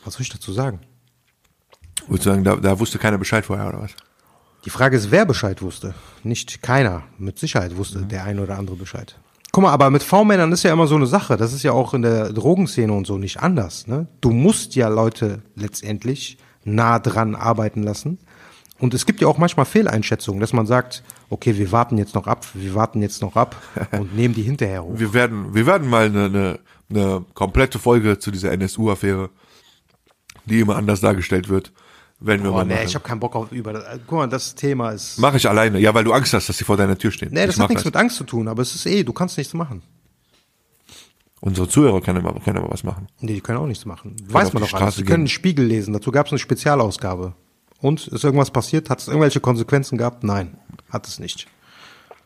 Was 0.04 0.14
soll 0.14 0.22
ich 0.22 0.30
dazu 0.30 0.52
sagen? 0.52 0.80
Würdest 2.08 2.26
du 2.26 2.30
sagen, 2.30 2.42
da, 2.42 2.56
da 2.56 2.80
wusste 2.80 2.98
keiner 2.98 3.18
Bescheid 3.18 3.46
vorher, 3.46 3.68
oder 3.68 3.82
was? 3.82 3.92
Die 4.64 4.70
Frage 4.70 4.96
ist, 4.96 5.10
wer 5.10 5.24
Bescheid 5.24 5.62
wusste. 5.62 5.94
Nicht 6.22 6.62
keiner. 6.62 7.02
Mit 7.18 7.38
Sicherheit 7.38 7.76
wusste 7.76 8.00
der 8.00 8.24
eine 8.24 8.42
oder 8.42 8.58
andere 8.58 8.76
Bescheid. 8.76 9.18
Guck 9.52 9.64
mal, 9.64 9.72
aber 9.72 9.90
mit 9.90 10.02
V-Männern 10.02 10.52
ist 10.52 10.62
ja 10.62 10.72
immer 10.72 10.86
so 10.86 10.94
eine 10.94 11.06
Sache. 11.06 11.36
Das 11.36 11.52
ist 11.52 11.62
ja 11.62 11.72
auch 11.72 11.94
in 11.94 12.02
der 12.02 12.32
Drogenszene 12.32 12.92
und 12.92 13.06
so 13.06 13.18
nicht 13.18 13.40
anders. 13.40 13.86
Ne? 13.86 14.06
Du 14.20 14.30
musst 14.30 14.76
ja 14.76 14.88
Leute 14.88 15.42
letztendlich 15.56 16.38
nah 16.64 16.98
dran 16.98 17.34
arbeiten 17.34 17.82
lassen. 17.82 18.18
Und 18.78 18.94
es 18.94 19.06
gibt 19.06 19.20
ja 19.20 19.28
auch 19.28 19.38
manchmal 19.38 19.66
Fehleinschätzungen, 19.66 20.40
dass 20.40 20.52
man 20.52 20.66
sagt, 20.66 21.02
okay, 21.30 21.56
wir 21.56 21.72
warten 21.72 21.98
jetzt 21.98 22.14
noch 22.14 22.26
ab, 22.26 22.46
wir 22.54 22.74
warten 22.74 23.02
jetzt 23.02 23.20
noch 23.22 23.36
ab 23.36 23.56
und 23.92 24.14
nehmen 24.14 24.34
die 24.34 24.42
hinterher 24.42 24.84
hoch. 24.84 24.92
Wir 24.94 25.12
werden, 25.12 25.54
wir 25.54 25.66
werden 25.66 25.88
mal 25.88 26.06
eine, 26.06 26.24
eine, 26.26 26.58
eine 26.88 27.24
komplette 27.34 27.78
Folge 27.78 28.18
zu 28.18 28.30
dieser 28.30 28.52
NSU-Affäre, 28.52 29.30
die 30.44 30.60
immer 30.60 30.76
anders 30.76 31.00
dargestellt 31.00 31.48
wird, 31.48 31.72
wenn 32.20 32.42
wir 32.42 32.50
Oh, 32.50 32.54
mal 32.54 32.64
nee, 32.64 32.74
machen. 32.74 32.86
ich 32.86 32.94
habe 32.94 33.04
keinen 33.04 33.20
Bock 33.20 33.34
auf 33.34 33.50
über. 33.52 33.82
Guck 34.06 34.18
mal, 34.18 34.26
das 34.28 34.54
Thema 34.54 34.90
ist. 34.90 35.18
Mache 35.18 35.38
ich 35.38 35.48
alleine. 35.48 35.78
Ja, 35.78 35.94
weil 35.94 36.04
du 36.04 36.12
Angst 36.12 36.32
hast, 36.34 36.48
dass 36.48 36.58
sie 36.58 36.64
vor 36.64 36.76
deiner 36.76 36.96
Tür 36.98 37.10
stehen. 37.10 37.30
Nee, 37.32 37.46
das 37.46 37.56
ich 37.56 37.60
hat 37.60 37.70
nichts 37.70 37.84
mit 37.84 37.96
Angst 37.96 38.16
zu 38.16 38.24
tun, 38.24 38.46
aber 38.48 38.62
es 38.62 38.74
ist 38.74 38.86
eh, 38.86 39.02
du 39.02 39.12
kannst 39.12 39.38
nichts 39.38 39.54
machen. 39.54 39.82
Unsere 41.40 41.66
Zuhörer 41.68 42.02
können 42.02 42.24
aber, 42.24 42.38
können 42.40 42.58
aber 42.58 42.70
was 42.70 42.84
machen. 42.84 43.06
Nee, 43.20 43.34
die 43.34 43.40
können 43.40 43.58
auch 43.58 43.66
nichts 43.66 43.86
machen. 43.86 44.14
Weiß 44.28 44.48
auf 44.48 44.52
man 44.54 44.62
doch 44.62 44.74
alles. 44.74 44.96
Die 44.96 45.04
können 45.04 45.22
einen 45.22 45.28
Spiegel 45.28 45.64
lesen. 45.64 45.94
Dazu 45.94 46.10
gab 46.12 46.26
es 46.26 46.32
eine 46.32 46.38
Spezialausgabe. 46.38 47.34
Und 47.80 48.08
ist 48.08 48.24
irgendwas 48.24 48.50
passiert? 48.50 48.90
Hat 48.90 49.00
es 49.00 49.08
irgendwelche 49.08 49.40
Konsequenzen 49.40 49.96
gehabt? 49.96 50.22
Nein, 50.22 50.58
hat 50.90 51.08
es 51.08 51.18
nicht. 51.18 51.46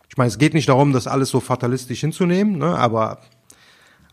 Ich 0.09 0.17
meine, 0.17 0.29
es 0.29 0.39
geht 0.39 0.55
nicht 0.55 0.69
darum, 0.69 0.93
das 0.93 1.07
alles 1.07 1.29
so 1.31 1.39
fatalistisch 1.39 2.01
hinzunehmen, 2.01 2.59
ne? 2.59 2.77
aber 2.77 3.19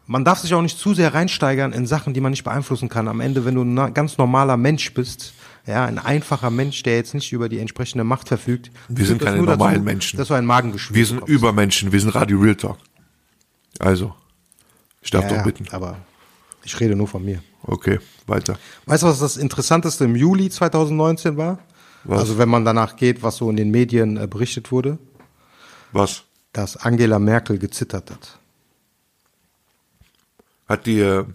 man 0.07 0.25
darf 0.25 0.39
sich 0.39 0.53
auch 0.53 0.61
nicht 0.61 0.77
zu 0.77 0.93
sehr 0.93 1.13
reinsteigern 1.13 1.73
in 1.73 1.85
Sachen, 1.85 2.13
die 2.13 2.21
man 2.21 2.31
nicht 2.31 2.43
beeinflussen 2.43 2.89
kann. 2.89 3.07
Am 3.07 3.21
Ende, 3.21 3.45
wenn 3.45 3.55
du 3.55 3.63
ein 3.63 3.93
ganz 3.93 4.17
normaler 4.17 4.57
Mensch 4.57 4.93
bist, 4.93 5.33
ja, 5.65 5.85
ein 5.85 5.99
einfacher 5.99 6.49
Mensch, 6.49 6.81
der 6.83 6.95
jetzt 6.95 7.13
nicht 7.13 7.31
über 7.31 7.47
die 7.47 7.59
entsprechende 7.59 8.03
Macht 8.03 8.27
verfügt. 8.27 8.71
Wir 8.89 9.05
sind 9.05 9.21
das 9.21 9.27
keine 9.27 9.37
nur 9.37 9.45
dazu, 9.45 9.59
normalen 9.59 9.83
Menschen. 9.83 10.17
Dass 10.17 10.27
du 10.29 10.33
ein 10.33 10.45
Magengeschwür 10.45 10.95
Wir 10.95 11.05
sind 11.05 11.15
bekommst. 11.17 11.33
Übermenschen, 11.35 11.91
wir 11.91 11.99
sind 11.99 12.15
Radio 12.15 12.39
Real 12.39 12.55
Talk. 12.55 12.77
Also, 13.79 14.13
ich 15.01 15.11
darf 15.11 15.29
ja, 15.29 15.37
doch 15.37 15.43
bitten. 15.43 15.67
aber 15.71 15.97
ich 16.63 16.79
rede 16.79 16.95
nur 16.95 17.07
von 17.07 17.23
mir. 17.23 17.43
Okay, 17.63 17.99
weiter. 18.27 18.57
Weißt 18.85 19.03
du, 19.03 19.07
was 19.07 19.19
das 19.19 19.37
Interessanteste 19.37 20.05
im 20.05 20.15
Juli 20.15 20.49
2019 20.49 21.37
war? 21.37 21.59
Was? 22.03 22.21
Also 22.21 22.37
wenn 22.37 22.49
man 22.49 22.65
danach 22.65 22.95
geht, 22.95 23.21
was 23.21 23.37
so 23.37 23.49
in 23.49 23.55
den 23.55 23.69
Medien 23.69 24.17
äh, 24.17 24.27
berichtet 24.27 24.71
wurde, 24.71 24.97
Was? 25.91 26.23
dass 26.53 26.77
Angela 26.77 27.19
Merkel 27.19 27.59
gezittert 27.59 28.09
hat. 28.09 28.39
Hat 30.71 30.85
die, 30.85 30.99
äh, 30.99 31.25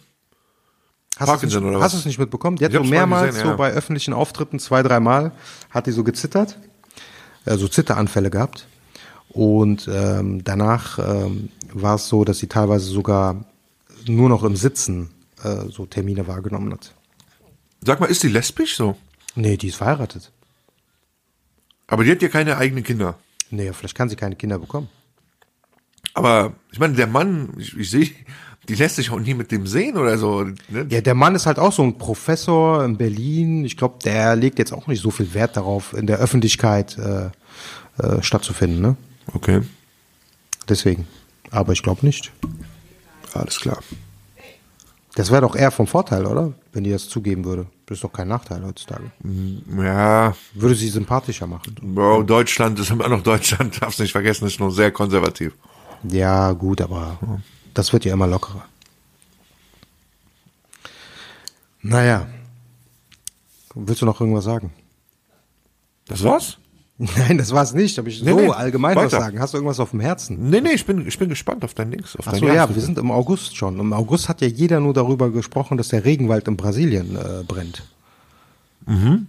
Hast 1.19 1.29
Parkinson 1.29 1.63
du 1.63 1.69
es 1.69 1.71
nicht, 1.71 1.77
oder 1.77 1.85
Hast 1.85 1.85
was? 1.85 1.93
du 1.93 1.99
es 1.99 2.07
nicht 2.07 2.19
mitbekommen? 2.19 2.57
Die 2.57 2.65
hat 2.65 2.73
so 2.73 2.83
mehrmals 2.83 3.29
gesehen, 3.29 3.47
ja. 3.47 3.53
so 3.53 3.59
bei 3.59 3.71
öffentlichen 3.71 4.15
Auftritten 4.15 4.59
zwei, 4.59 4.83
dreimal 4.83 5.33
hat 5.69 5.87
die 5.87 5.93
so 5.93 6.05
gezittert, 6.05 6.59
also 7.45 7.69
Zitteranfälle 7.69 8.31
gehabt. 8.31 8.67
Und 9.29 9.89
ähm, 9.93 10.43
danach 10.43 10.99
ähm, 10.99 11.51
war 11.75 11.97
es 11.97 12.09
so, 12.09 12.25
dass 12.25 12.39
sie 12.39 12.47
teilweise 12.47 12.87
sogar 12.87 13.45
nur 14.07 14.31
noch 14.31 14.43
im 14.43 14.57
Sitzen 14.57 15.11
äh, 15.43 15.69
so 15.69 15.85
Termine 15.85 16.27
wahrgenommen 16.27 16.73
hat. 16.73 16.95
sag 17.83 18.01
mal, 18.01 18.07
ist 18.07 18.23
die 18.23 18.29
lesbisch 18.29 18.77
so? 18.77 18.97
Nee, 19.35 19.59
die 19.59 19.69
ist 19.69 19.77
verheiratet. 19.77 20.33
Aber 21.89 22.05
die 22.05 22.11
hat 22.11 22.23
ja 22.23 22.29
keine 22.29 22.57
eigenen 22.57 22.85
Kinder. 22.85 23.19
Nee, 23.51 23.71
vielleicht 23.75 23.95
kann 23.95 24.09
sie 24.09 24.17
keine 24.17 24.37
Kinder 24.37 24.59
bekommen. 24.59 24.89
Aber 26.15 26.55
ich 26.73 26.79
meine, 26.79 26.95
der 26.95 27.07
Mann, 27.07 27.53
ich, 27.59 27.77
ich 27.77 27.91
sehe 27.91 28.11
die 28.69 28.75
lässt 28.75 28.97
sich 28.97 29.11
auch 29.11 29.19
nie 29.19 29.35
mit 29.35 29.51
dem 29.53 29.67
sehen 29.67 29.97
oder 29.97 30.19
so. 30.19 30.45
Ne? 30.69 30.87
Ja, 30.91 31.01
der 31.01 31.15
Mann 31.15 31.35
ist 31.35 31.47
halt 31.47 31.59
auch 31.59 31.73
so 31.73 31.83
ein 31.83 31.99
Professor 31.99 32.85
in 32.85 32.97
Berlin. 32.97 33.65
Ich 33.65 33.77
glaube, 33.77 33.97
der 34.05 34.37
legt 34.37 34.59
jetzt 34.59 34.73
auch 34.73 34.87
nicht 34.87 35.03
so 35.03 35.11
viel 35.11 35.33
Wert 35.35 35.57
darauf, 35.57 35.93
in 35.93 36.07
der 36.07 36.19
Öffentlichkeit 36.19 36.97
äh, 36.99 37.31
äh, 38.03 38.23
stattzufinden. 38.23 38.81
Ne? 38.81 38.97
Okay, 39.35 39.63
Deswegen. 40.69 41.07
Aber 41.51 41.73
ich 41.73 41.83
glaube 41.83 42.05
nicht. 42.05 42.33
alles 43.35 43.61
klar. 43.61 43.79
Das 45.15 45.31
wäre 45.31 45.41
doch 45.41 45.57
eher 45.57 45.71
vom 45.71 45.87
Vorteil, 45.87 46.27
oder? 46.27 46.53
Wenn 46.73 46.85
die 46.85 46.91
das 46.91 47.09
zugeben 47.09 47.45
würde. 47.45 47.67
Das 47.87 47.99
ist 47.99 48.05
doch 48.05 48.13
kein 48.13 48.29
Nachteil 48.29 48.63
heutzutage. 48.65 49.05
Ja, 49.79 50.35
Würde 50.53 50.75
sie 50.75 50.89
sympathischer 50.89 51.47
machen. 51.47 51.75
Bro, 51.81 52.25
Deutschland 52.25 52.79
ist 52.81 52.91
immer 52.91 53.09
noch 53.09 53.23
Deutschland, 53.23 53.81
darfst 53.81 54.01
nicht 54.01 54.13
vergessen, 54.13 54.47
ist 54.47 54.61
noch 54.61 54.71
sehr 54.71 54.91
konservativ. 54.91 55.55
Ja, 56.03 56.53
gut, 56.53 56.81
aber 56.83 57.19
das 57.77 57.93
wird 57.93 58.05
ja 58.07 58.15
immer 58.15 58.27
lockerer. 58.27 58.65
Naja. 61.83 62.27
Willst 63.75 64.01
du 64.01 64.07
noch 64.07 64.21
irgendwas 64.21 64.45
sagen? 64.45 64.73
Das 66.09 66.25
war's? 66.25 66.57
Nein, 66.99 67.37
das 67.37 67.53
war's 67.53 67.75
nicht. 67.75 67.99
Aber 67.99 68.09
ich 68.09 68.23
Nee, 68.23 68.31
so 68.31 68.37
nee, 68.41 68.49
allgemein 68.49 68.97
was 68.97 69.13
weiter. 69.13 69.21
sagen. 69.21 69.39
Hast 69.41 69.53
du 69.53 69.59
irgendwas 69.59 69.79
auf 69.81 69.91
dem 69.91 70.01
Herzen? 70.01 70.49
Nee, 70.49 70.63
nee, 70.63 70.73
ich 70.73 70.87
bin, 70.87 71.07
ich 71.07 71.19
bin 71.19 71.29
gespannt 71.29 71.63
auf 71.65 71.75
dein 71.75 71.91
Dings. 71.91 72.17
Auf 72.17 72.27
Ach 72.27 72.35
so, 72.35 72.47
ja, 72.47 72.75
wir 72.75 72.81
sind 72.81 72.97
im 72.97 73.11
August 73.11 73.55
schon. 73.57 73.79
Im 73.79 73.93
August 73.93 74.31
hat 74.31 74.41
ja 74.41 74.49
jeder 74.49 74.81
nur 74.81 74.95
darüber 74.95 75.31
gesprochen, 75.31 75.77
dass 75.77 75.89
der 75.89 76.07
Regenwald 76.07 76.49
in 76.49 76.57
Brasilien 76.57 77.17
äh, 77.17 77.45
brennt. 77.47 77.83
Mhm. 78.87 79.27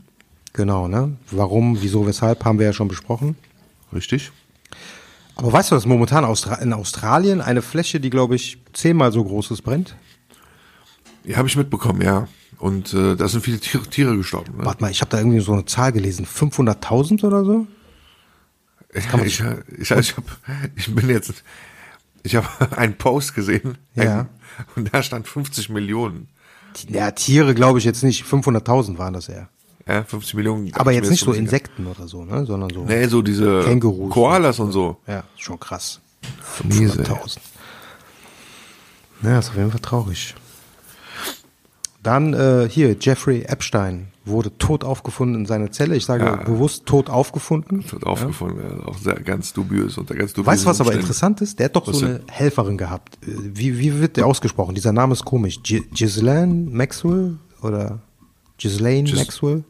Genau, 0.53 0.87
ne? 0.87 1.17
Warum, 1.31 1.81
wieso, 1.81 2.07
weshalb, 2.07 2.45
haben 2.45 2.57
wir 2.59 2.67
ja 2.67 2.73
schon 2.73 2.87
besprochen. 2.87 3.35
Richtig. 3.93 4.31
Aber 5.37 5.53
weißt 5.53 5.71
du, 5.71 5.75
dass 5.75 5.85
momentan 5.85 6.23
in 6.61 6.73
Australien 6.73 7.41
eine 7.41 7.61
Fläche, 7.61 7.99
die, 7.99 8.09
glaube 8.09 8.35
ich, 8.35 8.57
zehnmal 8.73 9.11
so 9.11 9.23
groß 9.23 9.51
ist, 9.51 9.61
brennt? 9.61 9.95
Ja, 11.23 11.37
habe 11.37 11.47
ich 11.47 11.55
mitbekommen, 11.55 12.01
ja. 12.01 12.27
Und 12.57 12.93
äh, 12.93 13.15
da 13.15 13.27
sind 13.27 13.43
viele 13.43 13.59
Tiere, 13.59 13.83
Tiere 13.83 14.17
gestorben. 14.17 14.57
Ne? 14.57 14.65
Warte 14.65 14.81
mal, 14.81 14.89
ich 14.89 15.01
habe 15.01 15.11
da 15.11 15.19
irgendwie 15.19 15.39
so 15.41 15.53
eine 15.53 15.65
Zahl 15.65 15.91
gelesen. 15.91 16.25
500.000 16.25 17.23
oder 17.23 17.45
so? 17.45 17.67
ich, 18.93 19.05
ich, 19.25 19.43
ich, 19.91 19.91
hab, 19.91 20.23
ich 20.75 20.95
bin 20.95 21.09
jetzt, 21.09 21.43
ich 22.23 22.35
habe 22.35 22.47
einen 22.77 22.97
Post 22.97 23.35
gesehen 23.35 23.77
Ja. 23.93 24.27
und 24.75 24.91
da 24.93 25.03
stand 25.03 25.27
50 25.27 25.69
Millionen. 25.69 26.29
Ja, 26.89 27.11
Tiere 27.11 27.53
glaube 27.53 27.77
ich 27.79 27.85
jetzt 27.85 28.03
nicht. 28.03 28.23
500.000 28.23 28.97
waren 28.97 29.13
das 29.13 29.29
eher. 29.29 29.49
Ja, 29.87 30.03
50 30.03 30.33
Millionen. 30.35 30.71
Aber 30.73 30.91
jetzt 30.91 31.09
nicht 31.09 31.23
so 31.23 31.31
Insekten 31.31 31.87
oder 31.87 32.07
so, 32.07 32.25
ne? 32.25 32.45
Sondern 32.45 32.69
so. 32.71 32.83
Nee, 32.83 33.07
so 33.07 33.21
diese 33.21 33.61
Kängurus. 33.63 34.11
Koalas 34.13 34.59
und 34.59 34.71
so. 34.71 34.97
Ja, 35.07 35.23
schon 35.37 35.59
krass. 35.59 35.99
Miese, 36.63 36.99
ey. 36.99 37.05
500.000. 37.05 37.37
Ja, 39.23 39.39
ist 39.39 39.49
auf 39.49 39.55
jeden 39.55 39.71
Fall 39.71 39.79
traurig. 39.79 40.35
Dann 42.03 42.33
äh, 42.33 42.67
hier, 42.69 42.95
Jeffrey 42.99 43.41
Epstein 43.43 44.07
wurde 44.23 44.55
tot 44.57 44.83
aufgefunden 44.83 45.35
in 45.41 45.45
seiner 45.45 45.71
Zelle. 45.71 45.95
Ich 45.95 46.05
sage 46.05 46.25
Ja. 46.25 46.35
bewusst 46.35 46.85
tot 46.85 47.09
aufgefunden. 47.09 47.83
Wird 47.91 48.05
aufgefunden, 48.05 48.61
ja. 48.61 48.85
auch 48.87 48.97
sehr 48.97 49.15
ganz 49.21 49.53
dubiös 49.53 49.97
unter 49.97 50.15
ganz 50.15 50.33
Weißt 50.37 50.63
du, 50.63 50.67
was 50.67 50.79
aber 50.81 50.89
Umständen. 50.89 50.99
interessant 50.99 51.41
ist? 51.41 51.59
Der 51.59 51.65
hat 51.65 51.75
doch 51.75 51.87
Was 51.87 51.97
so 51.99 52.05
eine 52.05 52.21
Helferin 52.29 52.77
gehabt. 52.77 53.17
Äh, 53.25 53.31
Wie, 53.53 53.79
wie 53.79 53.99
wird 53.99 54.17
der 54.17 54.25
ausgesprochen? 54.27 54.75
Dieser 54.75 54.91
Name 54.93 55.13
ist 55.13 55.25
komisch. 55.25 55.59
Gi- 55.63 55.85
Ghislaine 55.93 56.69
Maxwell 56.69 57.37
oder 57.61 57.99
Ghislaine 58.57 59.07
Gis- 59.09 59.15
Maxwell? 59.17 59.63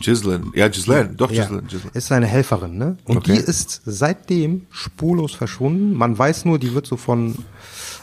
Gislaine, 0.00 0.44
ja, 0.54 0.68
Gislaine, 0.68 1.10
doch 1.16 1.30
Ja, 1.30 1.42
Gislaine, 1.44 1.66
Gislaine. 1.68 1.90
ist 1.94 2.06
seine 2.06 2.26
Helferin, 2.26 2.78
ne? 2.78 2.96
Und 3.04 3.18
Okay. 3.18 3.32
die 3.34 3.38
ist 3.38 3.82
seitdem 3.84 4.62
spurlos 4.70 5.32
verschwunden. 5.34 5.92
Man 5.94 6.18
weiß 6.18 6.44
nur, 6.46 6.58
die 6.58 6.74
wird 6.74 6.86
so 6.86 6.96
von 6.96 7.34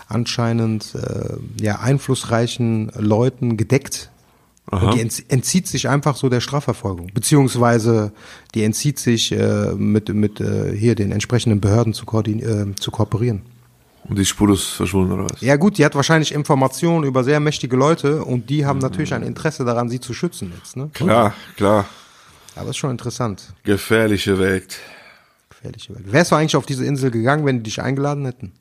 anscheinend 0.08 0.96
äh, 0.96 1.38
ja 1.64 1.80
einflussreichen 1.80 2.92
Leuten 2.98 3.58
gedeckt. 3.58 4.12
Und 4.70 4.96
die 4.96 5.00
entzie- 5.02 5.24
entzieht 5.30 5.66
sich 5.66 5.88
einfach 5.88 6.18
so 6.18 6.28
der 6.28 6.42
Strafverfolgung, 6.42 7.08
beziehungsweise 7.14 8.12
die 8.54 8.64
entzieht 8.64 9.00
sich 9.00 9.32
äh, 9.32 9.74
mit 9.76 10.10
mit 10.14 10.42
äh, 10.42 10.76
hier 10.76 10.94
den 10.94 11.14
entsprechenden 11.14 11.62
Behörden 11.62 11.94
zu, 11.94 12.06
koordin 12.06 12.40
äh, 12.42 12.76
zu 12.76 12.92
kooperieren. 12.92 13.44
Und 14.10 14.18
die 14.18 14.22
ist 14.22 14.30
spurlos 14.30 14.70
verschwunden, 14.70 15.12
oder 15.12 15.26
was? 15.26 15.42
Ja 15.42 15.58
gut, 15.58 15.78
die 15.78 15.86
hat 15.86 15.96
wahrscheinlich 15.96 16.34
Informationen 16.34 17.04
über 17.04 17.24
sehr 17.24 17.40
mächtige 17.40 17.76
Leute 17.76 18.24
und 18.24 18.50
die 18.50 18.66
haben 18.66 18.80
natürlich 18.80 19.14
ein 19.14 19.24
Interesse 19.24 19.66
daran, 19.66 19.90
sie 19.90 20.00
zu 20.00 20.14
schützen 20.14 20.54
jetzt. 20.58 20.78
Ne? 20.78 20.90
Klar, 20.94 21.34
klar. 21.58 21.86
Aber 22.56 22.70
ist 22.70 22.78
schon 22.78 22.92
interessant. 22.92 23.54
Gefährliche 23.64 24.40
Welt. 24.40 24.80
Gefährliche 25.50 25.94
Welt. 25.94 26.12
Wärst 26.12 26.32
du 26.32 26.36
eigentlich 26.36 26.56
auf 26.56 26.66
diese 26.66 26.86
Insel 26.86 27.12
gegangen, 27.12 27.46
wenn 27.46 27.58
die 27.58 27.64
dich 27.64 27.82
eingeladen 27.82 28.26
hätten? 28.26 28.54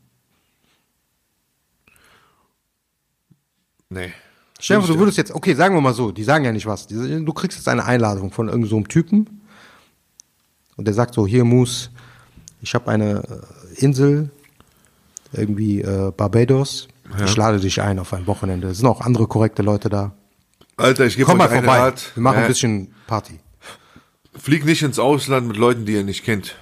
Nee. 3.89 4.13
Stell 4.59 4.79
dir 4.79 4.83
vor, 4.83 4.95
du 4.95 4.99
würdest 4.99 5.19
jetzt, 5.19 5.33
okay, 5.33 5.55
sagen 5.55 5.75
wir 5.75 5.81
mal 5.81 5.95
so, 5.95 6.11
die 6.11 6.25
sagen 6.25 6.45
ja 6.45 6.53
nicht 6.53 6.67
was. 6.67 6.87
Du 6.89 7.33
kriegst 7.33 7.57
jetzt 7.57 7.69
eine 7.69 7.85
Einladung 7.85 8.33
von 8.33 8.49
irgendeinem 8.49 8.71
so 8.71 8.77
einem 8.77 8.89
Typen 8.89 9.43
und 10.77 10.87
der 10.87 10.95
sagt 10.95 11.15
so, 11.15 11.27
hier 11.27 11.45
Moose, 11.45 11.91
ich 12.63 12.75
habe 12.75 12.91
eine 12.91 13.23
äh, 13.23 13.85
Insel, 13.85 14.31
irgendwie 15.37 15.81
äh, 15.83 16.13
Barbados, 16.17 16.89
ich 17.25 17.37
lade 17.37 17.61
dich 17.61 17.81
ein 17.83 17.99
auf 17.99 18.13
ein 18.13 18.27
Wochenende. 18.27 18.69
Es 18.69 18.79
sind 18.79 18.87
auch 18.87 19.01
andere 19.01 19.27
korrekte 19.27 19.63
Leute 19.63 19.89
da. 19.89 20.13
Alter, 20.77 21.07
ich 21.07 21.17
gebe 21.17 21.31
euch 21.31 21.37
mal 21.37 21.49
einen 21.49 21.65
vorbei, 21.65 21.79
Rat. 21.79 22.13
wir 22.15 22.23
machen 22.23 22.37
Ja, 22.39 22.43
ein 22.43 22.49
bisschen 22.49 22.95
Party. 23.07 23.39
Flieg 24.35 24.65
nicht 24.65 24.83
ins 24.83 24.99
Ausland 24.99 25.47
mit 25.49 25.57
Leuten, 25.57 25.87
die 25.87 25.93
ihr 25.95 26.05
nicht 26.05 26.25
kennt. 26.25 26.57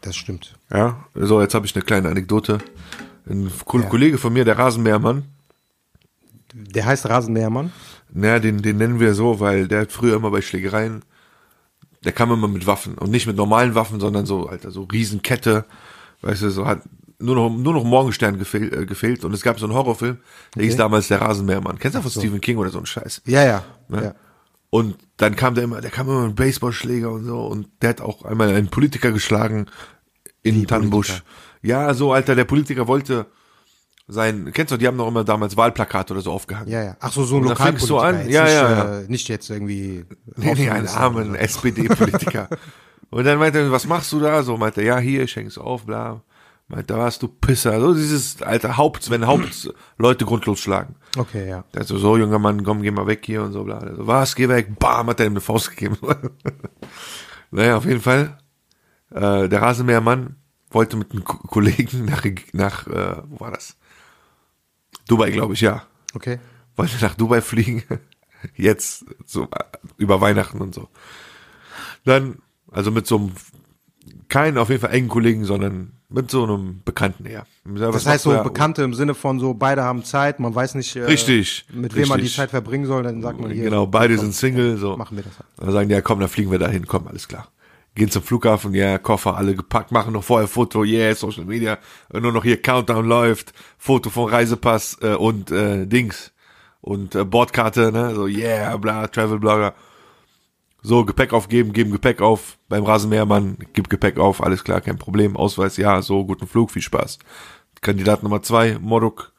Das 0.00 0.16
stimmt. 0.16 0.54
Ja, 0.72 1.04
so, 1.14 1.40
jetzt 1.42 1.54
habe 1.54 1.66
ich 1.66 1.74
eine 1.74 1.84
kleine 1.84 2.08
Anekdote. 2.08 2.58
Ein 3.28 3.50
Ja. 3.72 3.82
Kollege 3.88 4.16
von 4.16 4.32
mir, 4.32 4.44
der 4.44 4.58
Rasenmähermann, 4.58 5.24
Der 6.54 6.86
heißt 6.86 7.08
Rasenmähermann. 7.08 7.72
naja, 8.12 8.38
den, 8.38 8.62
den 8.62 8.78
nennen 8.78 9.00
wir 9.00 9.14
so, 9.14 9.40
weil 9.40 9.68
der 9.68 9.82
hat 9.82 9.92
früher 9.92 10.16
immer 10.16 10.30
bei 10.30 10.40
Schlägereien, 10.40 11.02
der 12.04 12.12
kam 12.12 12.30
immer 12.32 12.48
mit 12.48 12.66
Waffen 12.66 12.94
und 12.96 13.10
nicht 13.10 13.26
mit 13.26 13.36
normalen 13.36 13.74
Waffen, 13.74 14.00
sondern 14.00 14.24
so, 14.24 14.46
Alter, 14.48 14.70
so 14.70 14.84
Riesenkette, 14.84 15.64
weißt 16.22 16.42
du, 16.42 16.50
so 16.50 16.66
hat 16.66 16.82
nur 17.18 17.34
noch, 17.34 17.50
nur 17.50 17.72
noch 17.74 17.84
Morgenstern 17.84 18.38
gefehlt, 18.38 18.72
äh, 18.72 18.86
gefehlt 18.86 19.24
und 19.24 19.32
es 19.34 19.42
gab 19.42 19.58
so 19.58 19.66
einen 19.66 19.74
Horrorfilm, 19.74 20.18
der 20.54 20.64
hieß 20.64 20.76
damals 20.76 21.08
der 21.08 21.20
Rasenmähermann. 21.20 21.78
Kennst 21.78 21.96
du 21.96 22.02
von 22.02 22.10
Stephen 22.10 22.40
King 22.40 22.58
oder 22.58 22.70
so 22.70 22.78
ein 22.78 22.86
Scheiß? 22.86 23.22
Ja, 23.26 23.44
ja. 23.44 23.64
Ne? 23.88 24.04
ja. 24.04 24.14
Und 24.70 24.96
dann 25.16 25.34
kam 25.34 25.54
der 25.54 25.64
immer, 25.64 25.80
der 25.80 25.90
kam 25.90 26.08
immer 26.08 26.26
mit 26.26 26.36
Baseballschläger 26.36 27.10
und 27.10 27.24
so 27.24 27.46
und 27.46 27.68
der 27.82 27.90
hat 27.90 28.00
auch 28.00 28.24
einmal 28.24 28.50
einen 28.50 28.68
Politiker 28.68 29.12
geschlagen 29.12 29.66
in 30.42 30.66
Tannenbusch. 30.66 31.22
Ja, 31.62 31.92
so, 31.94 32.12
Alter, 32.12 32.34
der 32.34 32.44
Politiker 32.44 32.86
wollte 32.86 33.26
sein, 34.06 34.50
kennst 34.52 34.72
du, 34.72 34.76
die 34.76 34.86
haben 34.86 34.96
noch 34.96 35.08
immer 35.08 35.24
damals 35.24 35.56
Wahlplakate 35.56 36.14
oder 36.14 36.22
so 36.22 36.32
aufgehangen. 36.32 36.70
Ja, 36.70 36.82
ja. 36.82 36.96
Ach 37.00 37.12
so, 37.12 37.24
so 37.24 37.36
ein 37.36 37.56
fängst 37.56 37.88
du 37.88 37.94
Lokalpolitiker. 37.94 38.02
an, 38.02 38.30
ja, 38.30 38.44
nicht, 38.44 38.54
ja, 38.54 38.70
ja. 38.70 39.00
Äh, 39.00 39.04
nicht 39.08 39.28
jetzt 39.28 39.50
irgendwie. 39.50 40.04
Nee, 40.36 40.54
nee, 40.54 40.70
einen 40.70 40.88
armen 40.88 41.32
so. 41.32 41.34
SPD-Politiker. 41.34 42.48
und 43.10 43.24
dann 43.24 43.38
meinte 43.38 43.58
er, 43.58 43.70
was 43.72 43.86
machst 43.86 44.12
du 44.12 44.20
da? 44.20 44.42
So 44.42 44.56
meinte 44.56 44.80
er, 44.82 44.86
ja, 44.86 44.98
hier, 44.98 45.22
ich 45.22 45.36
häng's 45.36 45.58
auf, 45.58 45.86
bla. 45.86 46.22
Meinte, 46.70 46.92
da 46.92 46.98
warst 46.98 47.22
du 47.22 47.28
Pisser. 47.28 47.80
So 47.80 47.94
dieses, 47.94 48.42
alter 48.42 48.76
Haupt, 48.76 49.08
wenn 49.10 49.26
Hauptleute 49.26 50.24
grundlos 50.26 50.60
schlagen. 50.60 50.96
Okay, 51.16 51.48
ja. 51.48 51.64
Der 51.72 51.84
so, 51.84 51.96
so, 51.96 52.16
junger 52.18 52.38
Mann, 52.38 52.62
komm, 52.64 52.82
geh 52.82 52.90
mal 52.90 53.06
weg 53.06 53.24
hier 53.24 53.42
und 53.42 53.52
so, 53.52 53.64
bla. 53.64 53.80
So, 53.96 54.06
was, 54.06 54.34
geh 54.36 54.48
weg, 54.50 54.78
bam, 54.78 55.06
hat 55.08 55.20
er 55.20 55.26
ihm 55.26 55.32
eine 55.32 55.40
Faust 55.40 55.70
gegeben. 55.70 55.96
naja, 57.50 57.76
auf 57.78 57.86
jeden 57.86 58.02
Fall, 58.02 58.38
äh, 59.10 59.48
der 59.48 59.62
Rasenmähermann 59.62 60.36
wollte 60.70 60.98
mit 60.98 61.12
einem 61.12 61.24
Ko- 61.24 61.38
Kollegen 61.38 62.04
nach, 62.04 62.22
nach 62.52 62.86
äh, 62.88 63.22
wo 63.28 63.40
war 63.40 63.50
das? 63.52 63.76
Dubai, 65.08 65.30
glaube 65.30 65.54
ich, 65.54 65.62
ja. 65.62 65.84
Okay. 66.14 66.38
Wollte 66.76 67.02
nach 67.02 67.14
Dubai 67.14 67.40
fliegen. 67.40 67.82
Jetzt, 68.54 69.06
so, 69.24 69.48
über 69.96 70.20
Weihnachten 70.20 70.60
und 70.60 70.74
so. 70.74 70.88
Dann, 72.04 72.42
also 72.70 72.90
mit 72.90 73.06
so 73.06 73.16
einem, 73.16 73.32
keinen 74.28 74.58
auf 74.58 74.68
jeden 74.68 74.80
Fall 74.80 74.92
engen 74.92 75.08
Kollegen, 75.08 75.44
sondern 75.44 75.92
mit 76.08 76.30
so 76.30 76.44
einem 76.44 76.80
Bekannten 76.84 77.26
eher. 77.26 77.46
Das 77.64 78.06
heißt 78.06 78.24
so 78.24 78.42
Bekannte 78.42 78.82
im 78.82 78.94
Sinne 78.94 79.14
von 79.14 79.38
so, 79.38 79.54
beide 79.54 79.82
haben 79.82 80.04
Zeit, 80.04 80.40
man 80.40 80.54
weiß 80.54 80.74
nicht, 80.74 80.96
äh, 80.96 81.04
Richtig, 81.04 81.66
mit 81.72 81.94
wem 81.94 82.08
man 82.08 82.18
die 82.18 82.22
richtig. 82.22 82.36
Zeit 82.36 82.50
verbringen 82.50 82.86
soll, 82.86 83.02
dann 83.02 83.20
sagt 83.20 83.40
man 83.40 83.50
hier. 83.50 83.64
Genau, 83.64 83.86
beide 83.86 84.14
komm, 84.16 84.24
sind 84.24 84.34
Single, 84.34 84.78
so. 84.78 84.96
Machen 84.96 85.16
wir 85.16 85.24
das 85.24 85.38
halt. 85.38 85.48
Dann 85.58 85.72
sagen 85.72 85.88
die, 85.88 85.94
ja 85.94 86.00
komm, 86.00 86.20
dann 86.20 86.28
fliegen 86.28 86.50
wir 86.50 86.58
dahin, 86.58 86.86
komm, 86.86 87.08
alles 87.08 87.28
klar. 87.28 87.48
Gehen 87.94 88.10
zum 88.10 88.22
Flughafen, 88.22 88.74
ja, 88.74 88.96
Koffer 88.98 89.36
alle 89.36 89.54
gepackt, 89.54 89.92
machen 89.92 90.12
noch 90.12 90.24
vorher 90.24 90.48
Foto, 90.48 90.84
yeah, 90.84 91.14
Social 91.14 91.44
Media, 91.44 91.78
nur 92.12 92.32
noch 92.32 92.44
hier 92.44 92.62
Countdown 92.62 93.04
läuft, 93.04 93.52
Foto 93.76 94.08
von 94.08 94.30
Reisepass 94.30 94.98
äh, 95.02 95.14
und 95.14 95.50
äh, 95.50 95.86
Dings 95.86 96.32
und 96.80 97.14
äh, 97.14 97.24
Bordkarte, 97.24 97.92
ne, 97.92 98.14
so 98.14 98.26
yeah, 98.26 98.76
bla, 98.76 99.08
Travel 99.08 99.38
Blogger. 99.38 99.74
So, 100.80 101.04
Gepäck 101.04 101.32
aufgeben, 101.32 101.72
geben 101.72 101.90
Gepäck 101.90 102.20
auf, 102.20 102.58
beim 102.68 102.84
Rasenmähermann, 102.84 103.58
gib 103.72 103.90
Gepäck 103.90 104.18
auf, 104.18 104.42
alles 104.42 104.62
klar, 104.62 104.80
kein 104.80 104.96
Problem, 104.96 105.36
Ausweis, 105.36 105.76
ja, 105.76 106.00
so, 106.02 106.24
guten 106.24 106.46
Flug, 106.46 106.70
viel 106.70 106.82
Spaß. 106.82 107.18
Kandidat 107.80 108.22
Nummer 108.22 108.42
zwei, 108.42 108.78
Moruk, 108.78 109.32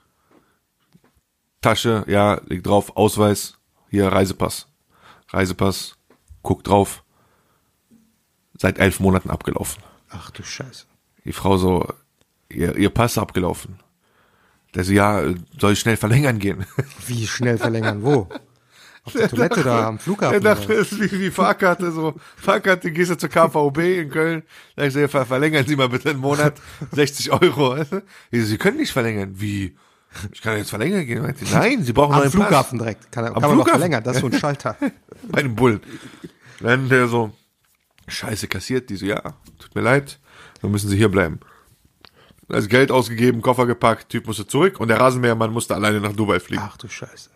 Tasche, 1.62 2.04
ja, 2.08 2.42
liegt 2.48 2.68
drauf, 2.68 2.96
Ausweis, 2.98 3.58
hier 3.90 4.08
Reisepass. 4.08 4.68
Reisepass, 5.30 5.96
guck 6.42 6.64
drauf. 6.64 7.04
Seit 8.58 8.78
elf 8.78 9.00
Monaten 9.00 9.30
abgelaufen. 9.30 9.82
Ach 10.10 10.32
du 10.32 10.44
Scheiße. 10.44 10.86
Die 11.24 11.34
Frau 11.34 11.58
so, 11.58 11.88
ihr, 12.50 12.76
ihr 12.76 12.90
Pass 12.90 13.18
abgelaufen. 13.18 13.80
Der 14.76 14.84
so, 14.84 14.92
ja, 14.92 15.24
soll 15.58 15.74
ich 15.74 15.80
schnell 15.80 15.98
verlängern 15.98 16.40
gehen? 16.40 16.66
Wie 17.08 17.26
schnell 17.28 17.58
verlängern? 17.58 18.04
Wo? 18.04 18.28
Auf 19.16 19.20
der 19.22 19.30
Toilette 19.30 19.64
da 19.64 19.88
am 19.88 19.96
Er 19.96 20.00
Flughafen. 20.00 20.42
dachte, 20.44 20.66
oder? 20.66 20.76
das 20.78 20.92
ist 20.92 21.00
wie, 21.12 21.20
wie 21.20 21.32
Fahrkarte, 21.32 21.92
so, 21.92 22.16
Fahrkarte, 22.38 22.92
gehst 22.92 23.12
du 23.12 23.18
zur 23.18 23.30
KVB 23.30 23.78
in 24.02 24.10
Köln, 24.10 24.44
da 24.76 24.86
ich 24.86 24.94
so, 24.94 25.00
ja, 25.00 25.08
ver- 25.08 25.26
verlängern 25.26 25.66
Sie 25.68 25.76
mal 25.76 25.90
bitte 25.90 26.10
einen 26.10 26.20
Monat, 26.20 26.54
60 26.92 27.32
Euro. 27.32 27.76
du? 27.76 27.84
So, 27.86 28.02
Sie 28.32 28.58
können 28.58 28.78
nicht 28.78 28.92
verlängern. 28.92 29.32
Wie? 29.36 29.76
Ich 30.32 30.42
kann 30.42 30.58
jetzt 30.58 30.72
verlängern 30.72 31.06
gehen. 31.06 31.22
Meinte, 31.22 31.46
Nein, 31.52 31.84
Sie 31.84 31.94
brauchen 31.94 32.16
Am 32.16 32.22
einen 32.24 32.32
Flughafen 32.32 32.80
direkt. 32.80 33.12
Kann, 33.12 33.26
kann 33.26 33.34
man 33.34 33.42
noch 33.44 33.50
Flughafen? 33.52 33.72
verlängern. 33.80 34.04
Das 34.04 34.16
ist 34.16 34.22
so 34.22 34.28
ein 34.28 34.34
Schalter. 34.34 34.74
Pass 34.74 34.92
bei 35.30 35.42
dem 35.44 35.56
Bullen. 35.56 35.82
Dann 36.62 36.90
der 36.90 37.08
so, 37.08 37.32
scheiße 38.08 38.48
kassiert, 38.48 38.90
die 38.90 38.96
so, 38.96 39.06
ja, 39.06 39.22
tut 39.60 39.76
mir 39.76 39.82
leid, 39.82 40.20
dann 40.62 40.72
müssen 40.72 40.90
Sie 40.90 40.98
hier 40.98 41.10
bleiben. 41.10 41.40
Also 42.52 42.68
Geld 42.68 42.92
ausgegeben, 42.92 43.44
Koffer 43.44 43.68
gepackt, 43.68 44.10
Typ 44.10 44.26
musste 44.26 44.48
zurück 44.48 44.80
und 44.80 44.88
der 44.88 45.00
Rasenmähermann 45.00 45.54
musste 45.54 45.76
alleine 45.76 46.02
nach 46.02 46.14
Dubai 46.14 46.40
fliegen. 46.40 46.64
Ach 46.66 46.76
du 46.78 46.88
Scheiße. 46.88 47.30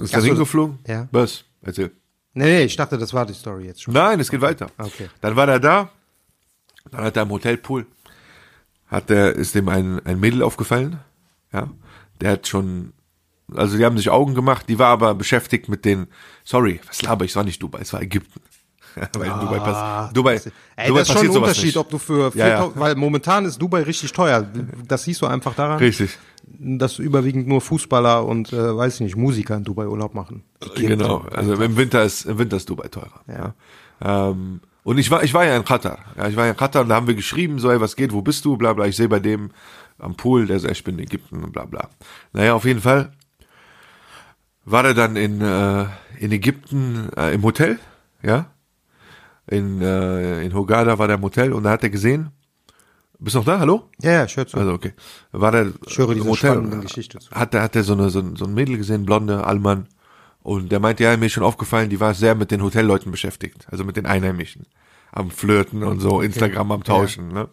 Ist 0.00 0.10
Ach 0.10 0.16
da 0.16 0.20
so, 0.20 0.26
hingeflogen? 0.26 0.78
ja. 0.86 1.08
Was? 1.12 1.44
Erzähl. 1.62 1.90
Nee, 2.32 2.44
nee, 2.44 2.62
ich 2.62 2.76
dachte, 2.76 2.96
das 2.96 3.12
war 3.12 3.26
die 3.26 3.34
Story 3.34 3.66
jetzt 3.66 3.82
schon. 3.82 3.92
Nein, 3.94 4.20
es 4.20 4.30
geht 4.30 4.40
weiter. 4.40 4.70
Okay. 4.78 5.08
Dann 5.20 5.34
war 5.36 5.48
er 5.48 5.58
da, 5.60 5.90
dann 6.90 7.02
hat 7.04 7.16
er 7.16 7.24
im 7.24 7.30
Hotelpool, 7.30 7.86
hat 8.86 9.10
der, 9.10 9.34
ist 9.34 9.54
dem 9.54 9.68
ein, 9.68 10.04
ein 10.06 10.18
Mädel 10.20 10.42
aufgefallen, 10.42 11.00
ja, 11.52 11.68
der 12.20 12.32
hat 12.32 12.46
schon, 12.46 12.92
also 13.54 13.76
die 13.76 13.84
haben 13.84 13.96
sich 13.96 14.10
Augen 14.10 14.34
gemacht, 14.34 14.66
die 14.68 14.78
war 14.78 14.88
aber 14.88 15.14
beschäftigt 15.14 15.68
mit 15.68 15.84
den, 15.84 16.06
sorry, 16.44 16.80
was 16.86 17.02
laber 17.02 17.24
ich, 17.24 17.32
es 17.32 17.36
war 17.36 17.44
nicht 17.44 17.60
Dubai, 17.62 17.80
es 17.80 17.92
war 17.92 18.00
Ägypten. 18.00 18.40
Weil 19.14 19.28
in 19.30 19.40
Dubai, 19.40 19.58
pass, 19.60 20.12
Dubai, 20.12 20.36
Ah, 20.44 20.50
Ey, 20.76 20.88
Dubai 20.88 21.00
das 21.00 21.08
ist 21.10 21.14
schon 21.18 21.26
ein 21.30 21.36
Unterschied, 21.36 21.64
nicht. 21.66 21.76
ob 21.76 21.90
du 21.90 21.98
für, 21.98 22.32
Ja, 22.34 22.48
ja. 22.48 22.56
4000 22.58 22.80
weil 22.80 22.94
momentan 22.96 23.44
ist 23.44 23.56
Dubai 23.62 23.82
richtig 23.82 24.12
teuer. 24.12 24.44
Das 24.88 25.04
siehst 25.04 25.22
du 25.22 25.26
einfach 25.26 25.54
daran, 25.54 25.78
Richtig, 25.78 26.18
dass 26.58 26.98
überwiegend 26.98 27.46
nur 27.46 27.60
Fußballer 27.60 28.26
und, 28.26 28.52
äh, 28.52 28.76
weiß 28.76 28.94
ich 28.94 29.00
nicht, 29.00 29.16
Musiker 29.16 29.56
in 29.56 29.64
Dubai 29.64 29.86
Urlaub 29.86 30.14
machen. 30.14 30.42
Genau, 30.76 31.22
so. 31.22 31.36
also 31.36 31.54
im 31.54 31.76
Winter 31.76 32.02
ist, 32.04 32.24
im 32.24 32.38
Winter 32.38 32.56
ist 32.56 32.68
Dubai 32.68 32.88
teurer. 32.88 33.20
Ja. 33.28 33.54
Ähm, 34.02 34.60
und 34.82 34.98
ich 34.98 35.10
war, 35.10 35.22
ich 35.22 35.34
war 35.34 35.44
ja 35.44 35.56
in 35.56 35.64
Katar. 35.64 35.98
Ja, 36.16 36.28
ich 36.28 36.36
war 36.36 36.46
ja 36.46 36.52
in 36.52 36.56
Katar 36.56 36.82
und 36.82 36.88
da 36.88 36.96
haben 36.96 37.06
wir 37.06 37.14
geschrieben, 37.14 37.58
so, 37.58 37.70
ey, 37.70 37.80
was 37.80 37.96
geht, 37.96 38.12
wo 38.12 38.22
bist 38.22 38.44
du, 38.44 38.56
bla, 38.56 38.72
bla. 38.72 38.86
Ich 38.86 38.96
sehe 38.96 39.08
bei 39.08 39.20
dem 39.20 39.50
am 39.98 40.16
Pool, 40.16 40.46
der 40.46 40.58
sagt, 40.58 40.72
ich 40.72 40.84
bin 40.84 40.98
in 40.98 41.04
Ägypten, 41.04 41.52
bla, 41.52 41.66
bla. 41.66 41.88
Naja, 42.32 42.54
auf 42.54 42.64
jeden 42.64 42.80
Fall 42.80 43.12
war 44.64 44.84
er 44.84 44.94
dann 44.94 45.16
in, 45.16 45.40
äh, 45.40 45.86
in 46.18 46.32
Ägypten 46.32 47.10
äh, 47.16 47.34
im 47.34 47.42
Hotel, 47.42 47.78
ja. 48.22 48.46
In, 49.46 49.82
äh, 49.82 50.42
in 50.44 50.54
Hogada 50.54 50.98
war 50.98 51.08
der 51.08 51.16
im 51.16 51.22
Hotel 51.22 51.52
und 51.52 51.64
da 51.64 51.70
hat 51.70 51.82
er 51.82 51.90
gesehen, 51.90 52.30
bist 53.20 53.34
du 53.34 53.40
noch 53.40 53.46
da, 53.46 53.58
hallo? 53.60 53.88
Ja, 54.02 54.12
ja, 54.12 54.24
ich 54.24 54.36
höre 54.36 54.46
zu. 54.46 54.56
Also 54.56 54.72
okay. 54.72 54.92
War 55.32 55.52
der 55.52 55.72
Ich 55.86 55.98
höre 55.98 56.14
diese 56.14 56.26
Hotel 56.28 56.62
Geschichte 56.80 57.18
zu. 57.18 57.30
Hat 57.30 57.54
der, 57.54 57.62
hat 57.62 57.74
der 57.74 57.84
so 57.84 57.92
eine, 57.92 58.10
so, 58.10 58.20
ein- 58.20 58.36
so 58.36 58.44
ein 58.46 58.54
Mädel 58.54 58.76
gesehen, 58.76 59.04
blonde, 59.06 59.44
Allmann. 59.46 59.86
Und 60.42 60.72
der 60.72 60.80
meinte, 60.80 61.04
ja, 61.04 61.16
mir 61.16 61.26
ist 61.26 61.32
schon 61.32 61.42
aufgefallen, 61.44 61.90
die 61.90 62.00
war 62.00 62.14
sehr 62.14 62.34
mit 62.34 62.50
den 62.50 62.62
Hotelleuten 62.62 63.10
beschäftigt. 63.12 63.66
Also 63.70 63.84
mit 63.84 63.96
den 63.96 64.06
Einheimischen. 64.06 64.66
Am 65.12 65.30
Flirten 65.30 65.82
und 65.82 66.00
so, 66.00 66.20
Instagram 66.22 66.72
am 66.72 66.84
Tauschen, 66.84 67.28
ne? 67.28 67.48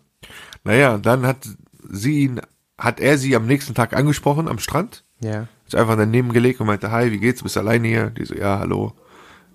Naja, 0.64 0.98
dann 0.98 1.26
hat 1.26 1.48
sie 1.90 2.20
ihn, 2.22 2.40
hat 2.78 3.00
er 3.00 3.18
sie 3.18 3.36
am 3.36 3.46
nächsten 3.46 3.74
Tag 3.74 3.94
angesprochen 3.94 4.48
am 4.48 4.60
Strand. 4.60 5.04
ja. 5.20 5.48
Ist 5.66 5.76
einfach 5.76 5.98
daneben 5.98 6.32
gelegt 6.32 6.62
und 6.62 6.68
meinte, 6.68 6.92
hi, 6.92 7.12
wie 7.12 7.20
geht's? 7.20 7.44
Bist 7.44 7.58
du 7.58 7.60
alleine 7.60 7.86
hier? 7.90 8.10
Die 8.12 8.24
so, 8.24 8.34
ja, 8.36 8.60
hallo. 8.60 8.94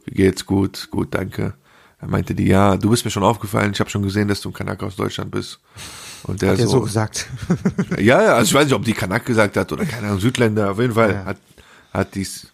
Wie 0.05 0.15
geht's? 0.15 0.45
Gut, 0.45 0.89
gut, 0.91 1.15
danke. 1.15 1.55
Er 2.03 2.09
meinte 2.09 2.35
die, 2.35 2.47
ja, 2.49 2.77
du 2.77 2.91
bist 2.91 3.05
mir 3.05 3.13
schon 3.13 3.23
aufgefallen, 3.23 3.71
ich 3.73 3.79
habe 3.79 3.89
schon 3.89 4.03
gesehen, 4.03 4.27
dass 4.27 4.41
du 4.41 4.51
ein 4.51 4.53
Kanak 4.53 4.83
aus 4.83 4.97
Deutschland 4.97 5.31
bist. 5.31 5.61
Und 6.25 6.43
der 6.43 6.51
Hat 6.51 6.59
er 6.59 6.67
so, 6.67 6.79
so 6.79 6.81
gesagt. 6.83 7.29
ja, 7.97 8.21
ja, 8.21 8.35
also 8.35 8.49
ich 8.49 8.55
weiß 8.55 8.65
nicht, 8.65 8.75
ob 8.75 8.85
die 8.85 8.93
Kanak 8.93 9.25
gesagt 9.25 9.57
hat 9.57 9.71
oder 9.71 9.87
keine 9.87 10.09
Ahnung, 10.09 10.19
Südländer, 10.19 10.73
auf 10.73 10.81
jeden 10.81 10.95
Fall 10.95 11.13
Ja. 11.13 11.25
hat, 11.25 11.37
hat 11.93 12.15
dies, 12.17 12.49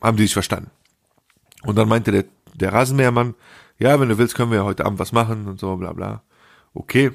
haben 0.00 0.16
die 0.16 0.22
sich 0.22 0.32
verstanden. 0.32 0.70
Und 1.64 1.74
dann 1.74 1.88
meinte 1.88 2.12
der, 2.12 2.24
der 2.54 2.72
Rasenmähermann, 2.72 3.34
ja, 3.80 3.98
wenn 3.98 4.08
du 4.08 4.16
willst, 4.16 4.36
können 4.36 4.52
wir 4.52 4.64
heute 4.64 4.86
Abend 4.86 5.00
was 5.00 5.10
machen 5.10 5.48
und 5.48 5.58
so, 5.58 5.74
bla, 5.76 5.92
bla. 5.92 6.22
Okay. 6.72 7.10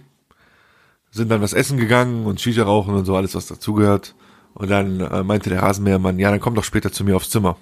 Sind 1.11 1.29
dann 1.29 1.41
was 1.41 1.53
essen 1.53 1.77
gegangen 1.77 2.25
und 2.25 2.41
Shisha 2.41 2.63
rauchen 2.63 2.93
und 2.93 3.05
so, 3.05 3.15
alles, 3.15 3.36
was 3.36 3.47
dazugehört. 3.47 4.15
Und 4.53 4.69
dann 4.69 4.99
äh, 4.99 5.23
meinte 5.23 5.49
der 5.49 5.63
Rasenmähermann, 5.63 6.19
ja, 6.19 6.29
dann 6.29 6.41
komm 6.41 6.55
doch 6.55 6.65
später 6.65 6.91
zu 6.91 7.05
mir 7.05 7.15
aufs 7.15 7.29
Zimmer. 7.29 7.55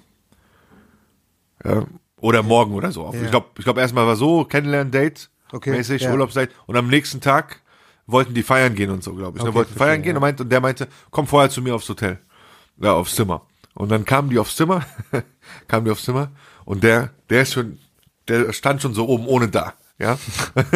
Ja, 1.64 1.84
oder 2.20 2.42
morgen 2.42 2.74
oder 2.74 2.92
so. 2.92 3.10
Ja. 3.12 3.22
Ich 3.22 3.30
glaube, 3.30 3.48
ich 3.58 3.64
glaub, 3.64 3.78
erstmal 3.78 4.06
war 4.06 4.16
so, 4.16 4.44
Kennenlernen-Date, 4.44 5.30
Okay, 5.52 5.70
mäßig, 5.70 6.02
ja. 6.02 6.12
Urlaubszeit. 6.12 6.50
Und 6.66 6.76
am 6.76 6.88
nächsten 6.88 7.20
Tag 7.20 7.60
wollten 8.06 8.34
die 8.34 8.42
feiern 8.42 8.74
gehen 8.74 8.90
und 8.90 9.02
so, 9.02 9.14
glaube 9.14 9.38
ich. 9.38 9.42
Okay, 9.42 9.54
wollten 9.54 9.72
verstehe, 9.72 9.86
feiern 9.86 10.02
gehen 10.02 10.16
und, 10.16 10.20
meinte, 10.20 10.42
und 10.42 10.50
der 10.50 10.60
meinte, 10.60 10.88
komm 11.10 11.26
vorher 11.26 11.50
zu 11.50 11.62
mir 11.62 11.74
aufs 11.74 11.88
Hotel. 11.88 12.18
Ja, 12.78 12.94
aufs 12.94 13.14
Zimmer. 13.14 13.42
Und 13.74 13.90
dann 13.90 14.04
kamen 14.04 14.30
die 14.30 14.38
aufs 14.38 14.56
Zimmer, 14.56 14.84
kamen 15.68 15.84
die 15.84 15.90
aufs 15.90 16.04
Zimmer 16.04 16.30
und 16.64 16.82
der, 16.82 17.10
der 17.28 17.42
ist 17.42 17.52
schon, 17.52 17.78
der 18.28 18.52
stand 18.52 18.82
schon 18.82 18.94
so 18.94 19.06
oben 19.08 19.26
ohne 19.26 19.48
da. 19.48 19.74
Ja, 19.98 20.18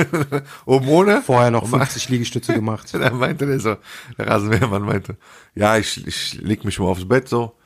oben 0.66 0.86
ohne. 0.88 1.22
Vorher 1.22 1.50
noch 1.50 1.62
Und 1.62 1.70
50 1.70 2.10
Liegestütze 2.10 2.52
gemacht. 2.52 2.90
dann 2.92 3.18
meinte 3.18 3.46
der 3.46 3.58
so, 3.58 3.76
der 4.18 4.26
Rasenmähermann 4.26 4.82
meinte, 4.82 5.16
ja, 5.54 5.78
ich, 5.78 6.06
ich 6.06 6.34
leg 6.34 6.64
mich 6.64 6.78
mal 6.78 6.88
aufs 6.88 7.08
Bett 7.08 7.28
so. 7.28 7.56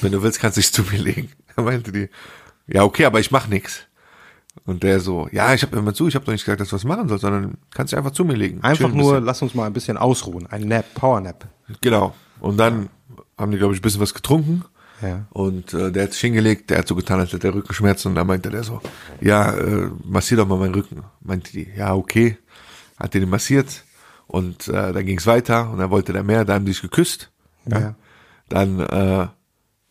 Wenn 0.00 0.12
du 0.12 0.22
willst, 0.22 0.40
kannst 0.40 0.56
du 0.56 0.62
dich 0.62 0.72
zu 0.72 0.82
mir 0.82 0.98
legen. 0.98 1.30
Dann 1.54 1.66
meinte 1.66 1.92
die, 1.92 2.08
ja, 2.66 2.84
okay, 2.84 3.04
aber 3.04 3.20
ich 3.20 3.30
mach 3.30 3.48
nix. 3.48 3.86
Und 4.66 4.82
der 4.82 5.00
so, 5.00 5.28
ja, 5.32 5.52
ich 5.52 5.62
hab 5.62 5.74
immer 5.74 5.92
zu, 5.92 6.06
ich 6.08 6.14
hab 6.14 6.24
doch 6.24 6.32
nicht 6.32 6.44
gesagt, 6.44 6.60
dass 6.60 6.68
du 6.68 6.76
was 6.76 6.84
machen 6.84 7.08
sollst, 7.08 7.22
sondern 7.22 7.58
kannst 7.72 7.92
dich 7.92 7.98
einfach 7.98 8.12
zu 8.12 8.24
mir 8.24 8.34
legen. 8.34 8.62
Einfach 8.62 8.92
nur, 8.92 9.20
lass 9.20 9.42
uns 9.42 9.54
mal 9.54 9.66
ein 9.66 9.72
bisschen 9.72 9.96
ausruhen. 9.96 10.46
Ein 10.46 10.68
Nap, 10.68 10.94
Power 10.94 11.20
Nap. 11.20 11.46
Genau. 11.80 12.14
Und 12.40 12.56
dann 12.56 12.88
haben 13.36 13.50
die, 13.50 13.58
glaube 13.58 13.74
ich, 13.74 13.80
ein 13.80 13.82
bisschen 13.82 14.00
was 14.00 14.14
getrunken. 14.14 14.64
Ja. 15.02 15.26
Und 15.30 15.74
äh, 15.74 15.90
der 15.90 16.04
hat 16.04 16.12
sich 16.12 16.20
hingelegt, 16.20 16.70
der 16.70 16.78
hat 16.78 16.88
so 16.88 16.94
getan, 16.94 17.20
als 17.20 17.32
hätte 17.32 17.48
er 17.48 17.54
Rückenschmerzen. 17.54 18.10
Und 18.10 18.14
da 18.14 18.24
meinte 18.24 18.50
der 18.50 18.62
so, 18.62 18.80
ja, 19.20 19.52
äh, 19.52 19.90
massier 20.04 20.36
doch 20.36 20.46
mal 20.46 20.58
meinen 20.58 20.74
Rücken. 20.74 21.02
Meinte 21.20 21.52
die, 21.52 21.68
ja, 21.76 21.94
okay. 21.94 22.38
Hat 22.98 23.12
den 23.12 23.28
massiert. 23.28 23.84
Und 24.26 24.68
äh, 24.68 24.92
dann 24.92 25.04
ging's 25.04 25.26
weiter. 25.26 25.70
Und 25.70 25.78
dann 25.78 25.90
wollte 25.90 26.12
der 26.12 26.22
mehr, 26.22 26.44
da 26.44 26.54
haben 26.54 26.64
die 26.64 26.72
sich 26.72 26.82
geküsst. 26.82 27.30
Ja. 27.66 27.80
Ja. 27.80 27.94
Dann 28.48 28.80
äh, 28.80 29.26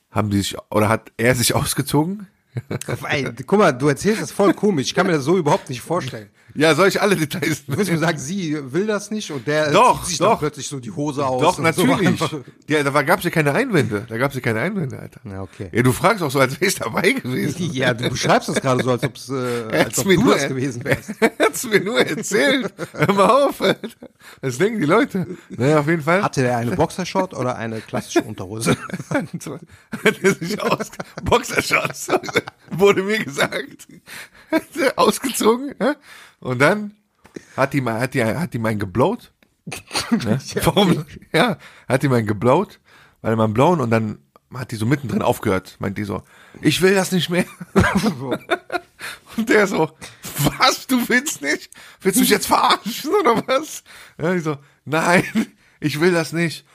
haben 0.10 0.30
die 0.30 0.38
sich, 0.38 0.56
oder 0.72 0.90
hat 0.90 1.12
er 1.18 1.36
sich 1.36 1.54
ausgezogen? 1.56 2.28
Ey, 3.10 3.28
guck 3.46 3.60
mal, 3.60 3.72
du 3.72 3.88
erzählst 3.88 4.22
das 4.22 4.32
voll 4.32 4.54
komisch. 4.54 4.88
Ich 4.88 4.94
kann 4.96 5.08
mir 5.08 5.14
das 5.14 5.24
so 5.24 5.38
überhaupt 5.38 5.70
nicht 5.70 5.82
vorstellen. 5.82 6.30
Ja, 6.56 6.76
soll 6.76 6.88
ich 6.88 7.02
alle 7.02 7.16
Details 7.16 7.66
Du 7.66 7.76
willst 7.76 7.92
mir 7.92 7.98
sagen, 7.98 8.20
sie 8.20 8.56
will 8.72 8.86
das 8.86 9.10
nicht 9.10 9.32
und 9.32 9.48
der 9.48 9.72
Doch, 9.72 10.02
zieht 10.02 10.10
sich 10.10 10.18
doch. 10.20 10.38
plötzlich 10.38 10.68
so 10.68 10.80
die 10.80 10.92
Hose 10.92 11.26
aus. 11.26 11.42
Doch, 11.42 11.56
so 11.56 11.64
natürlich. 11.64 12.08
einfach. 12.08 12.32
ja, 12.70 12.84
da 12.84 13.02
gab 13.02 13.18
es 13.20 13.26
ja 13.26 13.32
keine 13.32 13.54
Einwände. 13.54 14.06
Da 14.08 14.18
gab 14.20 14.30
es 14.30 14.36
ja 14.36 14.42
keine 14.42 14.60
Einwände, 14.60 15.00
Alter. 15.00 15.20
Ja, 15.28 15.42
okay. 15.42 15.70
Ja, 15.72 15.82
du 15.82 15.92
fragst 15.92 16.22
auch 16.22 16.30
so, 16.30 16.40
als 16.40 16.62
wärst 16.62 16.80
du 16.80 16.84
dabei 16.84 17.14
gewesen. 17.14 17.72
Ja, 17.74 17.96
du 17.96 18.08
beschreibst 18.08 18.50
das 18.50 18.62
gerade 18.62 18.84
so, 18.84 18.92
als, 18.92 19.04
ob's, 19.04 19.30
äh, 19.30 19.64
als 19.72 19.98
ob 19.98 20.06
du 20.06 20.14
nur- 20.22 20.36
das 20.36 20.48
gewesen 20.48 20.84
wärst. 20.86 21.12
Er 21.22 21.32
hat's 21.40 21.64
mir 21.64 21.80
nur 21.80 22.00
erzählt. 22.00 22.72
Hör 22.92 23.14
mal 23.14 23.48
auf, 23.48 23.60
Alter. 23.60 23.88
Was 24.42 24.60
denken 24.60 24.80
die 24.80 24.86
Leute? 24.86 25.26
Naja, 25.50 25.80
auf 25.80 25.88
jeden 25.88 26.04
Fall. 26.04 26.22
Hatte 26.22 26.44
der 26.44 26.58
eine 26.58 26.76
Boxershort 26.76 27.34
oder 27.34 27.56
eine 27.56 27.82
klassische 27.82 28.22
Unterhose? 28.22 28.78
hat 29.10 30.20
er 30.22 30.36
sich 30.36 30.62
aus 30.62 30.92
Boxershorts 31.24 32.10
wurde 32.72 33.04
mir 33.04 33.24
gesagt. 33.24 33.88
Hat 34.52 34.64
er 34.80 34.98
ausgezogen 34.98 35.74
und 36.40 36.60
dann 36.60 36.96
hat 37.56 37.74
ihm 37.74 37.90
hat 37.90 38.14
die 38.14 38.24
hat 38.24 38.54
ihm 38.56 38.66
einen 38.66 38.80
geblowt. 38.80 39.32
Ja? 40.12 40.38
warum? 40.66 41.06
Ja 41.32 41.58
hat 41.88 42.04
ihm 42.04 42.14
einen 42.14 42.28
geblowt. 42.28 42.80
Weil 43.22 43.38
man 43.38 43.54
blown 43.54 43.80
und 43.80 43.90
dann 43.90 44.18
hat 44.54 44.72
die 44.72 44.76
so 44.76 44.86
mittendrin 44.86 45.22
aufgehört 45.22 45.78
meint 45.80 45.98
die 45.98 46.04
so. 46.04 46.24
Ich 46.62 46.82
will 46.82 46.94
das 46.94 47.12
nicht 47.12 47.30
mehr. 47.30 47.46
Und 49.38 49.50
der 49.50 49.68
so 49.68 49.92
was 50.60 50.88
du 50.88 51.08
willst 51.08 51.42
nicht? 51.42 51.70
Willst 52.02 52.18
du 52.18 52.22
mich 52.22 52.30
jetzt 52.30 52.48
verarschen 52.48 53.12
oder 53.22 53.48
was? 53.48 53.84
Ja, 54.18 54.34
ich 54.34 54.44
so 54.44 54.58
nein 54.84 55.24
ich 55.84 56.00
will 56.00 56.12
das 56.12 56.32
nicht. 56.32 56.66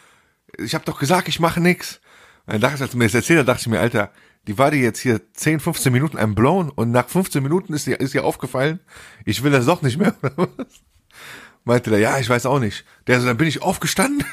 Ich 0.58 0.74
habe 0.74 0.84
doch 0.84 0.98
gesagt, 0.98 1.28
ich 1.28 1.40
mache 1.40 1.60
nix. 1.60 2.00
Und 2.46 2.54
dann 2.54 2.60
dachte 2.60 2.76
ich, 2.76 2.82
als 2.82 2.90
du 2.92 2.98
mir 2.98 3.04
das 3.04 3.14
erzählt 3.14 3.40
hast, 3.40 3.46
dachte 3.46 3.60
ich 3.62 3.66
mir, 3.68 3.80
Alter, 3.80 4.12
die 4.48 4.56
war 4.56 4.70
die 4.70 4.78
jetzt 4.78 5.00
hier 5.00 5.20
10, 5.34 5.60
15 5.60 5.92
Minuten 5.92 6.16
am 6.16 6.34
Blown 6.34 6.70
und 6.70 6.90
nach 6.90 7.08
15 7.08 7.42
Minuten 7.42 7.74
ist 7.74 7.86
ihr, 7.86 8.00
ist 8.00 8.14
ihr 8.14 8.24
aufgefallen, 8.24 8.80
ich 9.26 9.42
will 9.42 9.52
das 9.52 9.66
doch 9.66 9.82
nicht 9.82 9.98
mehr, 9.98 10.14
oder 10.22 10.48
was? 10.56 10.66
Meinte 11.64 11.90
der, 11.90 11.98
ja, 11.98 12.18
ich 12.18 12.30
weiß 12.30 12.46
auch 12.46 12.58
nicht. 12.58 12.86
Der 13.06 13.20
so, 13.20 13.26
dann 13.26 13.36
bin 13.36 13.46
ich 13.46 13.60
aufgestanden. 13.60 14.24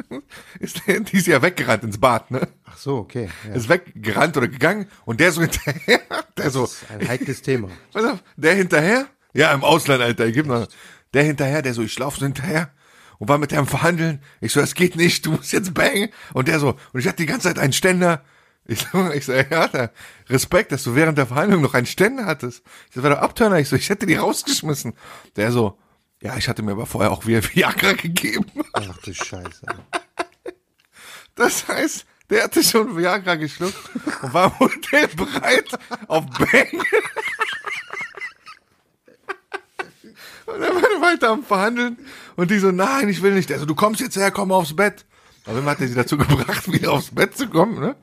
ist 0.60 0.86
der, 0.86 1.00
die 1.00 1.16
ist 1.16 1.26
ja 1.26 1.40
weggerannt 1.40 1.84
ins 1.84 1.98
Bad, 1.98 2.30
ne? 2.30 2.48
Ach 2.66 2.76
so, 2.76 2.98
okay. 2.98 3.30
Ja. 3.48 3.54
Ist 3.54 3.70
weggerannt 3.70 4.36
oder 4.36 4.46
gegangen 4.46 4.88
und 5.06 5.20
der 5.20 5.32
so 5.32 5.40
hinterher, 5.40 6.00
der 6.36 6.50
so, 6.50 6.62
Das 6.62 6.72
ist 6.72 6.90
ein 6.90 7.08
heikles 7.08 7.40
Thema. 7.40 7.70
Pass 7.94 8.04
auf, 8.04 8.22
der 8.36 8.54
hinterher, 8.54 9.06
ja, 9.32 9.54
im 9.54 9.64
Ausland, 9.64 10.02
Alter, 10.02 10.30
gib 10.30 10.44
mal. 10.46 10.68
Der 11.14 11.22
hinterher, 11.22 11.62
der 11.62 11.72
so, 11.72 11.82
ich 11.82 11.98
lauf 11.98 12.18
so 12.18 12.26
hinterher 12.26 12.70
und 13.18 13.30
war 13.30 13.38
mit 13.38 13.52
dem 13.52 13.60
am 13.60 13.66
Verhandeln. 13.66 14.20
Ich 14.42 14.52
so, 14.52 14.60
das 14.60 14.74
geht 14.74 14.96
nicht, 14.96 15.24
du 15.24 15.32
musst 15.32 15.52
jetzt 15.52 15.72
bang. 15.72 16.10
Und 16.34 16.48
der 16.48 16.58
so, 16.58 16.76
und 16.92 17.00
ich 17.00 17.08
hatte 17.08 17.16
die 17.16 17.26
ganze 17.26 17.48
Zeit 17.48 17.58
einen 17.58 17.72
Ständer. 17.72 18.22
Ich 18.68 18.80
so, 18.80 19.10
ich 19.12 19.24
so, 19.24 19.32
ja, 19.32 19.44
Alter, 19.50 19.92
Respekt, 20.28 20.72
dass 20.72 20.82
du 20.82 20.94
während 20.94 21.18
der 21.18 21.26
Verhandlung 21.26 21.62
noch 21.62 21.74
einen 21.74 21.86
Ständer 21.86 22.26
hattest. 22.26 22.64
Das 22.94 23.02
war 23.02 23.10
der 23.10 23.22
Abturner. 23.22 23.58
Ich 23.60 23.68
so, 23.68 23.76
ich 23.76 23.88
hätte 23.88 24.06
die 24.06 24.16
rausgeschmissen. 24.16 24.94
Der 25.36 25.52
so, 25.52 25.78
Ja, 26.20 26.36
ich 26.36 26.48
hatte 26.48 26.62
mir 26.62 26.72
aber 26.72 26.86
vorher 26.86 27.12
auch 27.12 27.26
wieder 27.26 27.42
Viagra 27.44 27.92
gegeben. 27.92 28.46
Ach 28.72 28.96
du 29.04 29.12
Scheiße. 29.14 29.66
Das 31.34 31.68
heißt, 31.68 32.06
der 32.30 32.44
hatte 32.44 32.64
schon 32.64 32.96
Viagra 32.96 33.34
geschluckt 33.36 33.76
und 34.22 34.32
war 34.34 34.46
im 34.46 34.58
Hotel 34.58 35.06
bereit 35.08 35.78
auf 36.08 36.24
Bang. 36.26 36.68
Und 40.46 40.60
dann 40.60 40.74
war 40.74 40.82
er 40.82 41.00
weiter 41.02 41.30
am 41.30 41.42
Verhandeln 41.44 41.98
und 42.36 42.50
die 42.50 42.58
so, 42.58 42.70
nein, 42.70 43.08
ich 43.08 43.20
will 43.22 43.34
nicht. 43.34 43.50
Also 43.52 43.66
du 43.66 43.74
kommst 43.74 44.00
jetzt 44.00 44.16
her, 44.16 44.30
komm 44.30 44.52
aufs 44.52 44.74
Bett. 44.74 45.04
Aber 45.44 45.56
dann 45.56 45.66
hat 45.66 45.80
er 45.80 45.88
sie 45.88 45.94
dazu 45.94 46.16
gebracht, 46.18 46.70
wieder 46.72 46.92
aufs 46.92 47.14
Bett 47.14 47.36
zu 47.36 47.48
kommen, 47.48 47.78
ne? 47.80 47.96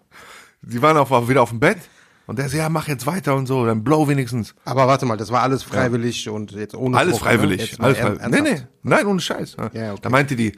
Sie 0.67 0.81
waren 0.81 0.97
auch 0.97 1.29
wieder 1.29 1.41
auf 1.41 1.49
dem 1.49 1.59
Bett 1.59 1.77
und 2.25 2.39
der 2.39 2.47
so, 2.49 2.57
ja, 2.57 2.69
mach 2.69 2.87
jetzt 2.87 3.05
weiter 3.05 3.35
und 3.35 3.47
so, 3.47 3.65
dann 3.65 3.83
blow 3.83 4.07
wenigstens. 4.07 4.55
Aber 4.65 4.87
warte 4.87 5.05
mal, 5.05 5.17
das 5.17 5.31
war 5.31 5.41
alles 5.41 5.63
freiwillig 5.63 6.29
und 6.29 6.51
jetzt 6.51 6.75
ohne 6.75 6.97
Alles 6.97 7.17
Druck, 7.17 7.25
ne? 7.25 7.29
freiwillig. 7.29 7.79
Mal 7.79 7.85
Alles 7.85 7.97
freiwillig. 7.99 8.41
Nee, 8.41 8.41
nee, 8.41 8.61
nein, 8.83 9.05
ohne 9.05 9.19
Scheiß. 9.19 9.57
Ja, 9.73 9.91
okay. 9.91 9.99
Da 10.01 10.09
meinte 10.09 10.35
die, 10.35 10.53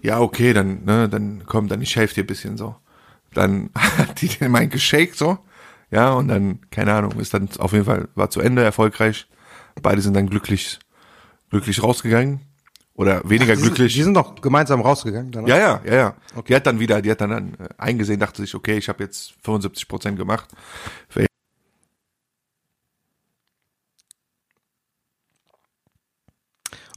ja, 0.00 0.20
okay, 0.20 0.52
dann, 0.52 0.84
ne, 0.84 1.08
dann 1.08 1.42
komm, 1.46 1.68
dann 1.68 1.82
ich 1.82 1.94
helfe 1.96 2.14
dir 2.14 2.24
ein 2.24 2.26
bisschen 2.26 2.56
so. 2.56 2.76
Dann 3.34 3.70
hat 3.76 4.20
die 4.20 4.28
den 4.28 4.52
mein 4.52 4.70
geshakt 4.70 5.16
so, 5.16 5.38
ja, 5.90 6.12
und 6.12 6.28
dann, 6.28 6.60
keine 6.70 6.94
Ahnung, 6.94 7.18
ist 7.20 7.34
dann 7.34 7.48
auf 7.58 7.72
jeden 7.72 7.84
Fall, 7.84 8.08
war 8.14 8.30
zu 8.30 8.40
Ende 8.40 8.62
erfolgreich. 8.62 9.26
Beide 9.82 10.00
sind 10.02 10.14
dann 10.14 10.28
glücklich, 10.28 10.78
glücklich 11.50 11.82
rausgegangen. 11.82 12.40
Oder 13.02 13.28
weniger 13.28 13.54
Die 13.54 13.60
sind- 13.60 13.74
glücklich. 13.74 13.94
Die 13.94 14.02
sind 14.02 14.14
doch 14.14 14.40
gemeinsam 14.40 14.80
rausgegangen. 14.80 15.32
Danach? 15.32 15.48
Ja, 15.48 15.58
ja, 15.58 15.80
ja, 15.84 15.94
ja. 15.94 16.16
Die 16.48 16.54
hat 16.54 16.66
dann 16.66 16.78
wieder, 16.80 17.02
die 17.02 17.10
hat 17.10 17.20
dann, 17.20 17.30
dann 17.30 17.54
äh, 17.54 17.68
eingesehen, 17.78 18.20
dachte 18.20 18.40
sich, 18.42 18.54
okay, 18.54 18.78
ich 18.78 18.88
habe 18.88 19.02
jetzt 19.04 19.34
75 19.42 19.88
Prozent 19.88 20.16
gemacht. 20.18 20.48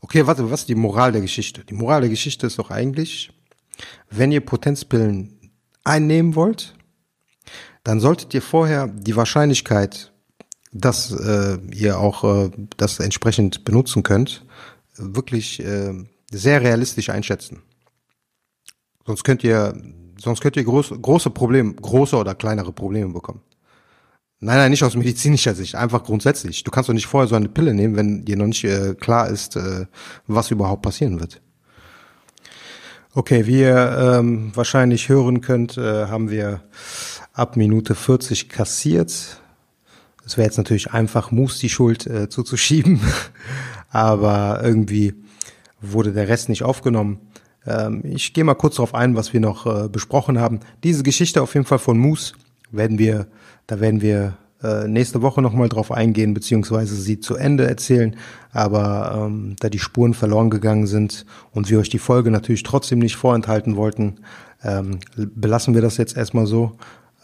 Okay, 0.01 0.27
warte, 0.27 0.49
was 0.51 0.61
ist 0.61 0.69
die 0.69 0.75
Moral 0.75 1.11
der 1.11 1.21
Geschichte? 1.21 1.63
Die 1.65 1.73
Moral 1.73 2.01
der 2.01 2.09
Geschichte 2.09 2.45
ist 2.47 2.59
doch 2.59 2.69
eigentlich, 2.69 3.31
wenn 4.09 4.31
ihr 4.31 4.41
Potenzpillen 4.41 5.51
einnehmen 5.83 6.35
wollt, 6.35 6.75
dann 7.83 7.99
solltet 7.99 8.33
ihr 8.33 8.41
vorher 8.41 8.87
die 8.87 9.15
Wahrscheinlichkeit, 9.15 10.11
dass 10.71 11.11
äh, 11.11 11.57
ihr 11.73 11.99
auch 11.99 12.23
äh, 12.23 12.51
das 12.77 12.99
entsprechend 12.99 13.63
benutzen 13.63 14.03
könnt, 14.03 14.45
wirklich 14.97 15.59
äh, 15.63 15.93
sehr 16.31 16.61
realistisch 16.61 17.09
einschätzen. 17.09 17.61
Sonst 19.05 19.23
könnt 19.23 19.43
ihr, 19.43 19.75
sonst 20.19 20.41
könnt 20.41 20.57
ihr 20.57 20.63
groß, 20.63 20.93
große 21.01 21.29
Probleme, 21.29 21.73
große 21.73 22.15
oder 22.15 22.35
kleinere 22.35 22.71
Probleme 22.71 23.13
bekommen. 23.13 23.41
Nein, 24.39 24.57
nein, 24.57 24.71
nicht 24.71 24.83
aus 24.83 24.95
medizinischer 24.95 25.55
Sicht, 25.55 25.75
einfach 25.75 26.03
grundsätzlich. 26.03 26.63
Du 26.63 26.71
kannst 26.71 26.89
doch 26.89 26.93
nicht 26.93 27.07
vorher 27.07 27.27
so 27.27 27.35
eine 27.35 27.49
Pille 27.49 27.73
nehmen, 27.73 27.95
wenn 27.95 28.25
dir 28.25 28.35
noch 28.35 28.47
nicht 28.47 28.63
äh, 28.63 28.93
klar 28.93 29.29
ist, 29.29 29.55
äh, 29.55 29.85
was 30.27 30.51
überhaupt 30.51 30.81
passieren 30.81 31.19
wird. 31.19 31.41
Okay, 33.13 33.45
wie 33.45 33.61
ihr 33.61 34.17
ähm, 34.19 34.51
wahrscheinlich 34.53 35.07
hören 35.07 35.39
könnt, 35.39 35.77
äh, 35.77 36.07
haben 36.07 36.29
wir 36.29 36.61
ab 37.31 37.55
Minute 37.55 37.95
40 37.95 38.49
kassiert. 38.49 39.41
Es 40.25 40.37
wäre 40.37 40.47
jetzt 40.47 40.57
natürlich 40.57 40.91
einfach, 40.91 41.31
Moose 41.31 41.59
die 41.61 41.69
Schuld 41.69 42.07
äh, 42.07 42.27
zuzuschieben, 42.29 42.99
aber 43.95 44.59
irgendwie 44.61 45.13
wurde 45.79 46.11
der 46.11 46.27
Rest 46.27 46.49
nicht 46.49 46.63
aufgenommen. 46.63 47.21
Ähm, 47.65 48.01
ich 48.03 48.33
gehe 48.33 48.43
mal 48.43 48.53
kurz 48.53 48.75
darauf 48.75 48.93
ein, 48.93 49.15
was 49.15 49.31
wir 49.31 49.39
noch 49.39 49.65
äh, 49.65 49.87
besprochen 49.87 50.37
haben. 50.37 50.59
Diese 50.83 51.01
Geschichte 51.01 51.41
auf 51.41 51.53
jeden 51.53 51.65
Fall 51.65 51.79
von 51.79 51.97
Moose 51.97 52.33
werden 52.71 52.99
wir, 52.99 53.27
da 53.67 53.79
werden 53.79 54.01
wir 54.01 54.33
äh, 54.61 54.89
nächste 54.89 55.21
Woche 55.21 55.41
nochmal 55.41 55.69
drauf 55.69 55.93
eingehen, 55.93 56.33
beziehungsweise 56.33 56.93
sie 56.97 57.21
zu 57.21 57.35
Ende 57.35 57.69
erzählen. 57.69 58.17
Aber 58.51 59.27
ähm, 59.27 59.55
da 59.61 59.69
die 59.69 59.79
Spuren 59.79 60.13
verloren 60.13 60.49
gegangen 60.49 60.87
sind 60.87 61.25
und 61.51 61.69
wir 61.69 61.79
euch 61.79 61.89
die 61.89 61.97
Folge 61.97 62.31
natürlich 62.31 62.63
trotzdem 62.63 62.99
nicht 62.99 63.15
vorenthalten 63.15 63.77
wollten, 63.77 64.17
ähm, 64.61 64.99
belassen 65.15 65.73
wir 65.73 65.81
das 65.81 65.95
jetzt 65.95 66.17
erstmal 66.17 66.47
so. 66.47 66.73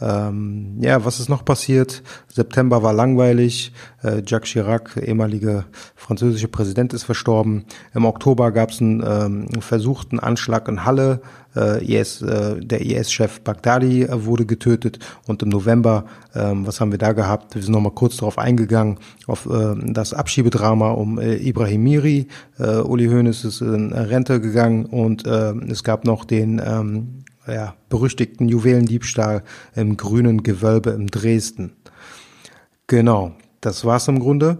Ähm, 0.01 0.77
ja, 0.79 1.05
was 1.05 1.19
ist 1.19 1.29
noch 1.29 1.45
passiert? 1.45 2.01
September 2.27 2.81
war 2.81 2.93
langweilig. 2.93 3.71
Äh, 4.03 4.23
Jacques 4.25 4.49
Chirac, 4.49 4.97
ehemaliger 4.97 5.65
französischer 5.95 6.47
Präsident, 6.47 6.93
ist 6.93 7.03
verstorben. 7.03 7.65
Im 7.93 8.05
Oktober 8.05 8.51
gab 8.51 8.71
es 8.71 8.81
einen 8.81 9.03
ähm, 9.05 9.61
versuchten 9.61 10.19
Anschlag 10.19 10.67
in 10.67 10.85
Halle. 10.85 11.21
Äh, 11.55 11.83
IS, 11.83 12.21
äh, 12.21 12.61
der 12.61 12.81
IS-Chef 12.81 13.41
Baghdadi 13.41 14.03
äh, 14.03 14.25
wurde 14.25 14.45
getötet. 14.45 14.99
Und 15.27 15.43
im 15.43 15.49
November, 15.49 16.05
ähm, 16.33 16.65
was 16.65 16.79
haben 16.79 16.91
wir 16.91 16.97
da 16.97 17.11
gehabt? 17.11 17.55
Wir 17.55 17.61
sind 17.61 17.73
nochmal 17.73 17.91
kurz 17.91 18.17
darauf 18.17 18.37
eingegangen, 18.37 18.97
auf 19.27 19.45
äh, 19.47 19.75
das 19.85 20.13
Abschiebedrama 20.13 20.91
um 20.91 21.19
äh, 21.19 21.35
Ibrahim 21.35 21.83
Miri. 21.83 22.27
Uli 22.57 23.07
Hoeneß 23.07 23.43
ist 23.43 23.61
in 23.61 23.91
Rente 23.91 24.39
gegangen 24.39 24.85
und 24.85 25.25
es 25.25 25.83
gab 25.83 26.05
noch 26.05 26.25
den 26.25 26.61
ähm, 26.63 27.20
ja, 27.51 27.75
berüchtigten 27.89 28.47
Juwelendiebstahl 28.47 29.43
im 29.75 29.97
grünen 29.97 30.43
Gewölbe 30.43 30.91
in 30.91 31.07
Dresden. 31.07 31.73
Genau, 32.87 33.35
das 33.61 33.85
war's 33.85 34.07
im 34.07 34.19
Grunde. 34.19 34.57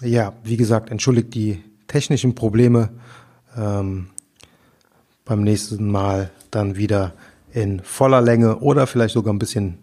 Ja, 0.00 0.32
wie 0.44 0.56
gesagt, 0.56 0.90
entschuldigt 0.90 1.34
die 1.34 1.62
technischen 1.86 2.34
Probleme. 2.34 2.90
Ähm, 3.56 4.08
beim 5.24 5.42
nächsten 5.42 5.88
Mal 5.90 6.30
dann 6.50 6.76
wieder 6.76 7.12
in 7.52 7.80
voller 7.80 8.20
Länge 8.20 8.58
oder 8.58 8.86
vielleicht 8.86 9.14
sogar 9.14 9.32
ein 9.32 9.38
bisschen 9.38 9.78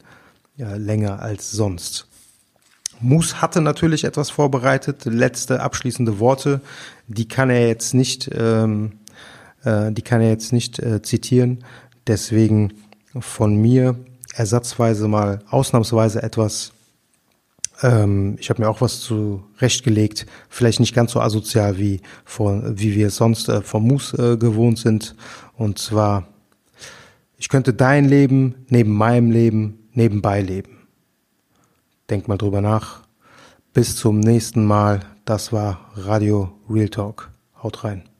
ja, 0.58 0.76
länger 0.76 1.22
als 1.22 1.52
sonst. 1.52 2.08
Moose 3.00 3.42
hatte 3.42 3.62
natürlich 3.62 4.04
etwas 4.04 4.30
vorbereitet, 4.30 5.06
letzte 5.06 5.62
abschließende 5.62 6.20
Worte, 6.20 6.62
die 7.08 7.28
kann 7.28 7.50
er 7.50 7.68
jetzt 7.68 7.94
nicht, 7.94 8.30
ähm, 8.34 8.94
äh, 9.64 9.92
die 9.92 10.02
kann 10.02 10.20
er 10.20 10.30
jetzt 10.30 10.52
nicht 10.52 10.80
äh, 10.80 11.02
zitieren. 11.02 11.64
Deswegen 12.08 12.74
von 13.20 13.56
mir 13.56 13.96
ersatzweise 14.34 15.08
mal 15.08 15.40
ausnahmsweise 15.50 16.24
etwas. 16.24 16.74
Ähm, 17.82 18.38
ich 18.40 18.50
habe 18.50 18.62
mir 18.62 18.70
auch 18.70 18.82
was 18.82 19.02
zurechtgelegt, 19.02 20.26
vielleicht 20.50 20.80
nicht 20.80 20.96
ganz 20.96 21.12
so 21.12 21.20
asozial 21.20 21.78
wie 21.78 22.02
von, 22.26 22.80
wie 22.80 22.96
wir 22.96 23.10
sonst 23.10 23.50
äh, 23.50 23.62
vom 23.62 23.88
Moose 23.88 24.34
äh, 24.34 24.38
gewohnt 24.38 24.80
sind. 24.80 25.16
Und 25.56 25.80
zwar, 25.80 26.28
ich 27.38 27.50
könnte 27.50 27.74
dein 27.74 28.06
Leben 28.06 28.66
neben 28.70 28.94
meinem 28.94 29.32
Leben 29.32 29.90
nebenbei 29.94 30.42
leben. 30.42 30.88
Denk 32.10 32.28
mal 32.28 32.38
drüber 32.38 32.62
nach. 32.62 33.02
Bis 33.74 33.96
zum 33.96 34.20
nächsten 34.20 34.66
Mal. 34.66 35.02
Das 35.26 35.52
war 35.52 35.92
Radio 35.96 36.52
Real 36.70 36.90
Talk. 36.90 37.30
Haut 37.62 37.84
rein. 37.84 38.17